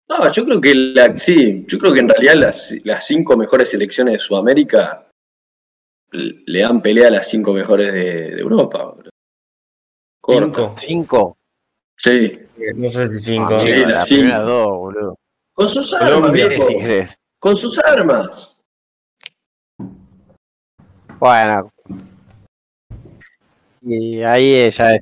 No, 0.09 0.33
yo 0.33 0.45
creo 0.45 0.61
que 0.61 0.75
la, 0.75 1.19
sí, 1.19 1.65
yo 1.67 1.79
creo 1.79 1.93
que 1.93 2.01
en 2.01 2.09
realidad 2.09 2.35
las, 2.37 2.75
las 2.85 3.07
cinco 3.07 3.37
mejores 3.37 3.71
selecciones 3.71 4.15
de 4.15 4.19
Sudamérica 4.21 5.09
le 6.13 6.61
dan 6.61 6.81
pelea 6.81 7.09
a 7.09 7.11
las 7.11 7.29
cinco 7.29 7.53
mejores 7.53 7.93
de, 7.93 8.31
de 8.37 8.41
Europa. 8.41 8.95
Corta. 10.21 10.47
Cinco. 10.47 10.77
Cinco. 10.81 11.39
Sí. 11.97 12.33
No 12.77 12.89
sé 12.89 13.09
si 13.09 13.21
cinco. 13.21 13.55
Ah, 13.55 13.59
Sí, 13.59 13.71
las 13.75 14.07
cinco. 14.07 14.43
dos, 14.45 14.67
boludo. 14.69 15.19
Con 15.53 15.69
sus 15.69 15.93
armas, 15.95 16.15
Colombia, 16.15 16.49
viejo. 16.49 16.69
Con 17.39 17.57
sus 17.57 17.79
armas. 17.79 18.59
Bueno. 21.19 21.73
Y 23.83 24.23
ahí 24.23 24.53
eh, 24.55 24.71
ya 24.71 24.95
es. 24.95 25.01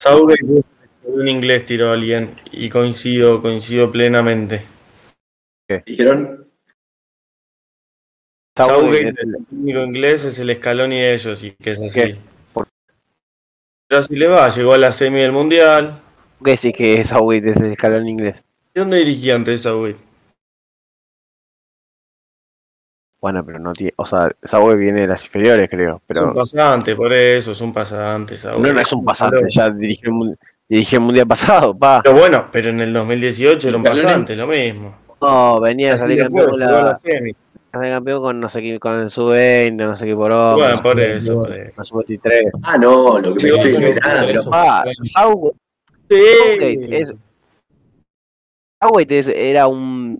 Southgate 0.00 0.58
es 0.58 0.66
un 1.06 1.28
inglés 1.28 1.64
tiró 1.64 1.92
alguien 1.92 2.34
y 2.52 2.68
coincido, 2.68 3.40
coincido 3.40 3.90
plenamente. 3.90 4.64
Dijeron, 5.84 6.48
Southgate, 8.56 9.08
el 9.20 9.36
técnico 9.48 9.80
inglés, 9.80 10.24
es 10.24 10.38
el 10.38 10.54
Scaloni 10.54 10.96
de 10.96 11.14
ellos 11.14 11.42
y 11.42 11.50
que 11.52 11.72
es 11.72 11.82
así. 11.82 12.00
¿Qué? 12.00 12.16
Por- 12.52 12.68
Pero 13.88 13.98
así 14.00 14.16
le 14.16 14.28
va, 14.28 14.48
llegó 14.48 14.72
a 14.72 14.78
la 14.78 14.92
semi 14.92 15.20
del 15.20 15.32
mundial. 15.32 16.00
¿Qué 16.44 16.52
decís 16.52 16.72
que 16.76 17.04
Southgate 17.04 17.50
es 17.50 17.56
el 17.58 17.72
escalón 17.72 18.08
inglés? 18.08 18.36
¿De 18.74 18.80
dónde 18.80 18.98
dirigía 18.98 19.34
antes 19.36 19.62
Southgate? 19.62 19.98
Bueno, 23.20 23.44
pero 23.44 23.58
no 23.58 23.72
tiene. 23.72 23.92
O 23.96 24.06
sea, 24.06 24.28
Southgate 24.42 24.76
viene 24.78 25.00
de 25.02 25.06
las 25.08 25.24
inferiores, 25.24 25.68
creo. 25.68 26.00
Es 26.08 26.20
un 26.20 26.34
pasante, 26.34 26.94
por 26.94 27.12
eso, 27.12 27.52
es 27.52 27.60
un 27.60 27.72
pasante. 27.72 28.36
Southgate. 28.36 28.68
no, 28.68 28.74
no 28.74 28.80
es 28.80 28.92
un 28.92 29.04
pasante. 29.04 29.48
Ya 29.50 29.68
dirigió 29.70 30.08
el, 30.10 30.12
mun- 30.14 30.38
dirigió 30.68 30.98
el 30.98 31.04
mundial 31.04 31.26
pasado, 31.26 31.76
pa. 31.78 32.00
Pero 32.02 32.16
bueno, 32.16 32.46
pero 32.52 32.70
en 32.70 32.80
el 32.80 32.92
2018 32.92 33.68
era 33.68 33.76
un 33.76 33.82
pasante, 33.84 34.34
lo 34.36 34.46
mismo. 34.46 34.94
No, 35.20 35.60
venía 35.60 35.94
a 35.94 35.96
salir 35.98 36.22
campeón 36.22 36.50
fue, 36.50 36.50
con 36.50 36.60
la. 36.60 36.94
salir 36.94 37.34
campeón 37.72 38.20
con 38.22 38.40
no 38.40 38.48
sé 38.48 38.60
qué, 38.62 38.78
con 38.78 39.00
el 39.00 39.10
sub-20, 39.10 39.76
no 39.76 39.96
sé 39.96 40.06
qué 40.06 40.14
por 40.14 40.30
hora. 40.32 40.54
Bueno, 40.56 40.82
por 40.82 41.00
eso, 41.00 41.34
por 41.40 41.52
eso. 41.52 41.72
Con 41.76 41.82
el 41.82 41.86
sub-23. 42.20 42.50
ah, 42.62 42.78
no, 42.78 43.18
lo 43.18 43.34
que 43.34 43.40
Sí, 43.40 43.46
me 43.46 43.54
estoy 43.54 43.70
sí, 43.70 43.84
esperando. 43.84 44.28
Eso 44.28 44.50
Ah, 44.52 44.82
fue- 44.84 44.94
Southgate 45.14 45.56
Southgate 46.08 46.98
es- 47.00 47.10
Southgate 48.82 49.18
es- 49.18 49.28
era 49.28 49.66
un 49.68 50.18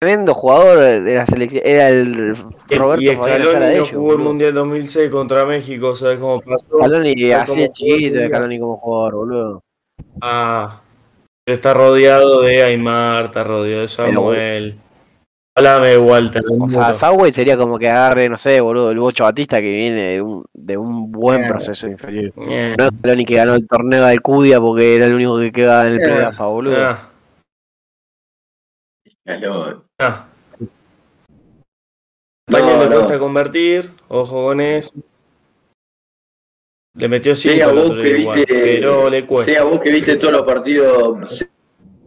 tremendo 0.00 0.34
jugador 0.34 0.78
de 1.04 1.14
la 1.14 1.24
selección. 1.26 1.62
Era 1.64 1.88
el 1.88 2.36
Roberto 2.68 3.02
y 3.02 3.08
Scaloni 3.14 3.76
no 3.78 3.86
jugó 3.86 4.12
el. 4.12 4.18
Mundial 4.18 4.54
2006 4.54 5.10
contra 5.10 5.44
México, 5.46 5.94
¿sabes 5.94 6.18
cómo 6.18 6.40
pasó? 6.40 6.66
Scaloni 6.66 7.14
Fue 7.14 7.34
así 7.34 7.60
de 7.60 7.70
chiquito, 7.70 8.16
de 8.18 8.26
Scaloni 8.26 8.58
como 8.58 8.76
jugador, 8.78 9.14
boludo. 9.14 9.62
Ah, 10.20 10.80
está 11.46 11.74
rodeado 11.74 12.42
de 12.42 12.62
Aymar, 12.62 13.26
está 13.26 13.44
rodeado 13.44 13.82
de 13.82 13.88
Samuel. 13.88 14.78
Háblame 15.58 15.88
de 15.88 15.98
Walter. 15.98 16.42
O 16.60 16.68
sea. 16.68 16.92
Southgate 16.92 17.32
sería 17.32 17.56
como 17.56 17.78
que 17.78 17.88
agarre, 17.88 18.28
no 18.28 18.36
sé, 18.36 18.60
boludo, 18.60 18.90
el 18.90 18.98
Bocho 18.98 19.24
Batista 19.24 19.56
que 19.58 19.68
viene 19.68 20.02
de 20.02 20.20
un, 20.20 20.44
de 20.52 20.76
un 20.76 21.10
buen 21.10 21.46
proceso 21.48 21.86
inferior. 21.86 22.30
Eh, 22.50 22.74
No 22.78 22.88
Scaloni 22.88 23.24
que 23.24 23.36
ganó 23.36 23.54
el 23.54 23.66
torneo 23.66 24.04
de 24.04 24.18
Cudia 24.18 24.60
porque 24.60 24.96
era 24.96 25.06
el 25.06 25.14
único 25.14 25.38
que 25.38 25.52
quedaba 25.52 25.86
en 25.86 25.94
el 25.94 26.00
Eh, 26.02 26.04
playoff, 26.04 26.38
boludo. 26.38 26.76
ah, 26.78 27.08
Scaloni. 29.22 29.80
ah. 30.00 30.26
España 32.48 32.76
No, 32.76 32.82
le 32.82 32.88
no. 32.90 32.94
cuesta 32.96 33.18
convertir, 33.18 33.90
ojo 34.08 34.44
con 34.44 34.60
eso. 34.60 34.98
Le 36.96 37.08
metió 37.08 37.34
5 37.34 37.54
Sea 37.54 37.66
el 37.68 37.74
vos 37.74 37.90
otro 37.90 38.02
que 38.02 38.18
igual, 38.18 38.38
viste, 38.38 38.54
pero 38.54 39.10
le 39.10 39.26
cuesta. 39.26 39.52
sea 39.52 39.64
vos 39.64 39.80
que 39.80 39.90
viste 39.90 40.16
todos 40.16 40.32
los 40.32 40.42
partidos, 40.42 41.46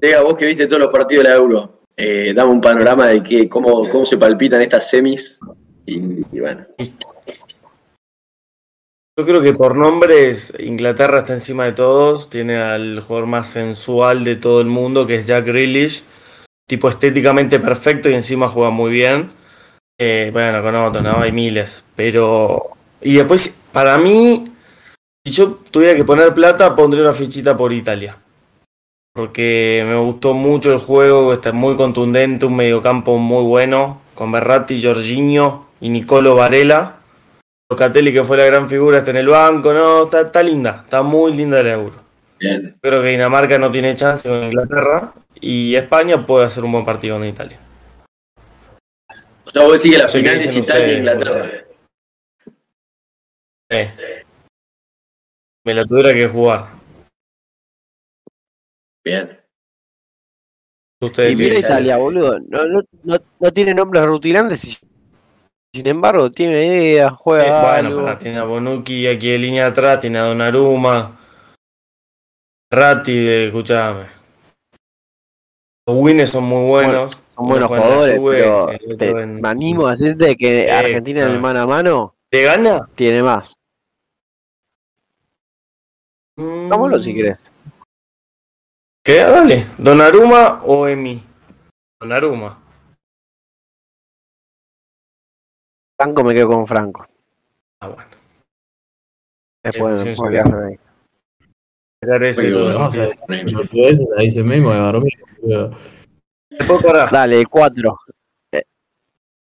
sea 0.01 0.21
vos 0.21 0.35
que 0.35 0.45
viste 0.45 0.65
todos 0.65 0.79
los 0.79 0.91
partidos 0.91 1.23
de 1.23 1.29
la 1.29 1.35
Euro, 1.35 1.79
eh, 1.95 2.33
dame 2.33 2.51
un 2.53 2.61
panorama 2.61 3.07
de 3.07 3.21
que, 3.21 3.49
cómo, 3.49 3.87
cómo 3.89 4.05
se 4.05 4.17
palpitan 4.17 4.61
estas 4.61 4.89
semis. 4.89 5.37
Y, 5.85 5.97
y 6.31 6.39
bueno, 6.39 6.65
Yo 9.17 9.25
creo 9.25 9.41
que 9.41 9.53
por 9.53 9.75
nombres, 9.75 10.53
Inglaterra 10.59 11.19
está 11.19 11.33
encima 11.33 11.65
de 11.65 11.73
todos. 11.73 12.29
Tiene 12.29 12.57
al 12.57 13.01
jugador 13.01 13.27
más 13.27 13.47
sensual 13.47 14.23
de 14.23 14.37
todo 14.37 14.61
el 14.61 14.67
mundo, 14.67 15.05
que 15.05 15.15
es 15.15 15.25
Jack 15.25 15.45
Grealish. 15.45 16.03
Tipo 16.67 16.87
estéticamente 16.87 17.59
perfecto 17.59 18.09
y 18.09 18.13
encima 18.13 18.47
juega 18.47 18.69
muy 18.69 18.91
bien. 18.91 19.31
Eh, 19.99 20.29
bueno, 20.31 20.63
con 20.63 20.75
otros, 20.75 21.03
¿no? 21.03 21.19
Hay 21.19 21.33
miles. 21.33 21.83
Pero. 21.97 22.77
Y 23.01 23.15
después, 23.15 23.59
para 23.73 23.97
mí, 23.97 24.45
si 25.25 25.33
yo 25.33 25.59
tuviera 25.69 25.95
que 25.95 26.03
poner 26.03 26.33
plata, 26.33 26.75
pondría 26.75 27.03
una 27.03 27.13
fichita 27.13 27.55
por 27.57 27.73
Italia. 27.73 28.17
Porque 29.13 29.83
me 29.87 29.97
gustó 29.97 30.33
mucho 30.33 30.71
el 30.71 30.79
juego, 30.79 31.33
está 31.33 31.51
muy 31.51 31.75
contundente, 31.75 32.45
un 32.45 32.55
mediocampo 32.55 33.17
muy 33.17 33.43
bueno, 33.43 34.01
con 34.15 34.31
Berratti, 34.31 34.81
Jorginho 34.81 35.67
y 35.81 35.89
Nicolo 35.89 36.35
Varela. 36.35 36.97
Locatelli, 37.69 38.11
que 38.11 38.23
fue 38.23 38.37
la 38.37 38.45
gran 38.45 38.67
figura, 38.67 38.99
está 38.99 39.11
en 39.11 39.17
el 39.17 39.27
banco, 39.27 39.73
no, 39.73 40.05
está, 40.05 40.21
está 40.21 40.41
linda, 40.41 40.81
está 40.83 41.03
muy 41.03 41.33
linda 41.33 41.61
la 41.61 41.73
Euro. 41.73 41.95
bien. 42.39 42.77
Creo 42.81 43.01
que 43.01 43.09
Dinamarca 43.09 43.59
no 43.59 43.69
tiene 43.69 43.93
chance 43.93 44.27
con 44.27 44.43
Inglaterra 44.43 45.13
y 45.39 45.75
España 45.75 46.25
puede 46.25 46.45
hacer 46.45 46.63
un 46.63 46.71
buen 46.71 46.85
partido 46.85 47.17
con 47.17 47.27
Italia. 47.27 47.59
O 49.45 49.51
sea, 49.51 49.63
vos 49.63 49.73
decís 49.73 49.97
que 49.97 50.03
la 50.03 50.07
final 50.07 50.37
es 50.37 50.55
Italia 50.55 50.85
e 50.87 50.97
Inglaterra. 50.97 51.51
Eh. 53.69 54.18
Me 55.69 55.75
la 55.75 55.85
tuviera 55.85 56.11
que 56.15 56.27
jugar. 56.27 56.65
Bien. 59.05 59.29
Ustedes 60.99 61.33
Y 61.33 61.35
mira 61.35 61.59
Italia, 61.59 61.97
boludo. 61.97 62.39
No, 62.39 62.65
no, 62.65 62.81
no, 63.03 63.15
no 63.39 63.53
tiene 63.53 63.75
nombres 63.75 64.03
rutilantes 64.03 64.63
y 64.63 64.77
sin 65.75 65.85
embargo 65.85 66.31
tiene 66.31 66.65
idea, 66.65 67.11
juega 67.11 67.45
Eh, 67.45 67.83
bueno, 67.83 67.99
algo. 67.99 68.17
tiene 68.17 68.39
a 68.39 68.43
Bonucci 68.45 69.05
aquí 69.05 69.31
en 69.31 69.41
línea 69.41 69.67
atrás, 69.67 69.99
tiene 69.99 70.17
a 70.17 70.23
Donnarumma, 70.23 71.19
Ratti, 72.73 73.11
eh, 73.15 73.45
escuchame. 73.45 74.07
Los 75.87 75.97
Winners 75.97 76.31
son 76.31 76.45
muy 76.45 76.67
buenos. 76.67 77.11
Son 77.35 77.47
buenos 77.47 77.67
jugadores, 77.67 78.19
pero 78.27 78.69
te- 78.97 79.09
en- 79.21 79.39
me 79.39 79.47
animo 79.49 79.85
a 79.85 79.95
decirte 79.95 80.35
que 80.35 80.63
Eh, 80.63 80.71
Argentina 80.71 81.21
en 81.27 81.31
el 81.33 81.39
mano 81.39 81.59
a 81.59 81.67
mano 81.67 82.15
¿Te 82.31 82.41
gana? 82.41 82.89
tiene 82.95 83.21
más. 83.21 83.53
Vámonos 86.39 87.03
si 87.03 87.11
Mm. 87.11 87.15
querés. 87.15 87.51
¿Qué? 89.03 89.17
Dale. 89.17 89.67
¿Donnarumma 89.77 90.61
o 90.63 90.87
Emi? 90.87 91.21
Donnarumma. 91.99 92.57
Franco 95.97 96.23
me 96.23 96.33
quedo 96.33 96.47
con 96.47 96.65
Franco. 96.65 97.05
Ah, 97.81 97.89
bueno. 97.89 98.09
Después, 99.63 100.01
Sí, 100.01 100.09
sí, 100.09 100.15
sí. 100.15 100.21
ahí. 100.37 100.77
Ahí 104.17 104.31
se 104.31 104.43
de 104.43 104.49
pará. 106.81 107.09
Dale, 107.11 107.45
cuatro. 107.45 107.99
Eh, 108.53 108.63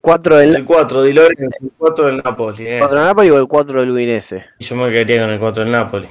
Cuatro 0.00 0.36
del 0.36 0.56
El 0.56 0.64
4 0.64 1.02
Di 1.02 1.12
Lorenzo, 1.12 1.64
el 1.64 1.72
4 1.76 2.06
del 2.06 2.16
Napoli. 2.18 2.66
Eh. 2.66 2.78
cuatro 2.78 2.96
del 2.96 3.06
Napoli 3.06 3.30
o 3.30 3.38
el 3.38 3.46
cuatro 3.46 3.80
del 3.80 3.90
Udinese. 3.90 4.46
Yo 4.58 4.76
me 4.76 4.90
quedaría 4.90 5.20
con 5.22 5.30
el 5.30 5.38
4 5.40 5.62
del 5.64 5.72
Napoli. 5.72 6.08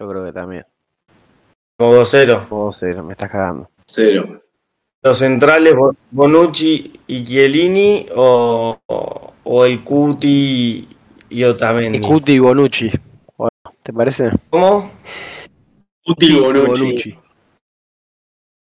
Yo 0.00 0.08
creo 0.08 0.24
que 0.24 0.32
también. 0.32 0.64
Como 1.78 1.92
2-0. 1.94 2.48
Como 2.48 2.72
cero, 2.72 3.04
me 3.04 3.12
estás 3.12 3.30
cagando. 3.30 3.68
Cero. 3.86 4.40
Los 5.02 5.18
centrales, 5.18 5.74
Bo- 5.74 5.94
Bonucci 6.10 7.00
y 7.06 7.24
Chiellini 7.24 8.06
o, 8.16 8.78
o, 8.86 9.32
o 9.44 9.64
el 9.66 9.84
Cuti 9.84 10.88
y 11.28 11.44
Otamendi. 11.44 11.98
Y 11.98 12.00
Cuti 12.00 12.32
y 12.32 12.38
Bonucci. 12.38 12.90
Bueno, 13.36 13.50
¿Te 13.82 13.92
parece? 13.92 14.30
¿Cómo? 14.48 14.90
Útil 16.06 16.40
Bonucci. 16.40 17.18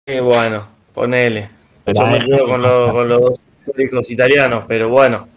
Eh, 0.07 0.21
bueno, 0.21 0.67
ponele. 0.95 1.51
Yo 1.87 2.07
me 2.07 2.19
quedo 2.21 2.47
con 2.47 2.63
los, 2.63 2.93
con 2.93 3.09
los 3.09 3.21
dos 3.21 3.41
históricos 3.67 4.11
italianos, 4.11 4.65
pero 4.67 4.89
bueno. 4.89 5.29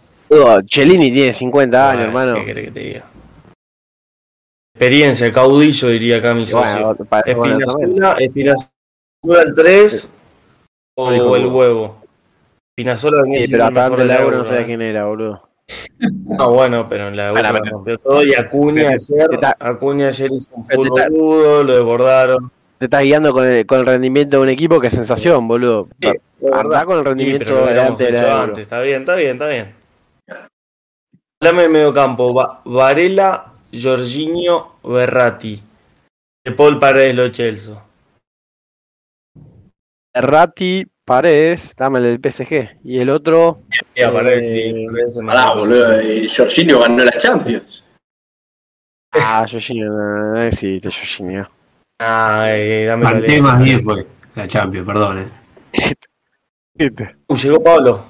Cellini 0.70 1.12
tiene 1.12 1.34
50 1.34 1.90
años, 1.90 2.12
Bueno, 2.12 2.20
hermano. 2.30 2.40
¿Qué 2.40 2.46
querés 2.46 2.64
que 2.66 2.70
te 2.72 2.80
diga? 2.80 3.04
Experiencia, 4.74 5.30
caudillo, 5.30 5.88
diría 5.88 6.16
acá 6.16 6.34
mi 6.34 6.46
socio. 6.46 6.96
bueno, 7.36 7.58
el 9.40 9.54
3 9.54 10.08
o 10.96 11.36
el 11.36 11.46
huevo. 11.46 11.96
Espinazola 12.74 13.22
venía 13.22 13.40
Sí, 13.42 13.48
pero 13.52 13.66
el 13.66 13.72
mejor 13.74 13.82
hasta 13.82 13.94
antes 13.94 13.98
de 13.98 14.06
la 14.14 14.22
euro 14.22 14.42
no 14.44 14.56
¿eh? 14.56 14.64
quién 14.64 14.82
era, 14.82 15.04
boludo. 15.04 15.48
No, 16.24 16.50
bueno, 16.52 16.88
pero 16.88 17.08
en 17.08 17.16
la 17.16 17.28
Euro 17.28 17.42
Bueno, 17.42 17.70
rompió 17.70 17.98
todo 17.98 18.24
y 18.24 18.34
Acuña 18.34 18.88
ayer, 18.90 19.28
Acuña 19.58 20.08
ayer 20.08 20.30
hizo 20.32 20.50
un 20.54 20.66
full 20.66 20.88
boludo, 20.88 21.64
lo 21.64 21.74
desbordaron. 21.74 22.50
Te 22.78 22.86
estás 22.86 23.02
guiando 23.02 23.32
con 23.32 23.46
el, 23.46 23.64
con 23.66 23.80
el 23.80 23.86
rendimiento 23.86 24.38
de 24.38 24.42
un 24.42 24.48
equipo 24.48 24.80
que 24.80 24.88
es 24.88 24.92
sensación, 24.92 25.46
boludo. 25.46 25.88
Sí, 26.00 26.08
Andá 26.52 26.84
con 26.84 26.98
el 26.98 27.04
Sí, 27.04 27.08
rendimiento 27.08 27.44
pero 27.44 27.60
lo 27.60 27.66
de 27.66 27.70
de 27.70 27.76
la 27.76 27.82
euro. 27.86 28.40
antes. 28.42 28.58
Está 28.62 28.80
bien, 28.80 29.00
está 29.02 29.14
bien, 29.14 29.30
está 29.32 29.46
bien. 29.46 29.74
Hablame 31.40 31.62
del 31.62 31.70
mediocampo. 31.70 32.34
Va- 32.34 32.60
Varela, 32.64 33.51
Jorginho, 33.72 34.76
Berratti. 34.82 35.62
De 36.44 36.52
Paul 36.52 36.78
Paredes, 36.78 37.14
Lo 37.14 37.28
Chelsea. 37.28 37.74
Ratti, 40.14 40.86
Paredes, 41.04 41.74
dame 41.76 41.98
el 42.00 42.04
del 42.20 42.32
PSG. 42.32 42.78
Y 42.84 42.98
el 42.98 43.10
otro, 43.10 43.62
Sí, 43.94 44.02
a 44.02 44.12
Paredes, 44.12 44.50
Eh, 44.50 44.72
sí, 44.72 44.86
Paredes 44.86 45.18
Pará, 45.24 45.54
boludo. 45.54 45.98
eh, 46.00 46.26
Jorginho 46.34 46.80
ganó 46.80 47.04
la 47.04 47.12
Champions. 47.12 47.84
ah, 49.12 49.46
Jorginho, 49.50 49.86
no, 49.90 50.32
no 50.34 50.42
existe 50.42 50.90
Jorginho. 50.90 51.48
Ay, 51.98 52.84
dámelo 52.86 53.10
Kanté 53.12 53.26
lejos. 53.28 53.42
más 53.42 53.62
bien 53.62 53.80
fue 53.80 54.06
la 54.34 54.46
Champions, 54.46 54.86
perdón. 54.86 55.18
eh. 55.18 55.28
Uh, 57.28 57.36
llegó 57.36 57.62
Pablo. 57.62 58.02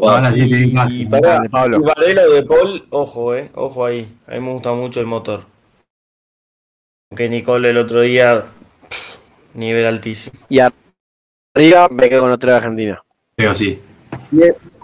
Ahora 0.00 0.32
sí. 0.32 0.72
Y 0.90 1.06
pará, 1.06 1.34
Dale, 1.34 1.50
Pablo. 1.50 1.78
y 1.78 1.82
Varela 1.82 2.22
o 2.22 2.30
De 2.30 2.42
Paul, 2.42 2.86
ojo, 2.90 3.34
eh, 3.34 3.50
ojo 3.54 3.84
ahí. 3.84 4.12
A 4.26 4.32
mí 4.32 4.40
me 4.40 4.52
gusta 4.52 4.72
mucho 4.72 5.00
el 5.00 5.06
motor. 5.06 5.44
Aunque 7.10 7.28
Nicole 7.28 7.68
el 7.68 7.78
otro 7.78 8.00
día, 8.00 8.46
pff, 8.88 9.18
nivel 9.54 9.86
altísimo. 9.86 10.38
Y 10.48 10.60
arriba 10.60 11.88
me 11.90 12.08
quedo 12.08 12.22
con 12.22 12.32
otro 12.32 12.50
de 12.50 12.56
Argentina. 12.56 13.02
Pero 13.36 13.54
sí. 13.54 13.80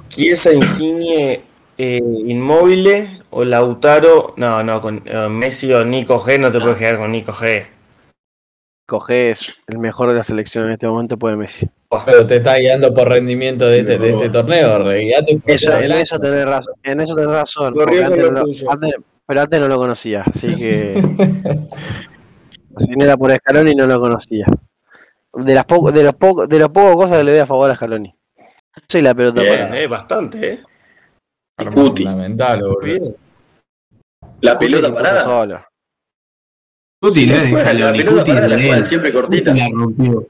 Chiesa, 0.09 0.53
Insigne, 0.53 1.43
eh, 1.79 2.01
Inmóvil 2.27 3.23
o 3.31 3.45
Lautaro. 3.45 4.35
No, 4.37 4.63
no, 4.63 4.81
con 4.81 5.03
eh, 5.07 5.29
Messi 5.29 5.73
o 5.73 5.85
Nico 5.85 6.19
G 6.19 6.39
no 6.39 6.53
te 6.53 6.61
puedes 6.61 6.77
quedar 6.77 6.99
con 6.99 7.13
Nico 7.13 7.33
G. 7.33 7.67
Coges 8.87 9.63
el 9.67 9.79
mejor 9.79 10.09
de 10.09 10.15
la 10.15 10.23
selección 10.23 10.67
en 10.67 10.73
este 10.73 10.87
momento, 10.87 11.19
puede 11.19 11.37
Messi. 11.37 11.69
Pero 12.05 12.27
te 12.27 12.37
está 12.37 12.57
guiando 12.59 12.93
por 12.93 13.09
rendimiento 13.09 13.67
de 13.67 13.81
este, 13.81 13.99
de 13.99 14.11
este 14.11 14.29
torneo, 14.29 14.79
re, 14.81 15.01
guiate 15.01 15.39
por 15.39 15.51
Eso, 15.51 15.79
en 15.79 15.93
eso 15.93 16.19
tenés 16.19 16.45
razón. 16.45 16.75
En 16.83 17.01
eso 17.01 17.15
tenés 17.15 17.31
razón. 17.31 17.75
Antes 17.81 18.11
lo 18.11 18.31
no 18.31 18.41
lo- 18.41 18.45
tuyo. 18.45 18.71
antes- 18.71 18.95
pero 19.27 19.41
antes 19.43 19.61
no 19.61 19.69
lo 19.69 19.77
conocía, 19.77 20.23
así 20.27 20.49
que. 20.59 21.03
si 22.79 22.87
no 22.97 23.05
era 23.05 23.17
por 23.17 23.33
Scaloni, 23.35 23.75
no 23.75 23.87
lo 23.87 24.01
conocía. 24.01 24.47
De 25.35 25.55
las 25.55 25.65
poco, 25.65 25.91
de 25.93 26.03
los 26.03 26.15
poco, 26.15 26.47
de 26.47 26.59
las 26.59 26.69
pocas 26.69 26.95
cosas 26.97 27.19
que 27.19 27.25
le 27.25 27.31
doy 27.33 27.41
a 27.41 27.47
favor 27.47 27.71
a 27.71 27.75
Scaloni. 27.75 28.15
Soy 28.89 29.03
la 29.03 29.15
pelota 29.15 29.41
Bien. 29.41 29.59
para. 29.69 29.81
Eh, 29.81 29.87
bastante, 29.87 30.53
eh. 30.53 30.59
Cuti. 31.75 32.05
Fundamental, 32.05 32.63
boludo. 32.63 33.15
La 34.43 34.55
Cuti 34.55 34.67
pelota 34.67 34.95
parada. 34.95 35.25
solo. 35.25 35.61
Cuti 37.01 37.27
no 37.27 37.35
es 37.35 37.43
de 37.43 37.51
Juega, 37.51 37.65
la 37.73 37.79
Scaloni, 37.81 37.99
pelota 37.99 38.19
Cuti 38.21 38.33
parada 38.33 38.49
la 38.49 38.85
siempre 38.85 39.13
Cuti 39.13 39.21
cortita. 39.43 39.55
la 39.55 39.69
rompió. 39.73 40.27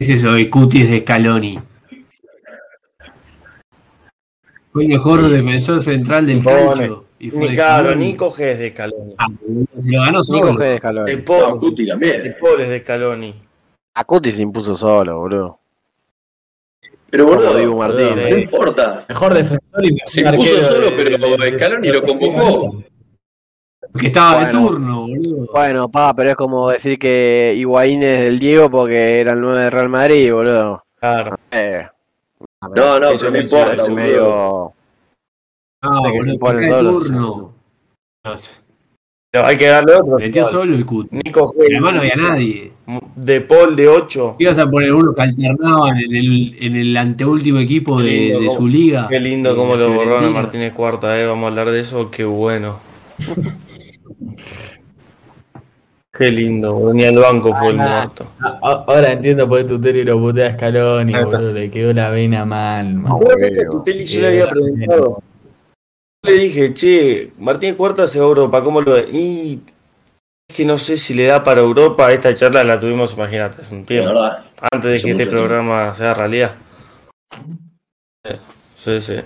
Es 0.00 0.08
eso, 0.08 0.36
y 0.38 0.48
Cuti 0.48 0.80
es 0.82 0.90
de 0.90 1.00
Scaloni. 1.00 1.58
Fue 4.72 4.82
el 4.84 4.88
mejor 4.88 5.28
defensor 5.28 5.82
central 5.82 6.26
del 6.26 6.42
Pone. 6.42 6.56
calcio. 6.64 7.04
Y 7.18 7.30
fue 7.30 7.40
Ni 7.42 7.48
de 7.48 7.54
claro, 7.54 7.84
Scaloni. 7.88 8.04
Nico 8.06 8.32
G 8.32 8.40
es 8.46 8.58
de 8.58 8.70
Scaloni. 8.70 9.14
Ah, 9.18 9.26
Se 9.28 9.92
lo 9.92 10.00
ganó 10.00 10.10
Nico 10.12 10.22
solo. 10.24 10.52
G 10.54 10.58
de 10.58 10.68
De 10.70 10.78
Scaloni. 10.78 11.16
No, 11.16 11.24
Paul, 11.24 11.58
Cuti 11.58 11.84
de 11.84 11.90
también. 11.90 12.36
Paul 12.40 12.60
es 12.62 12.68
de 12.70 12.78
Scaloni. 12.80 13.34
A 13.94 14.04
Cuti 14.04 14.32
se 14.32 14.42
impuso 14.42 14.74
solo, 14.74 15.18
boludo. 15.18 15.58
Pero 17.10 17.26
boludo, 17.26 17.58
Dibu 17.58 17.76
Martínez. 17.76 18.30
no 18.30 18.38
importa. 18.38 19.04
Mejor 19.06 19.34
defensor 19.34 19.84
y 19.84 19.92
mejor 19.92 20.08
Se 20.10 20.20
impuso 20.20 20.62
solo, 20.62 20.90
de- 20.90 20.92
pero 21.04 21.18
de- 21.36 21.50
de- 21.50 21.58
Scaloni 21.58 21.88
lo 21.88 22.02
convocó. 22.02 22.84
Que 23.98 24.06
estaba 24.06 24.44
de 24.46 24.52
Bueno. 24.52 24.68
turno, 24.68 25.00
boludo. 25.08 25.46
Bueno, 25.52 25.88
pa, 25.90 26.14
pero 26.14 26.30
es 26.30 26.36
como 26.36 26.70
decir 26.70 26.98
que 26.98 27.54
Higuaín 27.56 28.02
es 28.02 28.20
del 28.20 28.38
Diego 28.38 28.70
porque 28.70 29.20
era 29.20 29.32
el 29.32 29.40
9 29.40 29.62
de 29.64 29.70
Real 29.70 29.88
Madrid, 29.88 30.32
boludo. 30.32 30.84
Claro. 31.00 31.36
Eh, 31.50 31.86
No, 32.62 33.00
no, 33.00 33.08
pero 33.10 33.24
no 33.24 33.30
me 33.32 33.38
importa, 33.40 33.72
es 33.72 33.78
boludo. 33.78 33.94
medio. 33.96 34.72
Ah, 35.82 36.00
que 36.04 36.10
boludo, 36.18 36.32
se 36.32 36.38
ponen 36.38 36.62
está 36.64 36.76
de 36.76 36.82
solos. 36.82 37.02
turno. 37.02 37.52
No, 38.22 38.32
Pero 39.32 39.46
hay 39.46 39.56
que 39.56 39.66
darle 39.66 39.94
otro. 39.94 40.18
Metió 40.18 40.44
solo 40.44 40.74
el 40.74 40.84
Cuti. 40.86 41.16
Nico 41.24 41.52
Además 41.58 41.94
no 41.94 42.00
había 42.00 42.16
nadie. 42.16 42.72
De 43.16 43.40
Paul 43.40 43.74
de 43.76 43.88
8. 43.88 44.36
Ibas 44.38 44.58
a 44.58 44.70
poner 44.70 44.92
uno 44.92 45.12
que 45.14 45.22
alternaban 45.22 45.96
en 45.98 46.14
el, 46.16 46.56
en 46.60 46.76
el 46.76 46.96
anteúltimo 46.96 47.58
equipo 47.60 48.00
de, 48.02 48.38
de 48.40 48.50
su 48.50 48.66
liga. 48.66 49.06
Qué 49.08 49.18
lindo 49.20 49.50
de 49.50 49.56
cómo 49.56 49.74
lo 49.76 49.92
borraron 49.92 50.24
a. 50.26 50.30
Martínez 50.30 50.72
Cuarta, 50.74 51.18
eh. 51.18 51.26
Vamos 51.26 51.44
a 51.44 51.48
hablar 51.48 51.70
de 51.70 51.80
eso. 51.80 52.10
Qué 52.10 52.24
bueno. 52.24 52.78
Qué 56.12 56.28
lindo. 56.28 56.92
Ni 56.92 57.04
al 57.04 57.16
banco 57.16 57.54
fue 57.54 57.68
el 57.68 57.76
muerto. 57.76 58.30
Ahora 58.62 59.12
entiendo 59.12 59.48
por 59.48 59.58
qué 59.58 59.64
Tuteri 59.64 60.04
lo 60.04 60.18
putea 60.18 60.46
a 60.46 60.50
está. 60.50 60.70
boludo. 60.70 61.52
Le 61.52 61.70
quedó 61.70 61.92
la 61.92 62.10
vena 62.10 62.44
mal, 62.44 62.94
man. 62.94 63.18
¿Vos 63.18 63.38
sabés 63.38 63.56
que 63.56 63.64
a 63.64 63.70
Tuteli 63.70 64.04
yo 64.04 64.20
le 64.20 64.26
había 64.26 64.48
preguntado? 64.48 65.22
Le 66.22 66.32
dije, 66.32 66.74
che, 66.74 67.32
Martínez 67.38 67.76
Cuarta 67.76 68.06
se 68.06 68.18
va 68.18 68.26
a 68.26 68.28
Europa, 68.28 68.62
¿cómo 68.62 68.82
lo 68.82 68.92
ve? 68.92 69.08
Y 69.10 69.60
es 70.46 70.56
que 70.56 70.66
no 70.66 70.76
sé 70.76 70.98
si 70.98 71.14
le 71.14 71.24
da 71.24 71.42
para 71.42 71.60
Europa. 71.60 72.12
Esta 72.12 72.34
charla 72.34 72.64
la 72.64 72.78
tuvimos, 72.78 73.14
imagínate, 73.14 73.62
hace 73.62 73.74
un 73.74 73.86
tiempo. 73.86 74.10
verdad. 74.10 74.44
Antes 74.70 74.90
de 74.90 75.00
que 75.00 75.10
este 75.10 75.24
tiempo. 75.24 75.30
programa 75.30 75.94
sea 75.94 76.12
realidad. 76.12 76.56
Sí, 78.76 79.00
sí. 79.00 79.16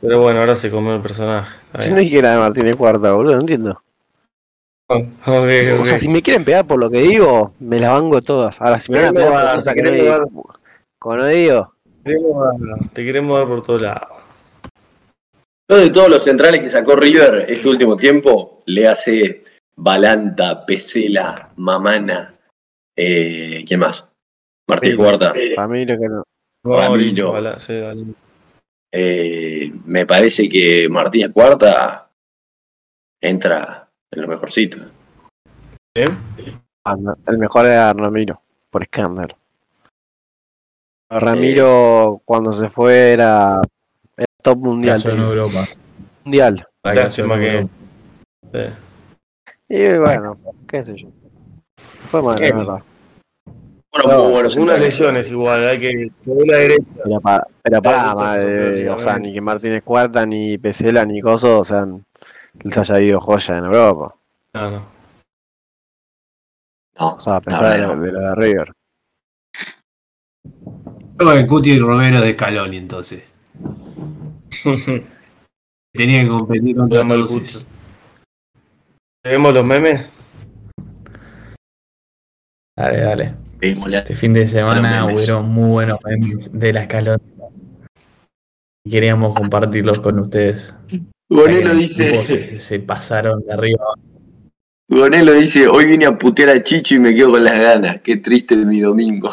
Pero 0.00 0.20
bueno, 0.20 0.40
ahora 0.40 0.56
se 0.56 0.70
comió 0.70 0.96
el 0.96 1.02
personaje. 1.02 1.50
No 1.72 1.96
hay 1.96 2.10
que 2.10 2.18
era 2.18 2.32
de 2.32 2.38
Martínez 2.38 2.74
Cuarta, 2.74 3.12
boludo, 3.12 3.34
no 3.34 3.40
entiendo. 3.42 3.80
O 5.26 5.86
sea, 5.88 5.98
si 5.98 6.08
me 6.08 6.22
quieren 6.22 6.44
pegar 6.44 6.66
por 6.66 6.78
lo 6.78 6.90
que 6.90 7.00
digo, 7.02 7.54
me 7.60 7.78
las 7.80 7.90
vango 7.90 8.22
todas. 8.22 8.60
Ahora, 8.60 8.78
si 8.78 8.92
me 8.92 9.00
van 9.00 9.08
a 9.08 9.12
pegar 9.12 9.30
por 9.32 9.42
dar, 9.42 9.56
cosas 9.56 9.74
que 9.74 9.82
no 9.82 9.90
queremos 9.90 10.18
digo, 10.30 10.54
como 10.98 11.16
no 11.16 11.26
digo, 11.26 11.74
Te 12.92 13.04
queremos 13.04 13.38
dar- 13.38 13.48
por 13.48 13.62
todos 13.62 13.82
lados. 13.82 14.08
Yo 15.70 15.76
de 15.78 15.90
todos 15.90 16.08
los 16.10 16.24
centrales 16.24 16.60
que 16.60 16.68
sacó 16.68 16.96
River 16.96 17.46
este 17.48 17.68
último 17.68 17.96
tiempo, 17.96 18.58
le 18.66 18.88
hace 18.88 19.40
Balanta, 19.76 20.66
Pesela, 20.66 21.50
Mamana, 21.56 22.34
eh, 22.96 23.64
¿quién 23.66 23.80
más? 23.80 24.06
Martín. 24.68 24.96
Cuarta. 24.96 25.32
Ramiro 25.56 25.98
que 25.98 26.08
no. 26.08 26.22
Ramiro. 26.64 27.30
Ojalá, 27.30 27.58
sí, 27.58 27.78
dale. 27.78 28.04
Eh, 28.94 29.72
me 29.86 30.04
parece 30.04 30.48
que 30.48 30.88
Martínez 30.88 31.30
Cuarta 31.32 32.10
entra 33.20 33.78
en 33.78 33.81
lo 34.20 34.28
mejorcito. 34.28 34.78
¿Bien? 35.94 36.16
No, 36.98 37.16
El 37.26 37.38
mejor 37.38 37.66
era 37.66 37.92
Ramiro, 37.92 38.40
por 38.70 38.82
escándalo. 38.82 39.36
Ramiro, 41.10 42.22
cuando 42.24 42.52
se 42.52 42.70
fue, 42.70 43.12
era, 43.12 43.60
era 44.16 44.26
top 44.42 44.58
mundial. 44.58 45.00
En. 45.04 45.18
Europa. 45.18 45.64
Mundial. 46.24 46.66
Lástima 46.82 47.38
que. 47.38 47.68
Sí. 48.52 48.60
Y 49.68 49.98
bueno, 49.98 50.38
qué 50.66 50.82
sé 50.82 50.96
yo. 50.96 51.08
Fue 52.10 52.22
mal, 52.22 52.40
la 52.40 52.56
verdad. 52.56 52.82
Bueno, 53.92 54.08
No, 54.08 54.22
muy 54.24 54.32
buenos 54.32 54.56
unas 54.56 54.80
lesiones 54.80 55.30
igual, 55.30 55.66
hay 55.66 55.78
que. 55.78 56.10
la 56.24 56.56
derecha. 56.56 56.86
Pero 57.04 57.20
para, 57.20 57.46
pero 57.62 57.82
para, 57.82 58.14
madre, 58.14 58.88
o 58.88 59.00
sea, 59.00 59.18
ni 59.18 59.34
que 59.34 59.40
Martínez 59.42 59.82
Cuarta, 59.82 60.24
ni 60.24 60.56
Pesela, 60.56 61.04
ni 61.04 61.20
Coso, 61.20 61.60
o 61.60 61.64
sea, 61.64 61.86
les 62.60 62.76
haya 62.76 63.00
ido 63.00 63.20
joya 63.20 63.58
en 63.58 63.64
Europa. 63.64 64.14
No, 64.54 64.70
no. 64.70 64.86
No, 66.98 67.14
O 67.14 67.20
sea, 67.20 67.34
la 67.34 67.40
pensar 67.40 67.80
no. 67.80 67.96
de 67.96 68.12
lo 68.12 68.20
de 68.20 68.34
River. 68.34 68.72
Con 71.18 71.38
el 71.38 71.46
Cuti 71.46 71.72
y 71.72 71.78
Romero 71.78 72.20
de 72.20 72.32
Scaloni, 72.34 72.76
entonces. 72.76 73.34
Tenía 75.94 76.22
que 76.22 76.28
competir 76.28 76.76
contra 76.76 77.06
todos 77.06 77.30
Cuti. 77.30 77.66
¿Vemos 79.24 79.54
los 79.54 79.64
memes? 79.64 80.10
Dale, 82.76 82.98
dale. 83.00 83.34
Este 83.60 84.16
fin 84.16 84.32
de 84.32 84.48
semana 84.48 85.06
hubieron 85.06 85.48
muy 85.48 85.68
buenos 85.68 85.98
memes 86.04 86.50
de 86.52 86.72
la 86.72 86.82
escalona. 86.82 87.22
Y 88.84 88.90
queríamos 88.90 89.38
compartirlos 89.38 90.00
con 90.00 90.18
ustedes. 90.18 90.74
Gonelo 91.32 91.74
dice, 91.74 92.58
Se, 92.60 92.80
pasaron 92.80 93.42
de 93.44 93.52
arriba. 93.52 93.84
Gonelo 94.88 95.32
dice, 95.32 95.66
hoy 95.66 95.86
vine 95.86 96.04
a 96.06 96.18
putear 96.18 96.50
a 96.50 96.62
Chicho 96.62 96.96
y 96.96 96.98
me 96.98 97.14
quedo 97.14 97.32
con 97.32 97.44
las 97.44 97.58
ganas. 97.58 98.00
Qué 98.02 98.18
triste 98.18 98.56
mi 98.56 98.80
domingo. 98.80 99.30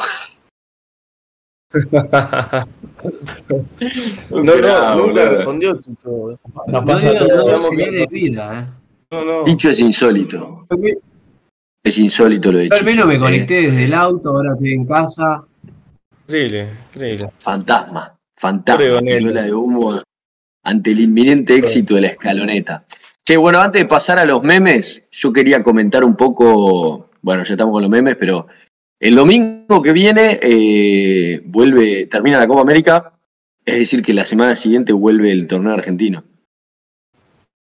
No, 4.30 4.44
no, 4.44 4.58
Bravo, 4.58 5.08
nunca 5.08 5.22
bravo. 5.22 5.36
respondió 5.38 5.80
Chicho. 5.80 6.10
Nos 6.10 6.68
No 6.68 6.84
pasa 6.84 7.14
de 7.14 8.06
vida, 8.12 8.60
eh. 8.60 8.74
No, 9.12 9.24
no. 9.24 9.46
Chicho 9.46 9.70
es 9.70 9.80
insólito. 9.80 10.68
Es 11.82 11.98
insólito 11.98 12.52
lo 12.52 12.58
de 12.58 12.66
al 12.66 12.70
Chicho. 12.72 12.84
menos 12.84 13.08
me 13.08 13.16
eh. 13.16 13.20
conecté 13.20 13.62
desde 13.62 13.86
el 13.86 13.94
auto, 13.94 14.30
ahora 14.32 14.52
estoy 14.52 14.74
en 14.74 14.86
casa. 14.86 15.46
Increíble, 16.28 16.74
increíble. 16.94 17.30
Fantasma, 17.38 18.20
fantasma, 18.36 19.00
de 19.02 19.54
humo 19.54 20.02
ante 20.64 20.92
el 20.92 21.00
inminente 21.02 21.56
éxito 21.56 21.96
de 21.96 22.02
la 22.02 22.08
escaloneta. 22.08 22.86
Che, 23.26 23.38
bueno, 23.38 23.60
antes 23.60 23.82
de 23.82 23.88
pasar 23.88 24.18
a 24.20 24.26
los 24.26 24.44
memes, 24.44 25.08
yo 25.12 25.32
quería 25.32 25.64
comentar 25.64 26.04
un 26.04 26.16
poco, 26.16 27.10
bueno, 27.22 27.44
ya 27.44 27.54
estamos 27.54 27.74
con 27.74 27.82
los 27.82 27.92
memes, 27.92 28.16
pero 28.16 28.48
el 29.00 29.16
domingo 29.16 29.82
que 29.82 29.94
viene 29.94 30.40
eh, 30.42 31.42
vuelve, 31.46 32.08
termina 32.08 32.40
la 32.40 32.48
Copa 32.48 32.62
América, 32.62 33.14
es 33.64 33.80
decir, 33.80 34.02
que 34.02 34.14
la 34.14 34.26
semana 34.26 34.56
siguiente 34.56 34.92
vuelve 34.94 35.32
el 35.32 35.48
torneo 35.48 35.74
argentino. 35.74 36.24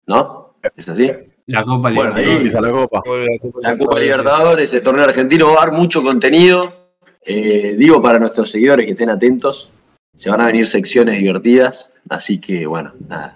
¿No? 0.08 0.56
¿Es 0.76 0.90
así? 0.90 1.10
La 1.48 1.64
Copa 1.64 1.92
Bueno, 1.94 2.16
ahí- 2.16 2.26
Libertadores. 2.26 2.56
A 2.56 2.62
la 2.62 2.72
copa. 2.72 3.02
Vuelve 3.06 3.40
La 3.62 3.78
Copa 3.78 4.00
Libertadores, 4.00 4.74
el 4.74 4.82
torneo 4.82 5.04
argentino 5.06 5.48
va 5.48 5.54
a 5.54 5.66
dar 5.66 5.72
mucho 5.74 6.02
contenido. 6.04 6.92
Eh, 7.24 7.76
digo 7.78 8.02
para 8.02 8.18
nuestros 8.20 8.50
seguidores 8.50 8.86
que 8.86 8.94
estén 8.94 9.10
atentos, 9.10 9.72
se 10.16 10.30
van 10.32 10.42
a 10.42 10.48
venir 10.48 10.66
secciones 10.66 11.20
divertidas, 11.20 11.91
así 12.10 12.40
que 12.40 12.66
bueno, 12.66 12.94
nada, 13.08 13.34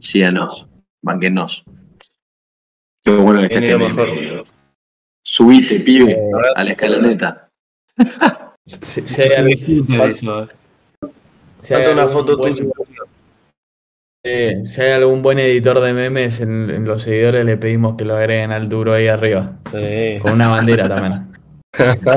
síganos, 0.00 0.66
banquenos. 1.02 1.64
Qué 3.04 3.10
bueno 3.12 3.40
que 3.48 3.54
este 3.58 3.78
mejor. 3.78 4.44
Subite, 5.22 5.80
pibe, 5.80 6.16
a 6.54 6.64
la 6.64 6.70
escaloneta. 6.70 7.48
Si, 8.66 9.02
si 9.02 9.22
hay, 9.22 9.52
eso, 10.10 10.42
eh. 10.44 10.48
si 11.62 11.74
hay 11.74 11.92
una 11.92 12.06
foto 12.06 12.36
buen- 12.36 12.54
tuya. 12.54 12.70
eh, 14.24 14.62
si 14.64 14.80
hay 14.80 14.92
algún 14.92 15.22
buen 15.22 15.38
editor 15.38 15.80
de 15.80 15.92
memes 15.92 16.40
en, 16.40 16.70
en 16.70 16.84
los 16.84 17.02
seguidores, 17.02 17.44
le 17.44 17.56
pedimos 17.56 17.96
que 17.96 18.04
lo 18.04 18.14
agreguen 18.16 18.52
al 18.52 18.68
duro 18.68 18.92
ahí 18.92 19.08
arriba. 19.08 19.58
Sí. 19.72 20.18
Con 20.20 20.32
una 20.32 20.48
bandera 20.48 20.88
también. 20.88 21.29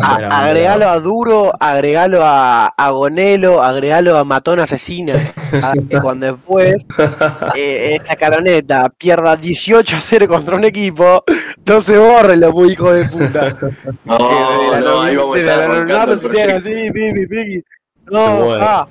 A- 0.01 0.45
agregalo 0.47 0.89
a 0.89 0.99
Duro, 0.99 1.53
agregalo 1.59 2.21
a, 2.23 2.67
a 2.67 2.89
Gonelo, 2.89 3.61
agregalo 3.61 4.17
a 4.17 4.23
Matón 4.23 4.59
Asesina. 4.59 5.13
a- 5.61 5.73
que 5.89 5.99
cuando 5.99 6.25
después 6.33 6.75
eh, 7.55 7.95
esta 8.01 8.15
caroneta 8.15 8.89
pierda 8.97 9.35
18 9.35 9.95
a 9.95 10.01
0 10.01 10.27
contra 10.27 10.55
un 10.55 10.63
equipo, 10.65 11.23
no 11.65 11.81
se 11.81 11.97
borren 11.97 12.39
los 12.39 12.51
muy 12.53 12.71
hijos 12.71 12.95
de 12.95 13.05
puta. 13.05 13.55
No, 14.05 14.17
Que 14.17 14.79
no, 14.81 15.01
ahí 15.01 15.15
vamos 15.15 15.37
a 15.37 15.39
estar 15.39 16.51
así, 16.57 16.91
piqui, 16.91 17.27
piqui. 17.27 17.63
No, 18.11 18.35
Bueno. 18.45 18.65
ah, 18.67 18.87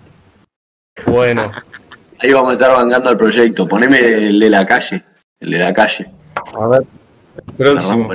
Bueno, 1.06 1.50
Ahí 2.20 2.32
vamos 2.32 2.50
a 2.50 2.52
estar 2.52 2.70
bancando 2.76 3.10
el 3.10 3.16
proyecto. 3.16 3.66
Poneme 3.66 3.98
el 3.98 4.38
de 4.38 4.48
la 4.48 4.64
calle. 4.64 5.02
El 5.40 5.50
de 5.50 5.58
la 5.58 5.74
calle. 5.74 6.08
a 6.56 6.66
ver. 6.68 6.82
Próximo. 7.56 8.08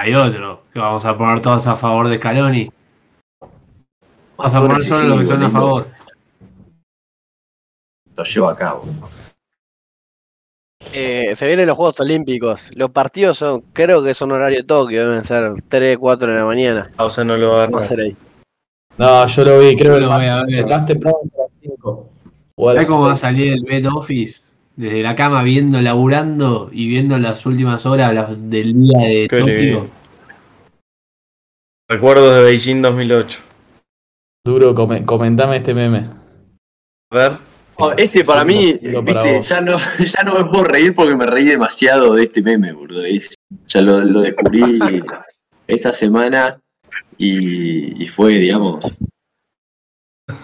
Hay 0.00 0.14
otro, 0.14 0.62
que 0.72 0.78
vamos 0.78 1.04
a 1.04 1.16
poner 1.18 1.40
todos 1.40 1.66
a 1.66 1.74
favor 1.74 2.06
de 2.06 2.18
Scaloni. 2.18 2.70
Vamos 4.36 4.54
a 4.54 4.60
poner 4.60 4.82
solo 4.82 5.08
los 5.08 5.18
que 5.18 5.24
son 5.24 5.42
a 5.42 5.50
favor. 5.50 5.88
Lo 8.16 8.22
llevo 8.22 8.48
a 8.48 8.56
cabo. 8.56 8.84
eh, 10.94 11.34
se 11.36 11.46
vienen 11.46 11.66
los 11.66 11.76
Juegos 11.76 11.98
Olímpicos. 11.98 12.60
Los 12.70 12.90
partidos 12.92 13.38
son, 13.38 13.62
creo 13.72 14.00
que 14.04 14.14
son 14.14 14.30
horario 14.30 14.64
Tokio, 14.64 15.08
deben 15.08 15.24
ser 15.24 15.52
3, 15.68 15.98
4 15.98 16.32
de 16.32 16.38
la 16.38 16.44
mañana. 16.44 16.90
Ah, 16.96 17.06
o 17.06 17.10
sea, 17.10 17.24
no 17.24 17.36
lo 17.36 17.54
va 17.54 17.64
a 17.64 17.84
ser 17.84 18.00
ahí. 18.00 18.16
No, 18.98 19.26
yo 19.26 19.44
lo 19.44 19.58
vi, 19.58 19.76
creo 19.76 19.96
que 19.96 20.00
lo 20.02 20.12
voy 20.12 20.26
a 20.26 20.44
ver. 20.44 20.64
más 20.64 20.86
temprano 20.86 21.16
a 21.18 21.42
las 21.42 21.50
5. 21.60 22.08
O 22.54 22.68
a 22.68 22.72
las 22.72 22.84
¿Sabes 22.84 22.88
cómo 22.88 23.06
va 23.06 23.12
a 23.14 23.16
salir 23.16 23.52
el 23.52 23.64
Bed 23.64 23.88
Office? 23.92 24.44
Desde 24.78 25.02
la 25.02 25.16
cama 25.16 25.42
viendo, 25.42 25.80
laburando 25.80 26.70
y 26.72 26.86
viendo 26.86 27.18
las 27.18 27.44
últimas 27.46 27.84
horas 27.84 28.14
las- 28.14 28.48
del 28.48 28.80
día 28.80 28.98
de 29.08 29.26
Qué 29.28 29.38
Tokio. 29.40 29.54
lindo. 29.60 29.90
Recuerdos 31.90 32.36
de 32.36 32.42
Beijing 32.42 32.80
2008. 32.82 33.40
Duro, 34.46 34.76
come- 34.76 35.04
comentame 35.04 35.56
este 35.56 35.74
meme. 35.74 36.06
A 37.10 37.16
ver. 37.16 37.32
Oh, 37.80 37.92
este 37.96 38.24
para 38.24 38.44
mí, 38.44 38.74
para 38.74 39.00
viste, 39.00 39.34
vos. 39.36 39.48
ya 39.48 39.60
no, 39.60 39.76
ya 39.98 40.22
no 40.24 40.34
me 40.38 40.44
puedo 40.50 40.62
reír 40.64 40.94
porque 40.94 41.16
me 41.16 41.26
reí 41.26 41.46
demasiado 41.46 42.14
de 42.14 42.22
este 42.24 42.40
meme, 42.40 42.72
boludo. 42.72 43.04
Es- 43.04 43.34
ya 43.66 43.80
lo, 43.80 43.98
lo 44.04 44.20
descubrí 44.20 44.62
esta 45.66 45.92
semana 45.92 46.60
y, 47.16 48.00
y 48.00 48.06
fue, 48.06 48.34
digamos. 48.34 48.84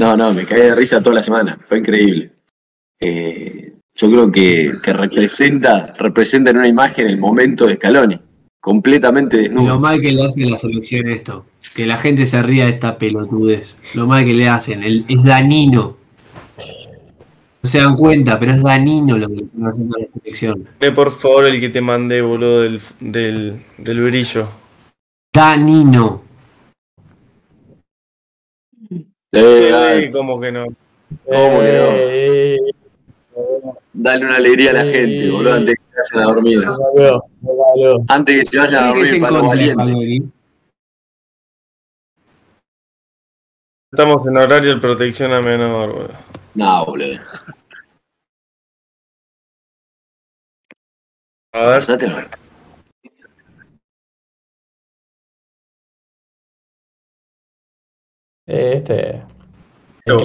No, 0.01 0.17
no, 0.17 0.35
me 0.35 0.45
caí 0.45 0.61
de 0.63 0.75
risa 0.75 1.01
toda 1.01 1.15
la 1.17 1.23
semana. 1.23 1.57
Fue 1.61 1.79
increíble. 1.79 2.33
Eh, 3.01 3.75
yo 3.97 4.11
creo 4.11 4.31
que, 4.33 4.71
que 4.83 4.93
representa, 4.93 5.93
representa 5.99 6.51
en 6.51 6.59
una 6.59 6.69
imagen 6.69 7.07
el 7.07 7.19
momento 7.19 7.67
de 7.67 7.75
Scaloni. 7.75 8.21
Completamente 8.61 9.37
Y 9.37 9.49
lo 9.49 9.61
desnudo. 9.61 9.79
mal 9.81 10.01
que 10.01 10.13
le 10.13 10.25
hace 10.25 10.45
la 10.47 10.57
selección 10.57 11.09
esto. 11.09 11.45
Que 11.75 11.87
la 11.87 11.97
gente 11.99 12.25
se 12.27 12.43
ría 12.43 12.65
de 12.65 12.73
esta 12.73 12.97
pelotudez. 12.99 13.77
Lo 13.95 14.07
mal 14.07 14.25
que 14.25 14.33
le 14.35 14.49
hacen. 14.49 14.83
el- 14.83 15.05
es 15.09 15.23
danino. 15.23 15.97
No 17.63 17.71
se 17.71 17.79
dan 17.79 17.97
cuenta, 17.97 18.39
pero 18.39 18.53
es 18.53 18.63
danino 18.63 19.17
lo 19.17 19.29
que 19.29 19.35
están 19.43 19.67
haciendo 19.67 19.97
a 19.97 20.01
la 20.01 20.07
selección. 20.13 20.69
Ve 20.81 20.93
por 20.93 21.11
favor 21.11 21.47
el 21.47 21.61
que 21.61 21.69
te 21.71 21.81
mandé, 21.81 22.21
boludo, 22.21 22.63
del, 22.63 22.81
del, 23.01 23.63
del 23.79 24.01
brillo. 24.03 24.49
Danino. 25.33 26.23
Eh, 29.33 29.71
Eh, 30.03 30.11
¿Cómo 30.13 30.41
que 30.41 30.53
no? 30.53 30.65
¿Cómo 31.25 31.61
que 31.61 31.73
no? 31.73 31.89
Eh, 31.97 32.57
dale 33.95 34.27
una 34.27 34.37
alegría 34.37 34.71
a 34.71 34.75
la 34.75 34.85
gente, 34.85 35.31
boludo, 35.31 35.55
antes 35.55 35.77
que 35.77 35.83
se 36.03 36.17
vayan 36.17 36.31
a 36.31 36.35
dormir. 36.35 36.59
me 36.59 36.67
valió, 36.67 37.23
me 37.41 37.51
valió. 37.55 38.05
Antes 38.09 38.39
que 38.39 38.45
se 38.45 38.59
vayan 38.59 38.85
a 38.85 38.93
¿Qué 38.93 39.01
es 39.01 39.07
dormir 39.07 39.23
para 39.23 39.33
los 39.33 39.47
valientes. 39.47 39.75
Scaloni? 39.75 40.33
Estamos 43.93 44.27
en 44.27 44.37
horario 44.37 44.75
de 44.75 44.81
protección 44.81 45.33
a 45.33 45.41
menor, 45.41 45.93
boludo. 45.93 46.15
No, 46.55 46.85
boludo. 46.87 47.21
A 51.53 51.61
ver. 51.67 51.81
Pasátelo. 51.81 52.17
Este. 58.47 59.34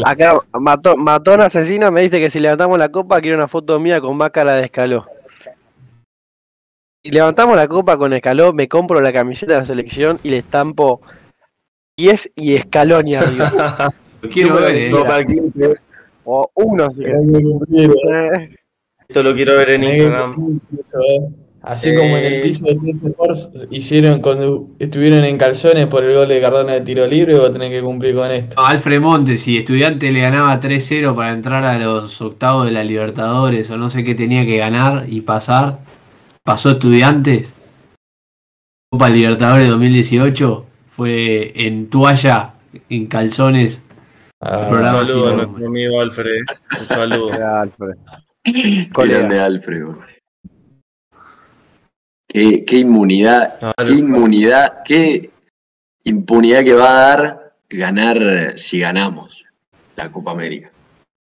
Acá 0.06 0.40
Mato- 0.60 0.98
Matón 0.98 1.42
Asesina 1.42 1.90
me 1.90 2.02
dice 2.02 2.20
que 2.20 2.30
si 2.30 2.40
levantamos 2.40 2.78
la 2.78 2.90
copa 2.90 3.22
quiere 3.22 3.38
una 3.38 3.48
foto 3.48 3.80
mía 3.80 4.02
con 4.02 4.18
máscara 4.18 4.54
de 4.56 4.66
escaló. 4.66 5.06
Si 7.04 7.12
levantamos 7.12 7.56
la 7.56 7.68
copa 7.68 7.98
con 7.98 8.12
escaló, 8.14 8.52
me 8.52 8.68
compro 8.68 9.00
la 9.00 9.14
camiseta 9.14 9.54
de 9.54 9.60
la 9.60 9.66
selección 9.66 10.20
y 10.22 10.30
le 10.32 10.38
estampo 10.40 11.02
10 11.98 12.32
y 12.36 12.56
escalón 12.56 13.08
y 13.08 13.16
arriba. 13.16 13.94
Lo 14.22 14.30
quiero 14.30 14.56
ver, 14.56 14.76
eh. 14.76 14.92
Eh. 15.62 15.76
O 16.26 16.52
uno. 16.56 16.90
Esto 19.08 19.24
lo 19.24 19.34
quiero 19.34 19.56
ver 19.56 19.70
en 19.72 19.84
Instagram. 19.84 20.60
Eh. 21.60 21.62
Así 21.62 21.94
como 21.96 22.16
en 22.18 22.26
el 22.26 22.34
Eh. 22.36 22.42
piso 22.42 22.66
de 22.66 22.78
15 22.78 23.08
Sports 23.10 23.68
hicieron 23.70 24.22
cuando 24.22 24.68
estuvieron 24.80 25.24
en 25.26 25.38
calzones 25.38 25.88
por 25.88 26.04
el 26.04 26.16
gol 26.16 26.30
de 26.30 26.40
Cardona 26.42 26.74
de 26.74 26.82
tiro 26.82 27.06
libre, 27.06 27.38
vos 27.38 27.52
tenés 27.52 27.70
que 27.72 27.82
cumplir 27.82 28.16
con 28.16 28.32
esto. 28.32 28.56
No, 28.62 28.66
Alfred 28.68 29.02
Montes, 29.02 29.42
si 29.42 29.58
estudiante 29.58 30.12
le 30.12 30.22
ganaba 30.22 30.60
3-0 30.60 31.14
para 31.16 31.32
entrar 31.34 31.64
a 31.66 31.78
los 31.78 32.22
octavos 32.22 32.66
de 32.66 32.72
la 32.72 32.84
Libertadores 32.84 33.70
o 33.72 33.78
no 33.78 33.90
sé 33.90 34.04
qué 34.04 34.16
tenía 34.16 34.46
que 34.46 34.58
ganar 34.58 35.06
y 35.10 35.22
pasar, 35.22 35.80
pasó 36.44 36.72
estudiantes. 36.72 37.54
Copa 38.92 39.10
Libertadores 39.10 39.68
2018 39.70 40.66
fue 40.90 41.52
en 41.56 41.90
toalla, 41.90 42.54
en 42.90 43.06
calzones. 43.08 43.84
Ah, 44.42 44.68
Un 44.72 45.08
saludo 45.08 45.30
a 45.30 45.34
nuestro 45.34 45.68
amigo 45.68 46.00
Alfred. 46.02 46.42
Un 46.80 46.88
saludo. 46.88 47.30
Alfred. 47.62 47.96
Grande 48.94 49.40
Alfred, 49.40 49.84
boludo. 49.86 50.09
Qué, 52.32 52.64
qué 52.64 52.78
inmunidad, 52.78 53.60
qué 53.76 53.92
inmunidad, 53.94 54.84
qué 54.86 55.32
impunidad 56.04 56.64
que 56.64 56.74
va 56.76 56.90
a 56.90 57.16
dar 57.18 57.54
ganar 57.68 58.18
eh, 58.22 58.56
si 58.58 58.80
ganamos 58.80 59.46
la 59.96 60.12
Copa 60.12 60.32
América. 60.32 60.72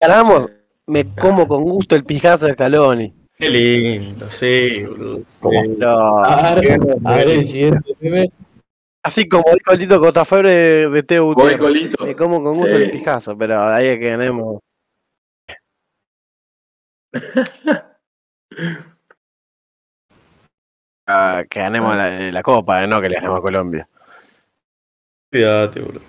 Ganamos, 0.00 0.50
me 0.86 1.04
como 1.14 1.46
con 1.46 1.62
gusto 1.62 1.94
el 1.94 2.04
pijazo 2.04 2.46
de 2.46 2.54
Scaloni. 2.54 3.14
qué 3.38 3.48
lindo, 3.48 4.28
sí, 4.28 4.82
boludo. 4.82 5.20
No, 5.78 6.24
A 6.24 6.54
ver, 6.56 6.80
a 7.04 7.14
ver 7.14 7.28
el 7.30 7.44
siguiente 7.44 7.94
meme. 8.00 8.30
así 9.04 9.28
como 9.28 9.44
dijo 9.54 9.70
el 9.72 9.78
Tito 9.78 10.00
Cotafebre 10.00 10.50
de, 10.52 10.88
de 10.90 11.02
TUT. 11.04 11.36
Me 12.04 12.16
como 12.16 12.42
con 12.42 12.54
gusto 12.58 12.76
Sí. 12.76 12.82
el 12.82 12.90
pijazo, 12.90 13.38
pero 13.38 13.64
de 13.64 13.74
ahí 13.74 13.86
es 13.86 13.98
que 14.00 14.08
ganemos. 14.08 14.58
Ah, 21.06 21.44
que 21.48 21.60
ganemos 21.60 21.96
la, 21.96 22.32
la 22.32 22.42
copa, 22.42 22.82
eh, 22.82 22.86
no 22.86 23.00
que 23.00 23.08
le 23.08 23.14
ganemos 23.16 23.38
a 23.38 23.42
Colombia. 23.42 23.88
Cuídate, 25.30 25.80
boludo. 25.80 26.02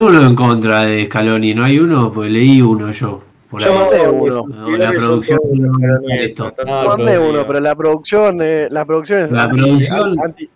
Uno 0.00 0.22
en 0.26 0.34
contra 0.36 0.82
de 0.82 1.06
Scaloni, 1.06 1.54
¿no 1.54 1.64
hay 1.64 1.78
uno? 1.78 2.12
Pues 2.12 2.30
leí 2.30 2.60
uno 2.62 2.90
yo. 2.90 3.22
Por 3.50 3.62
Yo 3.64 3.72
ahí. 3.72 3.78
mandé 3.78 4.08
uno. 4.08 4.42
No, 4.46 4.68
la 4.76 4.90
producción 4.92 5.40
esto. 6.10 6.52
No, 6.66 6.84
Mandé 6.84 7.04
pero- 7.06 7.28
uno, 7.30 7.46
pero 7.46 7.60
la 7.60 7.74
producción, 7.74 8.38
eh, 8.42 8.68
la 8.70 8.84
producción 8.84 9.20
es 9.20 9.32
La 9.32 9.44
anti, 9.44 9.56
producción- 9.60 10.20
anti, 10.22 10.50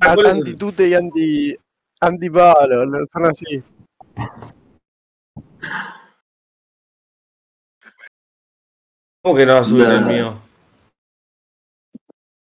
Ah, 0.00 0.14
¿cuál 0.16 0.26
es 0.26 0.32
el- 0.38 0.38
anti 0.42 0.54
tute 0.56 0.88
y 0.88 0.94
anti 0.94 1.56
anti 2.00 2.28
palo, 2.30 3.06
son 3.12 3.26
así. 3.26 3.62
¿Cómo 9.22 9.36
que 9.36 9.46
no 9.46 9.54
va 9.54 9.60
a 9.60 9.64
subir 9.64 9.86
el 9.86 10.04
mío? 10.04 10.38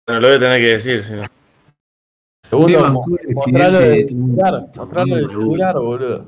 Bueno, 0.05 0.21
lo 0.21 0.27
voy 0.27 0.37
a 0.37 0.39
tener 0.39 0.59
que 0.61 0.67
decir, 0.67 1.03
si 1.03 1.13
no. 1.13 1.23
Segundo, 2.45 2.69
Esteban 2.71 2.93
mo- 2.93 3.01
Cuel, 3.01 3.35
mostralo 3.35 3.77
presidente 3.79 3.89
del 3.89 4.05
de- 4.05 4.09
celular, 4.09 4.71
mostralo 4.75 5.15
del 5.15 5.23
No, 5.23 5.29
celular, 5.29 5.75
boludo. 5.79 6.25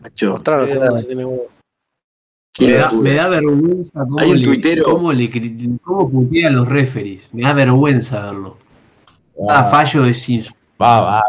Macho, 0.00 0.42
Me 2.58 2.72
da, 2.72 2.90
me 2.92 3.14
da 3.14 3.28
vergüenza 3.28 3.92
cómo, 4.00 4.18
Hay 4.20 4.30
un 4.30 4.38
le, 4.38 4.44
tuitero- 4.44 4.84
cómo, 4.84 5.12
le 5.12 5.30
cómo 5.82 6.10
putea 6.10 6.48
a 6.48 6.52
los 6.52 6.68
referees. 6.68 7.32
Me 7.32 7.42
da 7.42 7.52
vergüenza 7.52 8.26
verlo. 8.26 8.56
Cada 9.46 9.60
Ah, 9.60 9.64
fallo 9.70 10.04
es 10.06 10.28
insu- 10.28 10.54
va, 10.80 11.00
va. 11.00 11.22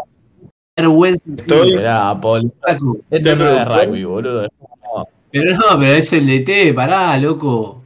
vergüenza. 0.76 1.22
Estoy-. 1.36 1.72
Flaco. 1.72 2.98
Esto 3.10 3.36
no 3.36 3.44
es 3.48 3.56
productor. 3.64 3.86
rugby, 3.86 4.04
boludo. 4.04 4.48
Pero 5.30 5.56
no, 5.56 5.78
pero 5.78 5.92
es 5.92 6.12
el 6.12 6.26
DT, 6.26 6.74
pará, 6.74 7.16
loco. 7.18 7.82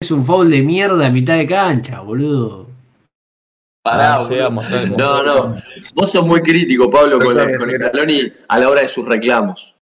Es 0.00 0.10
un 0.10 0.24
foul 0.24 0.50
de 0.50 0.62
mierda 0.62 1.06
a 1.06 1.10
mitad 1.10 1.36
de 1.36 1.46
cancha, 1.46 2.00
boludo. 2.00 2.66
Pará, 3.82 4.16
Ah, 4.16 4.18
boludo. 4.18 4.96
No, 4.96 5.22
no. 5.22 5.56
Vos 5.94 6.12
sos 6.12 6.26
muy 6.26 6.40
crítico, 6.40 6.90
Pablo, 6.90 7.18
con, 7.18 7.28
Eso 7.28 7.42
es, 7.42 7.58
con. 7.58 7.70
Scaloni 7.70 8.32
a 8.48 8.58
la 8.58 8.68
hora 8.68 8.82
de 8.82 8.88
sus 8.88 9.06
reclamos. 9.06 9.76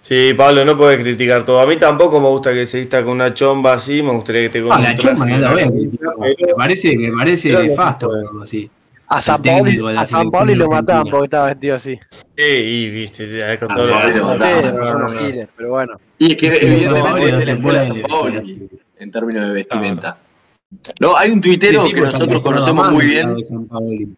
Sí, 0.00 0.32
Pablo, 0.34 0.64
no 0.64 0.74
puedes 0.74 0.98
criticar 1.02 1.44
todo. 1.44 1.60
A 1.60 1.66
mí 1.66 1.76
tampoco 1.76 2.18
me 2.18 2.28
gusta 2.28 2.50
que 2.54 2.64
se 2.64 2.78
vista 2.78 3.04
con 3.04 3.12
una 3.12 3.34
chomba 3.34 3.74
así, 3.74 4.02
me 4.02 4.12
gustaría 4.12 4.42
que 4.42 4.48
te 4.48 4.60
No, 4.62 4.68
la 4.78 4.96
chomba 4.96 5.26
no 5.26 5.38
la 5.38 5.52
voy 5.52 5.60
a 5.60 5.70
criticar. 5.70 6.14
Me 6.18 6.54
parece, 6.56 6.96
me 6.96 7.12
parece 7.12 7.52
nefasto, 7.52 8.10
así. 8.42 8.70
A 9.10 9.22
San 9.22 9.40
la 9.42 10.02
a 10.02 10.06
San 10.06 10.28
lo 10.30 10.68
mataban 10.68 11.06
porque 11.08 11.24
estaba 11.24 11.46
vestido 11.46 11.76
así. 11.76 11.96
Sí, 12.36 12.42
y 12.44 12.90
viste, 12.90 13.26
con 13.58 13.70
Ah, 13.70 13.74
todo 13.74 13.86
lo 13.86 13.98
que- 15.18 15.48
pero 15.56 15.70
bueno. 15.70 15.94
Y 16.18 16.32
es 16.32 16.36
que 16.36 16.46
evidentemente 16.48 17.00
Paoli 17.02 17.24
es 17.24 17.38
de 17.38 17.44
la 17.46 17.52
escuela 17.52 17.78
de 17.80 17.86
San 17.86 18.02
Paoli 18.02 18.68
en 18.98 19.10
términos 19.10 19.48
de 19.48 19.52
vestimenta. 19.54 20.18
No, 21.00 21.16
hay 21.16 21.30
un 21.30 21.40
tuitero 21.40 21.88
que 21.90 22.00
nosotros 22.02 22.42
conocemos 22.44 22.86
Paoli, 22.86 22.96
muy 22.96 23.06
bien. 23.06 23.34
Paoli. 23.68 24.08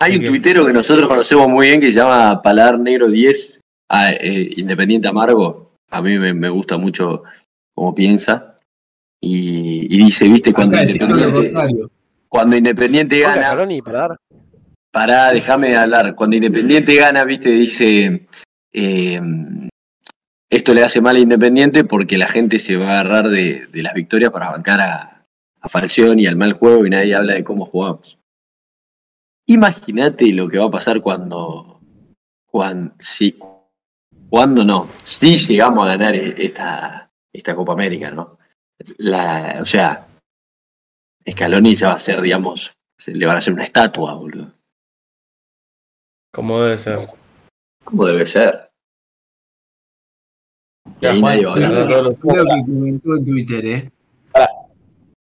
Hay 0.00 0.16
un 0.16 0.24
tuitero 0.24 0.66
que 0.66 0.72
nosotros 0.72 1.08
conocemos 1.08 1.48
muy 1.48 1.66
bien 1.66 1.80
que 1.80 1.88
se 1.90 1.94
llama 1.98 2.40
Paladar 2.42 2.78
Negro 2.78 3.08
10, 3.08 3.60
a, 3.88 4.12
eh, 4.12 4.50
Independiente 4.56 5.08
Amargo. 5.08 5.72
A 5.90 6.02
mí 6.02 6.18
me, 6.18 6.34
me 6.34 6.48
gusta 6.50 6.76
mucho 6.76 7.22
cómo 7.74 7.94
piensa. 7.94 8.54
Y, 9.20 9.86
y 9.92 10.04
dice, 10.04 10.28
viste, 10.28 10.52
cuando 10.52 10.76
Independiente, 10.78 11.32
contrario. 11.52 11.90
Cuando 12.28 12.56
Independiente 12.56 13.20
gana, 13.20 13.42
Scaloni, 13.42 13.82
para 13.82 13.98
dar. 14.00 14.16
Pará, 14.90 15.32
déjame 15.32 15.76
hablar. 15.76 16.14
Cuando 16.14 16.36
Independiente 16.36 16.94
gana, 16.94 17.24
viste, 17.24 17.50
dice. 17.50 18.26
eh, 18.72 19.20
esto 20.50 20.72
le 20.72 20.82
hace 20.82 21.00
mal 21.00 21.16
a 21.16 21.20
Independiente 21.20 21.84
porque 21.84 22.16
la 22.16 22.26
gente 22.26 22.58
se 22.58 22.76
va 22.76 22.86
a 22.86 23.00
agarrar 23.00 23.28
de, 23.28 23.66
de 23.66 23.82
las 23.82 23.92
victorias 23.94 24.30
para 24.30 24.50
bancar 24.50 24.80
a, 24.80 25.26
a 25.60 25.68
Falcioni 25.68 26.22
y 26.22 26.26
al 26.26 26.36
mal 26.36 26.54
juego 26.54 26.86
y 26.86 26.90
nadie 26.90 27.14
habla 27.14 27.34
de 27.34 27.44
cómo 27.44 27.66
jugamos. 27.66 28.18
Imagínate 29.46 30.32
lo 30.32 30.48
que 30.48 30.58
va 30.58 30.66
a 30.66 30.70
pasar 30.70 31.00
cuando. 31.00 31.80
Cuando, 32.46 32.94
sí, 32.98 33.38
cuando 34.30 34.64
no. 34.64 34.88
Si 35.04 35.36
llegamos 35.36 35.84
a 35.84 35.96
ganar 35.96 36.14
esta, 36.14 37.10
esta 37.32 37.54
Copa 37.54 37.74
América, 37.74 38.10
¿no? 38.10 38.38
La, 38.96 39.58
o 39.60 39.64
sea, 39.64 40.06
Scaloni 41.30 41.74
ya 41.74 41.88
va 41.88 41.94
a 41.94 41.98
ser, 41.98 42.20
digamos, 42.20 42.72
le 43.06 43.26
van 43.26 43.36
a 43.36 43.38
hacer 43.38 43.54
una 43.54 43.64
estatua, 43.64 44.14
boludo. 44.14 44.52
Como 46.32 46.62
debe 46.62 46.78
ser. 46.78 47.08
¿Cómo 47.84 48.04
debe 48.04 48.26
ser? 48.26 48.70
Y 51.00 51.02
Ya, 51.02 51.10
ahí 51.12 51.20
Juan, 51.20 51.34
nadie 51.34 51.46
va 51.46 51.52
a 51.52 51.86
Creo 51.86 52.10
que, 52.10 52.16
creo 52.16 52.44
que 52.44 52.72
comentó 52.72 53.16
en 53.16 53.24
Twitter, 53.24 53.66
¿eh? 53.66 53.92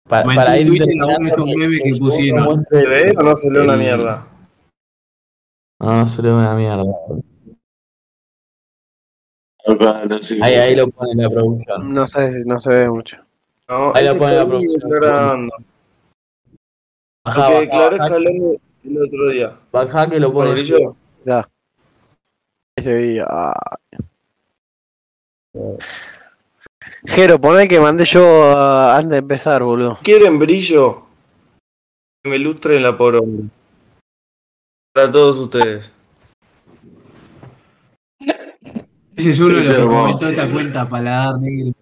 Para, 0.08 0.26
para 0.26 0.58
en 0.58 0.68
ir 0.68 0.68
Twitter 0.68 0.88
terminando, 0.88 1.46
memes 1.46 1.80
que 1.84 2.00
pusieron. 2.00 2.66
¿Se 2.70 2.86
ve 2.86 3.14
o 3.18 3.24
no 3.24 3.36
se 3.36 3.50
lee 3.50 3.60
una 3.60 3.78
mierda? 3.78 4.28
No, 5.80 5.96
no 5.96 6.08
se 6.08 6.22
lee 6.22 6.30
una 6.30 6.54
mierda. 6.54 6.84
Ahí, 10.42 10.54
ahí 10.56 10.76
lo 10.76 10.90
pone 10.90 11.16
la 11.16 11.30
producción. 11.30 11.94
No 11.94 12.08
sé 12.08 12.34
si 12.34 12.48
no 12.48 12.60
se 12.60 12.70
ve 12.70 12.90
mucho. 12.90 13.18
No, 13.70 13.96
Ahí 13.96 14.06
ese 14.06 14.16
pone 14.16 14.34
la 14.34 14.42
está 14.42 15.38
declarando. 17.26 17.70
Bajá, 17.74 17.80
Lo 17.80 17.90
que 17.90 17.98
Scaloni 17.98 18.58
el 18.84 19.02
otro 19.04 19.30
día. 19.30 19.58
bajá 19.72 20.10
que 20.10 20.20
lo 20.20 20.34
pone. 20.34 20.50
Mauricio, 20.50 20.96
Ya. 21.26 21.48
Ese 22.76 22.94
video. 22.94 23.26
ah. 23.30 23.78
Jero, 27.06 27.40
poné 27.40 27.68
que 27.68 27.80
mandé 27.80 28.06
yo 28.06 28.24
ah, 28.56 28.96
antes 28.96 29.12
de 29.12 29.18
empezar, 29.18 29.64
boludo. 29.64 30.00
¿Quieren 30.04 30.40
brillo? 30.40 31.04
Que 32.24 32.30
me 32.30 32.40
lustren 32.40 32.82
la 32.84 32.98
poronga. 32.98 33.50
Para 34.94 35.12
todos 35.12 35.38
ustedes. 35.38 35.92
Ese 39.16 39.30
es 39.30 39.40
uno 39.40 39.50
de 39.50 39.56
los 39.56 39.66
Es 39.66 39.72
que 39.72 39.78
hermoso. 39.82 40.02
comentó 40.02 40.28
esta 40.28 40.52
cuenta 40.52 40.90
paladar 40.90 41.40
negro. 41.40 41.74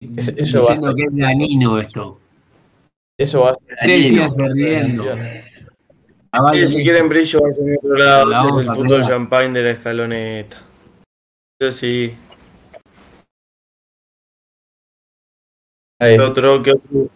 Eso 0.00 0.60
va 0.62 0.72
a 0.72 0.74
Diciendo 0.74 0.92
ser- 0.92 0.94
que 0.94 1.02
es 1.02 1.16
danino 1.16 1.78
esto. 1.78 2.20
Eso 3.18 3.40
va 3.40 3.50
a 3.50 3.54
ser. 3.54 3.76
Riendo. 3.82 5.04
Y 6.54 6.68
si 6.68 6.82
quieren 6.82 7.08
brillo, 7.08 7.40
va 7.40 7.48
a 7.48 7.50
ser 7.50 7.78
otro 7.78 7.96
lado, 7.96 8.60
es 8.60 8.66
el 8.66 8.74
fútbol 8.74 9.04
champagne 9.04 9.58
de 9.58 9.62
la 9.62 9.70
escaloneta. 9.70 10.62
Eso 11.60 11.72
sí. 11.76 12.14
Ahí, 16.00 16.16
¿Qué 16.16 16.20
otro, 16.22 16.62
qué 16.62 16.72
otro, 16.72 17.10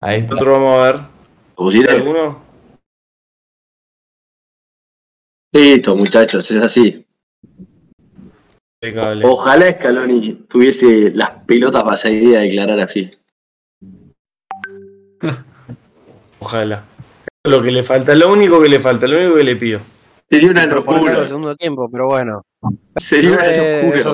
ahí 0.00 0.20
está. 0.20 0.34
otro 0.34 0.52
vamos 0.52 0.80
a 0.80 0.90
ver? 0.90 0.94
¿Lo 0.96 1.54
pusiste? 1.54 1.90
¿Alguno? 1.92 2.42
Listo, 5.52 5.94
muchachos, 5.94 6.50
es 6.50 6.60
así. 6.60 7.06
Impecable. 8.82 9.24
Ojalá 9.24 9.72
Scaloni 9.72 10.34
tuviese 10.48 11.12
las 11.12 11.30
pelotas 11.44 11.84
para 11.84 11.96
salir 11.96 12.36
a 12.36 12.40
declarar 12.40 12.80
así. 12.80 13.08
Ojalá. 16.40 16.84
Es 17.44 17.50
lo 17.50 17.62
que 17.62 17.70
le 17.70 17.82
falta, 17.82 18.14
lo 18.14 18.32
único 18.32 18.60
que 18.60 18.68
le 18.68 18.78
falta, 18.78 19.06
lo 19.06 19.18
único 19.18 19.36
que 19.36 19.44
le 19.44 19.56
pido. 19.56 19.80
Sería 20.30 20.50
una 20.50 20.62
en 20.64 20.68
el 20.70 20.74
locura. 20.76 21.26
segundo 21.26 21.56
tiempo, 21.56 21.88
pero 21.90 22.06
bueno. 22.06 22.42
Sería 22.96 23.30
una 23.32 23.42
Eh, 23.46 24.02
locura. 24.04 24.10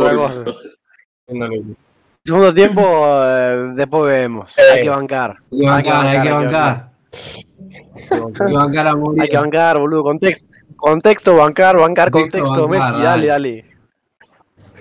Una 1.29 1.47
locura. 1.49 1.77
Segundo 2.25 2.55
tiempo, 2.55 2.83
eh, 3.27 3.71
después 3.75 4.05
vemos. 4.13 4.55
Hay 4.73 4.83
que 4.83 4.89
bancar. 4.89 5.37
Hay 5.53 5.59
que 5.61 5.67
bancar, 5.67 6.07
hay 6.07 6.23
que 6.23 6.31
bancar. 6.31 6.91
Hay 8.11 8.33
que 8.33 8.53
bancar 8.55 8.87
a 8.87 8.97
morir. 8.97 9.23
Hay 9.23 9.29
que 9.29 9.37
bancar, 9.37 9.79
boludo. 9.79 10.03
Contexto, 10.05 10.47
contexto 10.77 11.37
bancar, 11.37 11.77
bancar, 11.79 12.11
Contexto, 12.11 12.39
contexto. 12.39 12.69
bancar, 12.69 12.93
Messi, 12.93 13.05
dale. 13.05 13.27
dale, 13.27 13.65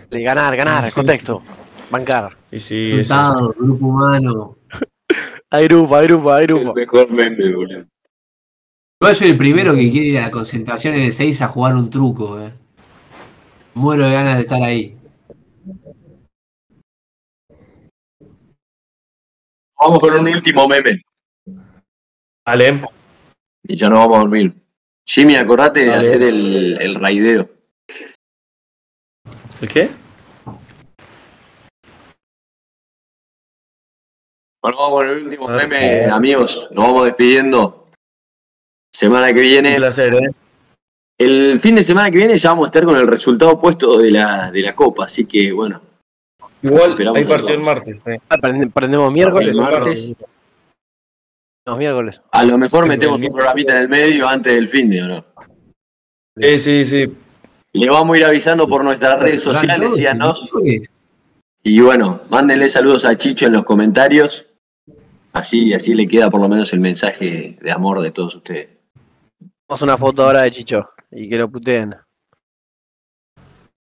dale. 0.10 0.24
Ganar, 0.24 0.56
ganar, 0.56 0.92
contexto. 0.94 1.42
Bancar. 1.90 2.38
Y 2.52 2.60
sí, 2.60 3.02
grupo 3.58 3.88
humano. 3.88 4.58
Hay 5.54 5.68
grupo, 5.68 5.96
hay 5.96 6.46
El 6.46 6.74
mejor 6.74 7.12
meme, 7.12 7.54
boludo. 7.54 7.86
Igual 9.00 9.16
soy 9.16 9.30
el 9.30 9.38
primero 9.38 9.76
que 9.76 9.92
quiere 9.92 10.08
ir 10.08 10.18
a 10.18 10.22
la 10.22 10.32
concentración 10.32 10.96
en 10.96 11.02
el 11.02 11.14
6 11.14 11.44
a 11.44 11.48
jugar 11.48 11.76
un 11.76 11.92
truco, 11.92 12.42
eh. 12.42 12.52
Muero 13.76 14.06
de 14.06 14.14
ganas 14.14 14.38
de 14.38 14.42
estar 14.42 14.64
ahí. 14.64 14.98
Vamos 19.80 20.00
con 20.00 20.20
un 20.20 20.28
último 20.28 20.68
meme. 20.68 21.04
Vale. 22.44 22.82
Y 23.62 23.76
ya 23.76 23.90
nos 23.90 24.00
vamos 24.00 24.18
a 24.18 24.22
dormir. 24.22 24.56
Jimmy, 25.06 25.36
acordate 25.36 25.86
de 25.86 25.94
hacer 25.94 26.24
el, 26.24 26.82
el 26.82 26.96
raideo. 26.96 27.48
¿El 29.62 29.70
qué? 29.70 30.03
Bueno, 34.64 34.78
vamos 34.78 35.00
con 35.02 35.10
el 35.10 35.24
último 35.26 35.48
meme, 35.50 36.06
amigos. 36.06 36.70
Nos 36.72 36.86
vamos 36.86 37.06
despidiendo. 37.06 37.88
Semana 38.96 39.28
que 39.34 39.42
Un 39.42 39.46
viene. 39.46 39.76
placer, 39.76 40.14
¿eh? 40.14 40.30
El 41.20 41.60
fin 41.60 41.76
de 41.76 41.84
semana 41.84 42.10
que 42.10 42.18
viene 42.18 42.38
ya 42.38 42.50
vamos 42.52 42.66
a 42.66 42.68
estar 42.70 42.86
con 42.86 42.96
el 42.96 43.08
resultado 43.08 43.60
puesto 43.60 43.98
de 43.98 44.12
la, 44.12 44.52
de 44.52 44.62
la 44.62 44.74
Copa. 44.74 45.06
Así 45.06 45.26
que, 45.26 45.52
bueno. 45.52 45.82
Igual 46.62 46.96
hay 47.16 47.26
partido 47.26 47.56
el 47.56 47.60
martes, 47.60 48.04
¿eh? 48.08 48.20
Ah, 48.30 48.38
prende- 48.38 48.72
Prendemos 48.72 49.12
miércoles. 49.12 49.50
El 49.50 49.56
martes. 49.62 50.14
Los 51.66 51.78
miércoles. 51.78 52.22
A 52.32 52.44
lo 52.44 52.58
mejor 52.58 52.84
Sí, 52.84 52.90
metemos 52.90 53.22
un 53.22 53.34
programita 53.34 53.76
en 53.76 53.84
el 53.84 53.90
medio 53.90 54.28
antes 54.28 54.54
del 54.54 54.68
fin 54.68 54.90
de, 54.90 55.04
¿o 55.04 55.08
no? 55.08 55.26
Sí, 56.38 56.60
sí, 56.60 56.86
sí. 56.86 57.14
Le 57.74 57.90
vamos 57.90 58.16
a 58.16 58.20
ir 58.20 58.26
avisando 58.26 58.68
por 58.68 58.84
nuestras 58.84 59.20
redes 59.20 59.44
sociales. 59.44 59.94
¿sí? 59.96 60.82
Y 61.64 61.82
bueno, 61.82 62.22
mándenle 62.30 62.70
saludos 62.70 63.04
a 63.06 63.18
Chicho 63.18 63.48
en 63.48 63.54
los 63.54 63.66
comentarios. 63.66 64.46
Así, 65.34 65.74
así 65.74 65.94
le 65.96 66.06
queda 66.06 66.30
por 66.30 66.40
lo 66.42 66.48
menos 66.48 66.72
el 66.74 66.80
mensaje 66.80 67.58
de 67.62 67.72
amor 67.72 68.02
de 68.02 68.12
todos 68.12 68.36
ustedes. 68.36 68.70
Vamos 69.68 69.82
a 69.82 69.86
una 69.86 69.98
foto 69.98 70.24
ahora 70.24 70.42
de 70.44 70.52
Chicho. 70.52 70.90
Y 71.12 71.28
que 71.30 71.36
lo 71.38 71.50
puteen. 71.50 71.96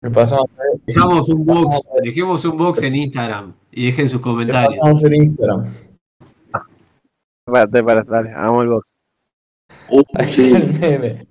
Le 0.01 0.11
pasamos, 0.11 0.49
Dejamos 0.85 1.29
un 1.29 1.45
box, 1.45 1.87
dejemos 2.03 2.45
un 2.45 2.57
box 2.57 2.83
en 2.83 2.95
Instagram 2.95 3.53
y 3.71 3.87
dejen 3.87 4.07
sus 4.09 4.19
le 4.19 4.23
comentarios. 4.23 4.77
pasamos 4.77 5.03
en 5.05 5.15
Instagram. 5.15 5.73
Espérate, 7.47 7.77
espérate, 7.79 8.11
dale, 8.11 8.29
hagamos 8.31 8.63
el 8.63 8.69
box. 8.69 8.87
Uh, 9.89 10.03
sí. 10.27 10.41
está 10.53 10.57
el 10.57 10.73
meme. 10.79 11.27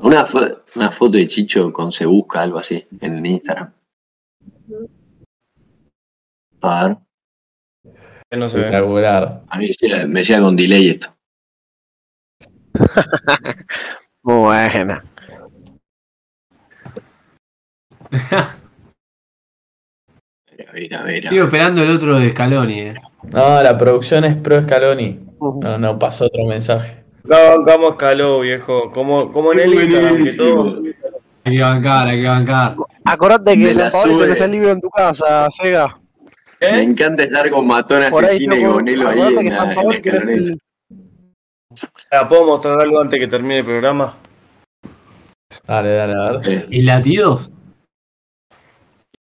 Una, 0.00 0.24
fo- 0.24 0.62
una 0.76 0.92
foto 0.92 1.18
de 1.18 1.26
Chicho 1.26 1.72
con 1.72 1.90
Se 1.90 2.06
Busca, 2.06 2.40
algo 2.42 2.58
así, 2.58 2.86
en 3.00 3.26
Instagram. 3.26 3.72
A 6.62 6.86
ver. 6.88 6.98
No 8.30 8.48
se 8.48 8.58
ve. 8.58 8.64
Espectacular. 8.64 9.42
A 9.48 9.58
mí 9.58 9.70
me 10.08 10.22
llega 10.24 10.40
con 10.40 10.56
delay 10.56 10.90
esto. 10.90 11.08
Muy 14.22 14.36
buena. 14.36 15.04
A 20.68 20.72
ver, 20.72 20.94
a 20.94 21.02
ver, 21.04 21.26
a 21.26 21.30
Sigo 21.30 21.44
ver. 21.44 21.54
esperando 21.54 21.82
el 21.82 21.90
otro 21.90 22.18
de 22.18 22.30
Scaloni, 22.30 22.80
eh. 22.80 22.94
No, 23.32 23.62
la 23.62 23.78
producción 23.78 24.24
es 24.24 24.36
pro 24.36 24.62
Scaloni. 24.62 25.20
No, 25.40 25.78
no 25.78 25.98
pasó 25.98 26.26
otro 26.26 26.44
mensaje. 26.44 27.04
Acá 27.24 27.56
bancamos 27.56 27.94
caló, 27.96 28.40
viejo. 28.40 28.90
Como, 28.90 29.32
como 29.32 29.52
en 29.52 29.60
el 29.60 29.74
Instagram, 29.74 30.24
que 30.24 30.32
todo. 30.32 30.82
Hay 31.44 31.56
que 31.56 31.62
bancar, 31.62 32.08
hay 32.08 32.20
que 32.22 32.28
bancar. 32.28 32.76
Acordate 33.04 33.58
que 33.58 33.74
la 33.74 33.90
San 33.90 34.02
Paoli 34.02 34.14
sube. 34.14 34.24
tenés 34.24 34.40
el 34.40 34.50
libro 34.50 34.70
en 34.70 34.80
tu 34.80 34.90
casa, 34.90 35.48
Sega. 36.60 36.72
Me 36.76 36.82
encanta 36.82 37.22
estar 37.24 37.50
con 37.50 37.66
Matón 37.66 38.02
Asesina 38.02 38.56
y 38.56 38.64
Bonelo 38.64 39.08
ahí 39.08 39.20
en 39.20 39.34
la, 39.48 39.72
en 39.74 39.88
la 39.88 39.94
escaloneta. 39.94 40.32
el- 40.32 40.58
Ah, 42.10 42.26
¿Puedo 42.28 42.46
mostrar 42.46 42.80
algo 42.80 43.00
antes 43.00 43.20
que 43.20 43.28
termine 43.28 43.58
el 43.58 43.64
programa? 43.64 44.16
Dale, 45.66 45.90
dale, 45.90 46.12
a 46.14 46.32
ver. 46.38 46.48
Eh, 46.48 46.66
¿Y 46.70 46.82
latidos? 46.82 47.52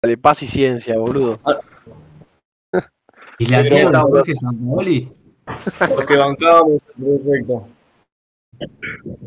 de 0.03 0.16
paz 0.16 0.43
y 0.43 0.47
ciencia, 0.47 0.97
boludo. 0.97 1.35
¿Y 3.39 3.47
Pero 3.47 3.62
latidos 3.62 3.83
bueno, 3.85 4.03
Jorge 4.03 4.35
Sampaoli? 4.35 5.12
Los 5.47 6.07
que 6.07 6.16
bancábamos, 6.16 6.85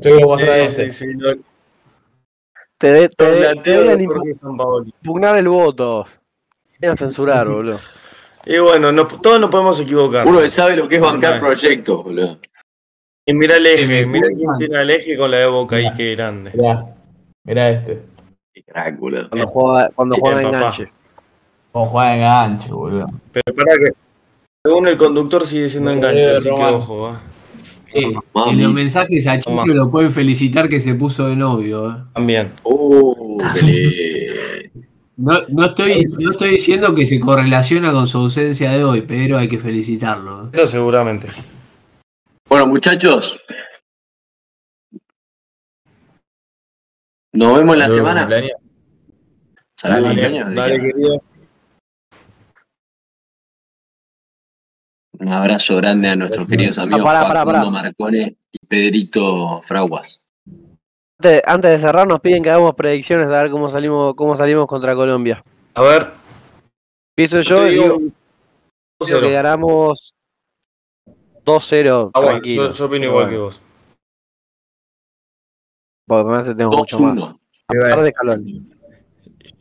voy 0.09 0.21
a 0.23 0.25
mostrar 0.25 0.57
Sí, 0.57 0.63
ese. 0.63 0.91
sí, 0.91 1.11
sí, 1.13 1.17
Te, 2.79 2.91
de, 2.91 3.09
te, 3.09 3.23
de- 3.31 3.55
te 3.61 3.71
de 3.71 3.95
el 5.37 5.47
voto. 5.47 6.05
Te 6.05 6.07
van 6.07 6.22
a 6.87 6.95
censurar, 6.95 7.47
boludo. 7.47 7.79
Y 8.45 8.57
bueno, 8.57 8.91
no- 8.91 9.07
todos 9.07 9.39
nos 9.39 9.49
podemos 9.49 9.79
equivocar. 9.79 10.27
Uno 10.27 10.39
que 10.39 10.49
sabe 10.49 10.75
lo 10.75 10.87
que 10.87 10.95
es 10.95 11.01
bancar 11.01 11.39
proyectos, 11.39 12.03
boludo. 12.03 12.37
Y 13.25 13.33
mira 13.33 13.55
el 13.55 13.65
eje, 13.65 14.05
mira 14.05 14.27
quién 14.35 14.49
tiene 14.57 14.81
el 14.81 14.89
eje 14.89 15.17
con 15.17 15.31
la 15.31 15.37
de 15.37 15.45
boca 15.45 15.77
ahí, 15.77 15.89
qué 15.95 16.13
grande. 16.15 16.51
Mirá, 16.53 16.85
mirá 17.45 17.69
este. 17.69 18.01
Qué 18.53 18.63
crack, 18.63 18.99
boludo. 18.99 19.29
Cuando 19.29 19.47
juega, 19.47 19.89
cuando 19.95 20.15
juega 20.17 20.41
papá. 20.41 20.57
enganche. 20.57 20.91
Como 21.71 21.85
juega 21.85 22.15
enganche, 22.15 22.69
boludo. 22.71 23.07
Pero 23.31 23.55
para 23.55 23.77
que, 23.77 23.91
según 24.65 24.87
el 24.89 24.97
conductor, 24.97 25.45
sigue 25.45 25.69
siendo 25.69 25.91
Eh, 25.91 25.93
enganche, 25.95 26.31
así 26.31 26.49
que 26.49 26.63
ojo. 26.63 27.09
eh. 27.11 27.13
Eh, 27.95 28.13
en 28.47 28.63
los 28.63 28.73
mensajes 28.73 29.25
a 29.27 29.37
Chico 29.39 29.65
lo 29.67 29.89
pueden 29.91 30.11
felicitar 30.11 30.67
que 30.67 30.79
se 30.79 30.95
puso 30.95 31.27
de 31.27 31.35
novio. 31.35 31.91
eh. 31.91 31.95
También. 32.13 32.51
Uh, 32.63 33.37
qué 33.53 33.61
le- 33.61 34.71
No, 35.15 35.41
no, 35.49 35.65
estoy, 35.65 36.01
no 36.19 36.31
estoy 36.31 36.51
diciendo 36.51 36.95
que 36.95 37.05
se 37.05 37.19
correlaciona 37.19 37.91
con 37.91 38.07
su 38.07 38.17
ausencia 38.17 38.71
de 38.71 38.83
hoy, 38.83 39.01
pero 39.01 39.37
hay 39.37 39.47
que 39.47 39.59
felicitarlo. 39.59 40.49
Pero 40.51 40.65
seguramente. 40.65 41.27
Bueno, 42.49 42.67
muchachos. 42.67 43.39
Nos 47.31 47.57
vemos 47.57 47.75
en 47.75 47.79
la 47.79 47.89
semana. 47.89 48.21
cumpleaños. 48.21 48.71
dale, 50.55 50.79
querido. 50.79 51.21
Un 55.19 55.29
abrazo 55.29 55.77
grande 55.77 56.09
a 56.09 56.15
nuestros 56.15 56.47
queridos 56.47 56.79
amigos 56.79 57.03
pará, 57.03 57.27
pará, 57.27 57.45
Facundo 57.45 57.71
pará. 57.71 57.83
Marcone 57.83 58.35
y 58.51 58.67
Pedrito 58.67 59.61
Fraguas. 59.61 60.22
Antes, 61.23 61.41
antes 61.45 61.71
de 61.71 61.79
cerrar, 61.79 62.05
nos 62.05 62.19
piden 62.19 62.43
que 62.43 62.49
hagamos 62.49 62.75
predicciones 62.75 63.29
de 63.29 63.33
ver 63.33 63.49
cómo 63.49 63.69
salimos, 63.69 64.13
cómo 64.13 64.35
salimos 64.35 64.67
contra 64.67 64.93
Colombia. 64.93 65.41
A 65.73 65.81
ver, 65.81 66.11
Empiezo 67.15 67.39
yo 67.41 67.63
digo 67.63 67.83
digo, 67.83 67.99
que 68.99 69.13
2-0. 69.13 69.31
ganamos 69.31 70.13
2-0 71.45 72.11
Ah, 72.13 72.19
bueno, 72.19 72.41
yo, 72.43 72.71
yo 72.71 72.85
opino 72.85 73.05
igual 73.05 73.29
que 73.29 73.37
vos. 73.37 73.61
Porque 76.05 76.29
me 76.29 76.37
hace 76.37 76.55
tengo 76.55 76.75
mucho 76.75 76.99
más. 76.99 77.15
2-1. 77.15 77.39
A 77.69 77.73
pesar 77.73 78.01
de. 78.01 78.13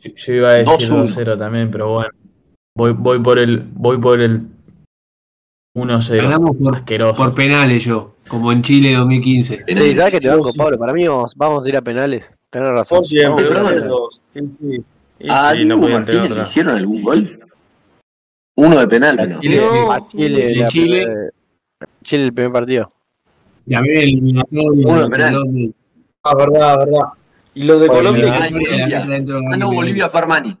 Yo, 0.01 0.11
yo 0.15 0.33
iba 0.33 0.49
a 0.49 0.53
decir 0.55 0.89
2-1. 0.89 1.15
2-0 1.15 1.37
también, 1.39 1.71
pero 1.71 1.93
bueno. 1.93 2.09
Voy, 2.75 2.91
voy 2.91 3.19
por 3.19 3.39
el. 3.39 3.63
Voy 3.73 3.99
por 3.99 4.19
el 4.19 4.47
1-0. 5.77 6.23
Ganamos 6.23 6.57
por, 6.57 6.75
Asqueroso. 6.75 7.15
por 7.15 7.33
penales 7.33 7.85
yo, 7.85 8.12
como 8.27 8.51
en 8.51 8.61
Chile 8.61 8.93
2015. 8.95 9.65
Sí, 9.67 9.93
¿sabes 9.93 10.11
que 10.13 10.19
te 10.21 10.29
banco, 10.29 10.51
sí. 10.51 10.57
Pablo? 10.57 10.77
Para 10.77 10.93
mí 10.93 11.07
vamos, 11.07 11.31
vamos 11.35 11.65
a 11.65 11.69
ir 11.69 11.77
a 11.77 11.81
penales. 11.81 12.35
Tenés 12.49 12.71
razón. 12.71 12.99
Vos 12.99 13.07
siempre, 13.09 13.45
penales. 13.45 13.85
dos. 13.87 14.21
¿A 15.29 15.53
sí, 15.53 15.65
no 15.65 15.77
Martínez 15.77 16.31
le 16.31 16.41
hicieron 16.43 16.75
algún 16.75 17.01
gol? 17.01 17.39
Uno 18.55 18.79
de 18.79 18.87
penal, 18.87 19.19
¿o 19.19 19.25
¿no? 19.25 19.41
Chile, 19.41 19.57
No, 19.61 19.91
a 19.91 20.07
Chile, 20.09 20.41
de 20.47 20.55
la- 20.55 20.67
Chile. 20.67 21.07
Chile 22.03 22.23
el 22.25 22.33
primer 22.33 22.51
partido. 22.51 22.87
Y 23.65 23.73
a 23.75 23.81
ver 23.81 23.91
el 23.97 24.03
eliminatorio 24.03 24.71
Uno 24.87 25.03
de 25.03 25.09
penal. 25.09 25.73
Ah, 26.23 26.35
verdad, 26.35 26.77
verdad. 26.79 27.01
Y 27.55 27.63
los 27.63 27.81
de 27.81 27.87
Colombia, 27.87 28.33
Ah, 28.33 28.47
Ah, 29.53 29.57
no. 29.57 29.71
Bolivia 29.71 30.09
Farmani. 30.09 30.57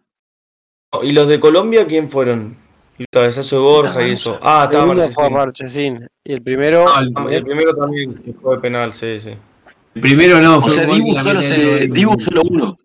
¿y 1.03 1.11
los 1.11 1.27
de 1.27 1.39
Colombia 1.39 1.85
quién 1.87 2.07
fueron? 2.09 2.55
El 2.97 3.07
cabezazo 3.11 3.55
de 3.55 3.61
Borja 3.61 4.07
y 4.07 4.11
eso. 4.11 4.39
Ah, 4.41 4.63
estaba 4.65 4.85
Marchesín. 4.93 5.33
Marchesín. 5.33 6.07
Y 6.23 6.33
el 6.33 6.41
primero. 6.43 6.83
El, 6.99 7.11
Ah, 7.15 7.25
El 7.29 7.43
primero 7.43 7.73
también 7.73 8.15
fue 8.41 8.55
de 8.55 8.61
penal, 8.61 8.93
sí, 8.93 9.19
sí. 9.19 9.31
el 9.95 10.01
primero 10.01 10.39
no, 10.41 10.57
O 10.57 10.61
fue 10.61 10.69
sea, 10.71 10.83
un 10.83 10.89
gol 10.89 10.97
Dibu 11.03 11.17
solo, 11.17 11.41
se, 11.41 11.87
Dibu 11.87 12.15
uno. 12.51 12.77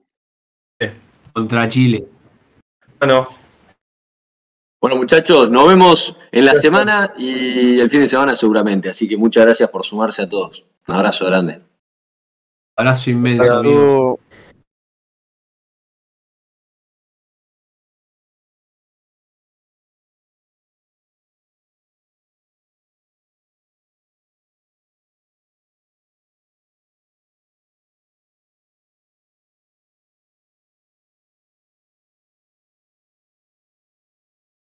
contra 1.32 1.68
Chile. 1.68 2.04
Bueno, 2.98 3.28
Bueno, 4.80 4.96
muchachos, 4.96 5.50
nos 5.50 5.68
vemos 5.68 6.16
en 6.32 6.44
la 6.46 6.54
semana 6.54 7.12
y 7.18 7.78
el 7.80 7.90
fin 7.90 8.00
de 8.00 8.08
semana 8.08 8.34
seguramente. 8.34 8.88
Así 8.88 9.06
que 9.06 9.16
muchas 9.16 9.44
gracias 9.44 9.68
por 9.70 9.84
sumarse 9.84 10.22
a 10.22 10.28
todos. 10.28 10.64
Un 10.86 10.94
abrazo 10.94 11.26
grande. 11.26 11.60
Abrazo 12.76 13.10
inmenso. 13.10 14.18